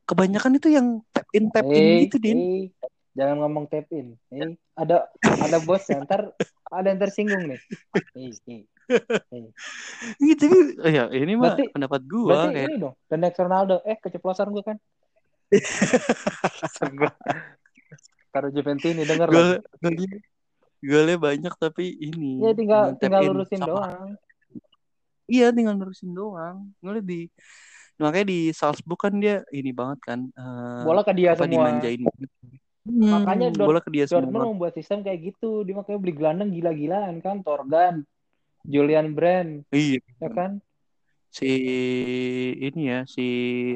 kebanyakan 0.09 0.57
itu 0.57 0.73
yang 0.73 1.03
tap 1.13 1.27
in 1.37 1.51
tap 1.51 1.67
in 1.69 1.85
Eh, 1.85 1.99
gitu 2.09 2.17
din 2.17 2.39
jangan 3.13 3.43
ngomong 3.43 3.67
tap 3.67 3.91
in. 3.91 4.15
Eh, 4.31 4.55
ada 4.79 5.11
ada 5.21 5.59
bos 5.61 5.83
ya, 5.85 5.99
ntar 6.01 6.31
ada 6.71 6.87
yang 6.87 7.01
tersinggung 7.03 7.43
nih. 7.51 7.61
Eh, 8.17 8.31
eh. 9.35 9.51
gitu 10.23 10.47
tapi 10.47 10.95
ya 10.95 11.11
ini 11.11 11.35
mah 11.35 11.53
Berarti- 11.59 11.71
pendapat 11.75 12.01
gua 12.07 12.31
Berarti 12.31 12.55
kayak 12.55 12.69
ini 12.71 12.77
dong, 12.79 12.95
the 13.11 13.17
next 13.19 13.39
Ronaldo. 13.43 13.77
Eh, 13.83 13.99
keceplosan 13.99 14.55
gue 14.55 14.63
kan. 14.65 14.79
Karo 18.31 18.47
Juventini 18.55 19.03
denger 19.03 19.27
gol 19.29 19.39
lah. 19.59 19.59
golnya 19.83 20.19
golnya 20.81 21.17
banyak 21.19 21.55
tapi 21.59 21.93
ini 21.93 22.39
Ya 22.41 22.53
tinggal 22.55 22.95
tinggal 22.97 23.21
in 23.27 23.31
lurusin 23.35 23.59
sama- 23.59 23.71
doang. 23.75 24.09
iya 25.27 25.47
tinggal 25.51 25.75
lurusin 25.77 26.11
doang 26.15 26.71
ngeliat 26.81 27.05
di 27.05 27.21
makanya 28.01 28.27
di 28.33 28.41
Salzburg 28.51 28.97
kan 28.97 29.13
dia 29.19 29.45
ini 29.53 29.75
banget 29.75 29.99
kan 30.01 30.21
eh, 30.31 30.83
Bola 30.87 31.03
ke 31.05 31.13
dia 31.13 31.35
apa 31.35 31.45
semua. 31.45 31.69
dimanjain 31.69 32.01
Hmm, 32.81 33.13
Makanya 33.13 33.53
Dort- 33.53 33.69
bola 33.69 33.81
ke 33.85 33.91
dia 33.93 34.09
Dortmund 34.09 34.33
semua 34.33 34.51
membuat 34.57 34.73
sistem 34.73 35.05
kayak 35.05 35.21
gitu. 35.31 35.69
Dia 35.69 35.77
makanya 35.77 36.01
beli 36.01 36.15
gelandang 36.17 36.49
gila-gilaan 36.49 37.21
kan. 37.21 37.45
Torgan, 37.45 38.09
Julian 38.65 39.13
Brand, 39.13 39.69
iya 39.69 40.01
ya 40.17 40.29
kan? 40.33 40.65
si 41.29 41.47
ini 42.57 42.83
ya 42.89 43.05
si 43.05 43.27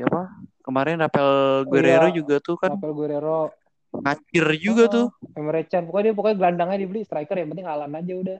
apa 0.03 0.33
kemarin 0.65 0.97
Rafael 0.99 1.63
Guerrero 1.69 2.09
Iya. 2.09 2.17
juga 2.17 2.37
tuh 2.41 2.57
kan 2.57 2.73
Rafael 2.73 2.95
Guerrero, 2.97 3.53
ngacir 3.95 4.47
juga 4.59 4.85
Oh, 4.89 4.91
tuh 4.91 5.07
Emre 5.37 5.63
Can. 5.69 5.85
Pokoknya 5.85 6.11
dia 6.11 6.15
pokoknya 6.17 6.37
gelandangnya 6.41 6.79
dibeli 6.81 7.05
striker 7.05 7.37
yang 7.37 7.53
penting 7.53 7.69
Alan 7.69 7.93
aja 7.93 8.15
udah. 8.17 8.39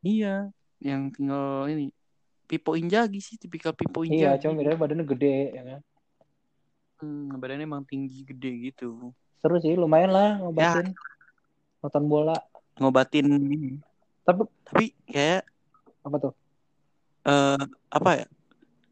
iya 0.00 0.52
yang 0.78 1.10
tinggal 1.10 1.66
ini 1.66 1.90
Pipo 2.46 2.72
Injagi 2.72 3.18
sih 3.18 3.34
tipikal 3.34 3.74
Pipo 3.74 4.06
Iya, 4.06 4.36
Injagi 4.38 4.46
cuma 4.46 4.54
bedanya 4.56 4.78
badannya 4.78 5.04
gede 5.04 5.36
ya 5.52 5.62
kan. 5.66 5.80
hmm, 7.02 7.34
badannya 7.36 7.66
emang 7.66 7.82
tinggi 7.82 8.22
gede 8.22 8.72
gitu 8.72 9.10
Seru 9.38 9.58
sih, 9.58 9.74
lumayan 9.74 10.10
lah 10.10 10.38
Ya. 10.38 10.42
ngobatin. 10.42 10.94
Nonton 11.78 12.04
bola. 12.06 12.34
ngobatin 12.78 13.26
Tapi 14.22 14.42
tapi 14.62 14.84
kayak 15.06 15.42
apa 16.02 16.16
tuh? 16.20 16.32
eh 17.24 17.58
apa 17.90 18.10
ya 18.14 18.26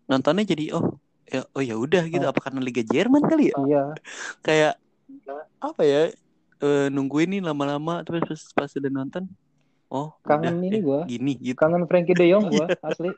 nontonnya 0.06 0.42
jadi 0.42 0.74
oh 0.74 0.98
ya 1.26 1.40
oh 1.50 1.60
ya 1.60 1.74
udah 1.74 2.02
gitu 2.06 2.22
Oh. 2.22 2.30
apa 2.30 2.38
karena 2.40 2.60
Liga 2.60 2.80
Jerman 2.80 3.20
kali 3.22 3.50
ya 3.50 3.56
Iya. 3.60 3.82
kayak 4.40 4.72
apa 5.58 5.82
ya 5.82 6.00
eh, 6.56 6.86
nungguin 6.88 7.28
nih 7.30 7.40
lama-lama 7.42 8.00
terus 8.02 8.24
pas, 8.24 8.40
pas 8.56 8.70
udah 8.72 8.88
nonton 8.88 9.22
oh 9.88 10.16
Kangen 10.22 10.56
udah, 10.56 10.64
ini 10.64 10.72
eh, 10.72 10.80
gua. 10.80 11.00
gini 11.04 11.32
gitu 11.36 11.58
Kangen 11.58 11.84
Frankie 11.84 12.12
De 12.12 12.24
Jong 12.26 12.48
gua 12.48 12.64
asli. 12.86 13.08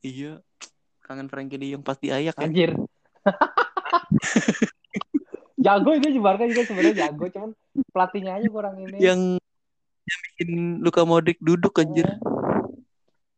iya 0.00 0.38
kangen 1.00 1.26
Frankie 1.26 1.56
De 1.56 1.64
Jong 1.68 1.80
pas 1.80 1.96
di 1.96 2.08
Ayak 2.08 2.34
ya 2.34 2.42
Anjir. 2.42 2.70
jago 5.60 5.90
itu 5.92 6.06
Barca 6.18 6.44
juga 6.44 6.62
sebenarnya 6.64 6.94
jago, 7.04 7.24
cuman 7.28 7.50
pelatihnya 7.90 8.30
aja 8.34 8.46
kurang 8.48 8.74
ini. 8.80 8.96
yang 8.96 9.20
yang 10.00 10.18
bikin 10.26 10.48
Luka 10.80 11.04
Modric 11.04 11.36
duduk 11.38 11.76
anjir 11.76 12.06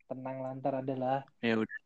Tenang 0.07 0.37
lantar 0.41 0.79
adalah. 0.79 1.25
ya 1.41 1.57
udah 1.57 1.77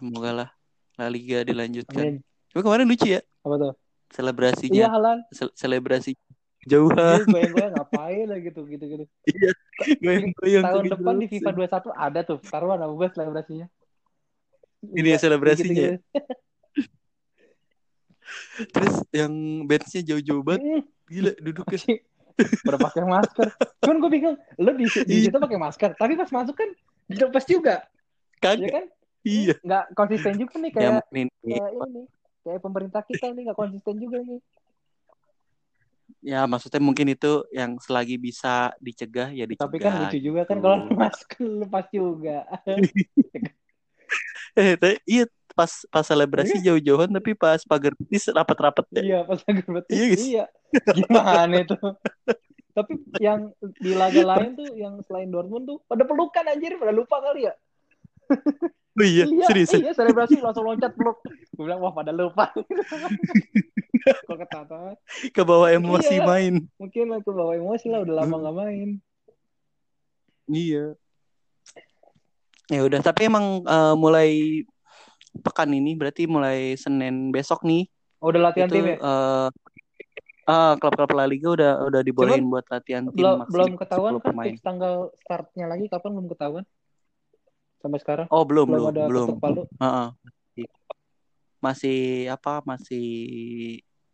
semoga 0.00 0.30
lah 0.32 0.48
La 0.96 1.06
Liga 1.06 1.44
dilanjutkan 1.44 2.00
Amin. 2.00 2.16
tapi 2.48 2.60
kemarin 2.60 2.84
lucu 2.88 3.06
ya 3.06 3.20
Apa 3.44 3.54
tuh? 3.56 3.70
Iya 3.70 3.72
selebrasinya 4.10 4.84
Halan. 4.90 5.18
Se- 5.30 5.54
selebrasi 5.54 6.10
jauhan 6.66 7.22
goyang-goyang 7.24 7.72
ngapain 7.72 8.26
lah 8.26 8.38
gitu 8.38 8.60
gitu 8.66 8.84
gitu. 8.84 9.04
goyang-goyang 10.02 10.64
Tahun 10.66 10.82
tuh 10.82 10.90
depan 10.92 11.14
di 11.16 11.24
gitu. 11.24 11.32
FIFA 11.40 11.50
21 11.86 11.94
ada 11.94 12.20
tuh. 12.20 12.38
Taruhan 12.42 12.76
apa 12.76 12.90
gue 12.90 13.08
selebrasinya. 13.12 13.66
ini 14.80 15.12
ya 15.12 15.18
selebrasinya 15.20 16.00
terus 18.72 18.94
yang 19.10 19.32
benchnya 19.64 20.00
jauh-jauh 20.04 20.40
banget 20.40 20.84
gila 21.06 21.32
duduknya. 21.38 21.78
Udah 22.64 22.78
pakai 22.80 23.02
masker. 23.04 23.46
Cuman 23.80 23.96
gue 23.98 24.10
bingung, 24.10 24.36
lo 24.56 24.70
di, 24.72 24.84
di 25.04 25.12
Iya. 25.12 25.22
situ 25.28 25.36
pakai 25.36 25.56
masker, 25.56 25.90
tapi 25.94 26.12
pas 26.14 26.30
masuk 26.30 26.54
kan 26.54 26.68
dilepas 27.04 27.44
juga, 27.44 27.84
ya 28.38 28.40
kagak 28.40 28.70
kan? 28.70 28.84
Iya 29.24 29.54
Nggak 29.60 29.84
konsisten 29.96 30.34
juga 30.38 30.54
nih 30.58 30.70
ya 30.70 30.76
kayak 30.76 31.04
ini 31.12 31.30
kayak 31.44 31.70
ini, 31.76 32.02
kayak 32.44 32.60
pemerintah 32.60 33.02
kita 33.04 33.26
nih 33.32 33.42
nggak 33.50 33.58
konsisten 33.58 33.96
juga 34.00 34.18
nih. 34.24 34.40
ya 36.20 36.44
maksudnya 36.44 36.82
mungkin 36.82 37.06
itu 37.14 37.46
yang 37.54 37.80
selagi 37.80 38.20
bisa 38.20 38.74
dicegah 38.82 39.32
ya 39.32 39.46
dicegah 39.46 39.70
Tapi 39.70 39.78
kan 39.80 39.92
lucu 40.04 40.18
juga 40.20 40.42
kan 40.44 40.58
gitu. 40.58 40.64
kalau 40.66 40.78
masker 40.92 41.40
lepas 41.64 41.86
juga. 41.88 42.38
eh 44.58 44.98
iya 45.06 45.24
pas 45.54 45.70
pas 45.88 46.02
selebrasi 46.02 46.58
jauh-jauhan 46.60 47.10
tapi 47.14 47.38
pas 47.38 47.62
pagar 47.62 47.94
betis 47.94 48.26
rapat-rapat 48.30 48.86
ya 48.98 49.02
iya 49.02 49.18
pas 49.22 49.38
lagi 49.44 49.62
betis. 49.64 49.96
Iya, 49.96 50.06
guys. 50.08 50.22
Iya. 50.26 50.44
Gimana 50.94 51.54
itu? 51.62 51.76
Tapi 52.70 52.92
yang 53.18 53.40
di 53.82 53.92
laga 53.98 54.22
lain 54.22 54.54
tuh 54.54 54.70
yang 54.78 54.94
selain 55.04 55.28
Dortmund 55.30 55.66
tuh 55.66 55.78
pada 55.90 56.06
pelukan 56.06 56.44
anjir, 56.46 56.78
pada 56.78 56.94
lupa 56.94 57.18
kali 57.18 57.50
ya. 57.50 57.54
oh 59.00 59.06
iya, 59.06 59.24
serius 59.48 59.70
iya 59.72 59.92
selebrasi 59.92 60.38
langsung 60.38 60.64
loncat 60.64 60.92
peluk. 60.92 61.18
Gue 61.56 61.64
bilang 61.64 61.80
wah 61.80 61.90
pada 61.90 62.12
lupa. 62.12 62.52
Kok 64.28 64.36
ketata? 64.38 64.94
ke 65.32 65.42
bawah 65.42 65.68
emosi 65.68 66.16
Iya. 66.16 66.24
main 66.24 66.54
Mungkin 66.76 67.06
aku 67.12 67.30
bawa 67.32 67.52
emosi 67.56 67.86
lah 67.88 68.00
udah 68.00 68.14
lama 68.24 68.30
Hmm. 68.30 68.42
nggak 68.42 68.56
main. 68.56 68.88
iya 70.50 70.84
ya 72.66 72.80
udah 72.82 73.00
tapi 73.02 73.26
emang 73.26 73.62
eh, 73.62 73.94
mulai 73.94 74.30
pekan 75.42 75.70
ini 75.70 75.94
berarti 75.94 76.26
mulai 76.26 76.74
Senin 76.74 77.30
besok 77.30 77.62
nih 77.62 77.86
Oh, 78.20 78.28
udah 78.28 78.50
latihan 78.50 78.68
itu 78.68 78.76
tim 78.76 78.84
ya? 78.84 78.96
eh 79.00 79.48
ah, 80.44 80.74
klub-klub 80.76 81.10
La 81.14 81.24
Liga 81.24 81.54
udah 81.54 81.72
udah 81.86 82.00
dibolehin 82.02 82.44
buat 82.50 82.66
latihan 82.66 83.06
tim 83.08 83.14
Belum 83.16 83.46
belum 83.46 83.70
ketahuan 83.78 84.12
10 84.18 84.26
kan 84.26 84.34
fix 84.44 84.58
tanggal 84.60 84.94
startnya 85.22 85.64
lagi 85.70 85.86
kapan 85.86 86.10
belum 86.18 86.28
ketahuan? 86.34 86.64
Sampai 87.80 87.98
sekarang 87.98 88.26
Oh 88.28 88.44
belum 88.44 88.68
belum 88.68 88.84
belum 88.92 88.92
ada 88.92 89.02
belum. 89.08 89.28
palu. 89.40 89.62
Heeh. 89.80 90.08
Masih 91.60 92.28
apa 92.28 92.60
masih 92.64 93.06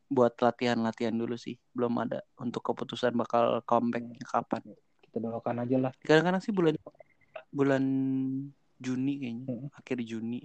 buat 0.06 0.34
latihan-latihan 0.38 1.14
dulu 1.14 1.34
sih. 1.34 1.58
Belum 1.74 1.90
ada 1.98 2.22
untuk 2.38 2.62
keputusan 2.62 3.14
bakal 3.14 3.62
comebacknya 3.66 4.22
kapan. 4.22 4.62
Kita 5.02 5.18
doakan 5.18 5.66
aja 5.66 5.76
lah. 5.78 5.92
Kadang-kadang 6.02 6.42
sih 6.42 6.54
bulan 6.54 6.74
bulan 7.50 7.82
Juni 8.76 9.14
kayaknya, 9.18 9.46
Hmm. 9.48 9.66
akhir 9.72 9.98
Juni. 10.04 10.44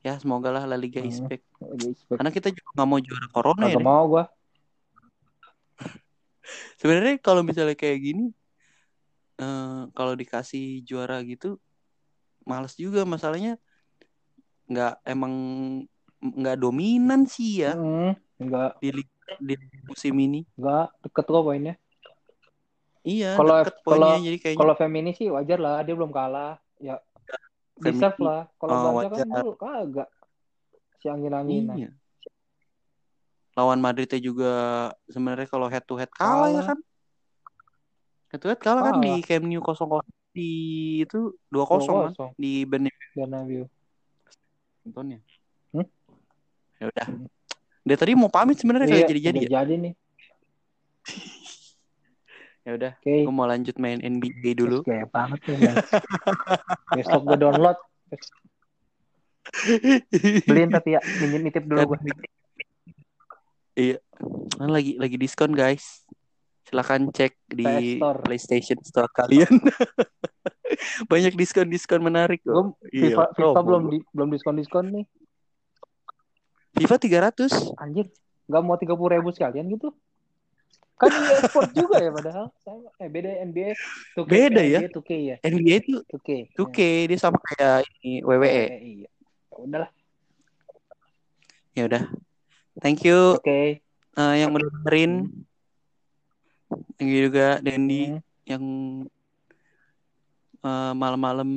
Ya 0.00 0.16
semoga 0.16 0.48
lah 0.48 0.64
La 0.64 0.80
Liga 0.80 1.04
Hmm. 1.04 1.12
is 1.12 1.20
back. 1.20 1.44
Lagi 1.60 1.92
expect. 1.92 2.16
Karena 2.16 2.30
kita 2.32 2.48
juga 2.48 2.68
nggak 2.72 2.88
mau 2.88 3.00
juara 3.02 3.26
corona 3.28 3.64
ya. 3.68 3.76
Kagak 3.76 3.80
Dek. 3.80 3.84
mau 3.84 4.04
gua. 4.08 4.24
Sebenarnya 6.80 7.14
kalau 7.20 7.42
misalnya 7.44 7.76
kayak 7.76 7.98
gini, 8.00 8.24
eh, 9.40 9.80
kalau 9.96 10.12
dikasih 10.12 10.84
juara 10.84 11.24
gitu, 11.24 11.56
males 12.44 12.76
juga 12.76 13.08
masalahnya. 13.08 13.56
Nggak 14.68 14.94
emang 15.08 15.34
nggak 16.20 16.60
dominan 16.60 17.24
sih 17.24 17.64
ya 17.64 17.72
Hmm, 17.72 18.12
enggak, 18.36 18.76
di 18.84 18.92
di 19.40 19.54
musim 19.88 20.12
ini. 20.20 20.44
enggak 20.60 20.92
deket 21.00 21.24
kok 21.24 21.40
poinnya. 21.42 21.74
Iya, 23.00 23.40
Kalau- 23.40 23.64
kalau- 23.88 24.20
jadi 24.20 24.36
kayaknya 24.36 24.60
Kalau 24.60 24.74
Femini 24.76 25.10
sih 25.16 25.32
wajar 25.32 25.56
lah, 25.56 25.80
dia 25.80 25.96
belum 25.96 26.12
kalah. 26.12 26.60
Ya, 26.76 27.00
deserve 27.80 28.20
lah. 28.20 28.44
Kalau 28.60 28.72
Oh, 28.76 28.82
Barca 29.00 29.08
kan 29.08 29.24
wajar. 29.24 29.40
dulu 29.40 29.52
kagak. 29.56 30.08
Si 31.00 31.08
angin-anginan. 31.08 31.76
iya. 31.80 31.90
Lawan 33.56 33.80
Madridnya 33.80 34.20
juga 34.20 34.52
sebenarnya 35.08 35.48
kalau 35.48 35.66
head 35.72 35.84
to 35.88 35.96
head 35.96 36.12
kalah, 36.12 36.52
ya 36.52 36.60
Kalah. 36.60 36.64
kan? 36.76 36.78
Head 38.30 38.46
kalah, 38.62 38.94
kan 38.94 39.02
di 39.02 39.12
Camp 39.26 39.42
Nou 39.42 39.58
0 39.58 40.06
di 40.30 40.50
itu 41.02 41.34
2-0 41.50 42.14
kan 42.14 42.14
2-0. 42.14 42.38
di 42.38 42.62
Bernabeu 42.62 43.10
Bernabeu. 43.18 43.64
nontonnya. 44.86 45.18
Hmm? 45.74 45.86
Ya 46.78 46.84
udah. 46.86 47.06
Dia 47.82 47.96
tadi 47.98 48.14
mau 48.14 48.30
pamit 48.30 48.56
sebenarnya 48.56 48.86
Iya, 48.86 48.94
kayak 49.02 49.08
jadi-jadi 49.10 49.38
ya. 49.44 49.50
jadi 49.60 49.74
nih. 49.76 49.94
Ya 52.60 52.76
udah, 52.76 52.92
Oke. 53.00 53.24
gue 53.24 53.32
mau 53.34 53.48
lanjut 53.48 53.72
main 53.80 53.96
NBA 53.98 54.52
dulu. 54.52 54.84
Kayak 54.84 55.08
banget. 55.10 55.40
Bang. 55.48 55.80
Besok 56.92 57.20
gue 57.24 57.36
download. 57.40 57.78
Beliin 60.44 60.68
tapi 60.68 60.92
ya, 60.92 61.00
minjem 61.18 61.40
nitip 61.40 61.64
dulu 61.64 61.96
gue. 61.96 61.98
Iya. 63.74 63.96
Kan 64.60 64.70
lagi 64.70 65.00
lagi 65.00 65.16
diskon 65.16 65.56
guys. 65.56 66.04
Silakan 66.70 67.10
cek 67.10 67.34
di 67.50 67.98
Store. 67.98 68.22
PlayStation 68.22 68.78
Store 68.86 69.10
kalian. 69.10 69.50
Banyak 71.10 71.34
diskon-diskon 71.34 71.98
menarik 71.98 72.46
kok. 72.46 72.78
Iya, 72.94 73.10
FIFA, 73.10 73.24
FIFA 73.34 73.50
promo. 73.58 73.66
belum 73.66 73.82
di, 73.90 73.98
belum 74.14 74.28
diskon 74.30 74.54
diskon 74.54 74.86
nih. 74.94 75.04
FIFA 76.78 76.96
300. 77.34 77.74
Anjir, 77.74 78.06
nggak 78.46 78.62
mau 78.62 78.78
tiga 78.78 78.94
puluh 78.94 79.18
ribu 79.18 79.34
sekalian 79.34 79.66
gitu? 79.66 79.90
Kan 80.94 81.10
EA 81.10 81.42
Sport 81.50 81.74
juga 81.82 81.98
ya 81.98 82.14
padahal. 82.14 82.46
Sama. 82.62 82.94
Eh 83.02 83.10
beda 83.10 83.34
NBA. 83.42 83.74
2K, 84.14 84.28
Beda 84.30 84.62
ya? 84.62 84.78
NBA 84.86 84.94
2K 84.94 85.10
ya. 85.18 85.36
NBA 85.42 85.74
itu 85.82 85.96
2K. 86.06 86.28
2K 86.54 86.78
dia 87.10 87.18
sama 87.18 87.38
kayak 87.42 87.82
ini 88.04 88.22
WWE. 88.22 88.46
Eh, 88.46 88.68
iya. 89.02 89.08
Ya 89.50 89.56
Udahlah. 89.58 89.90
Ya 91.74 91.82
udah. 91.90 92.02
Thank 92.78 93.02
you 93.02 93.42
Oke. 93.42 93.82
eh, 94.14 94.34
yang 94.38 94.54
udah 94.54 94.70
dengerin. 94.70 95.26
Thank 96.70 97.10
you 97.10 97.26
juga 97.26 97.58
Dendi 97.58 98.14
Hmm. 98.14 98.20
yang 98.46 98.64
eh, 100.62 100.92
malam-malam 100.94 101.48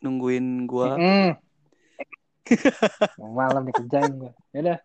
nungguin 0.00 0.64
gua. 0.64 0.96
Mm. 0.96 1.36
Malam 3.20 3.62
dikerjain 3.68 4.10
gue. 4.16 4.32
Ya 4.50 4.58
udah. 4.64 4.78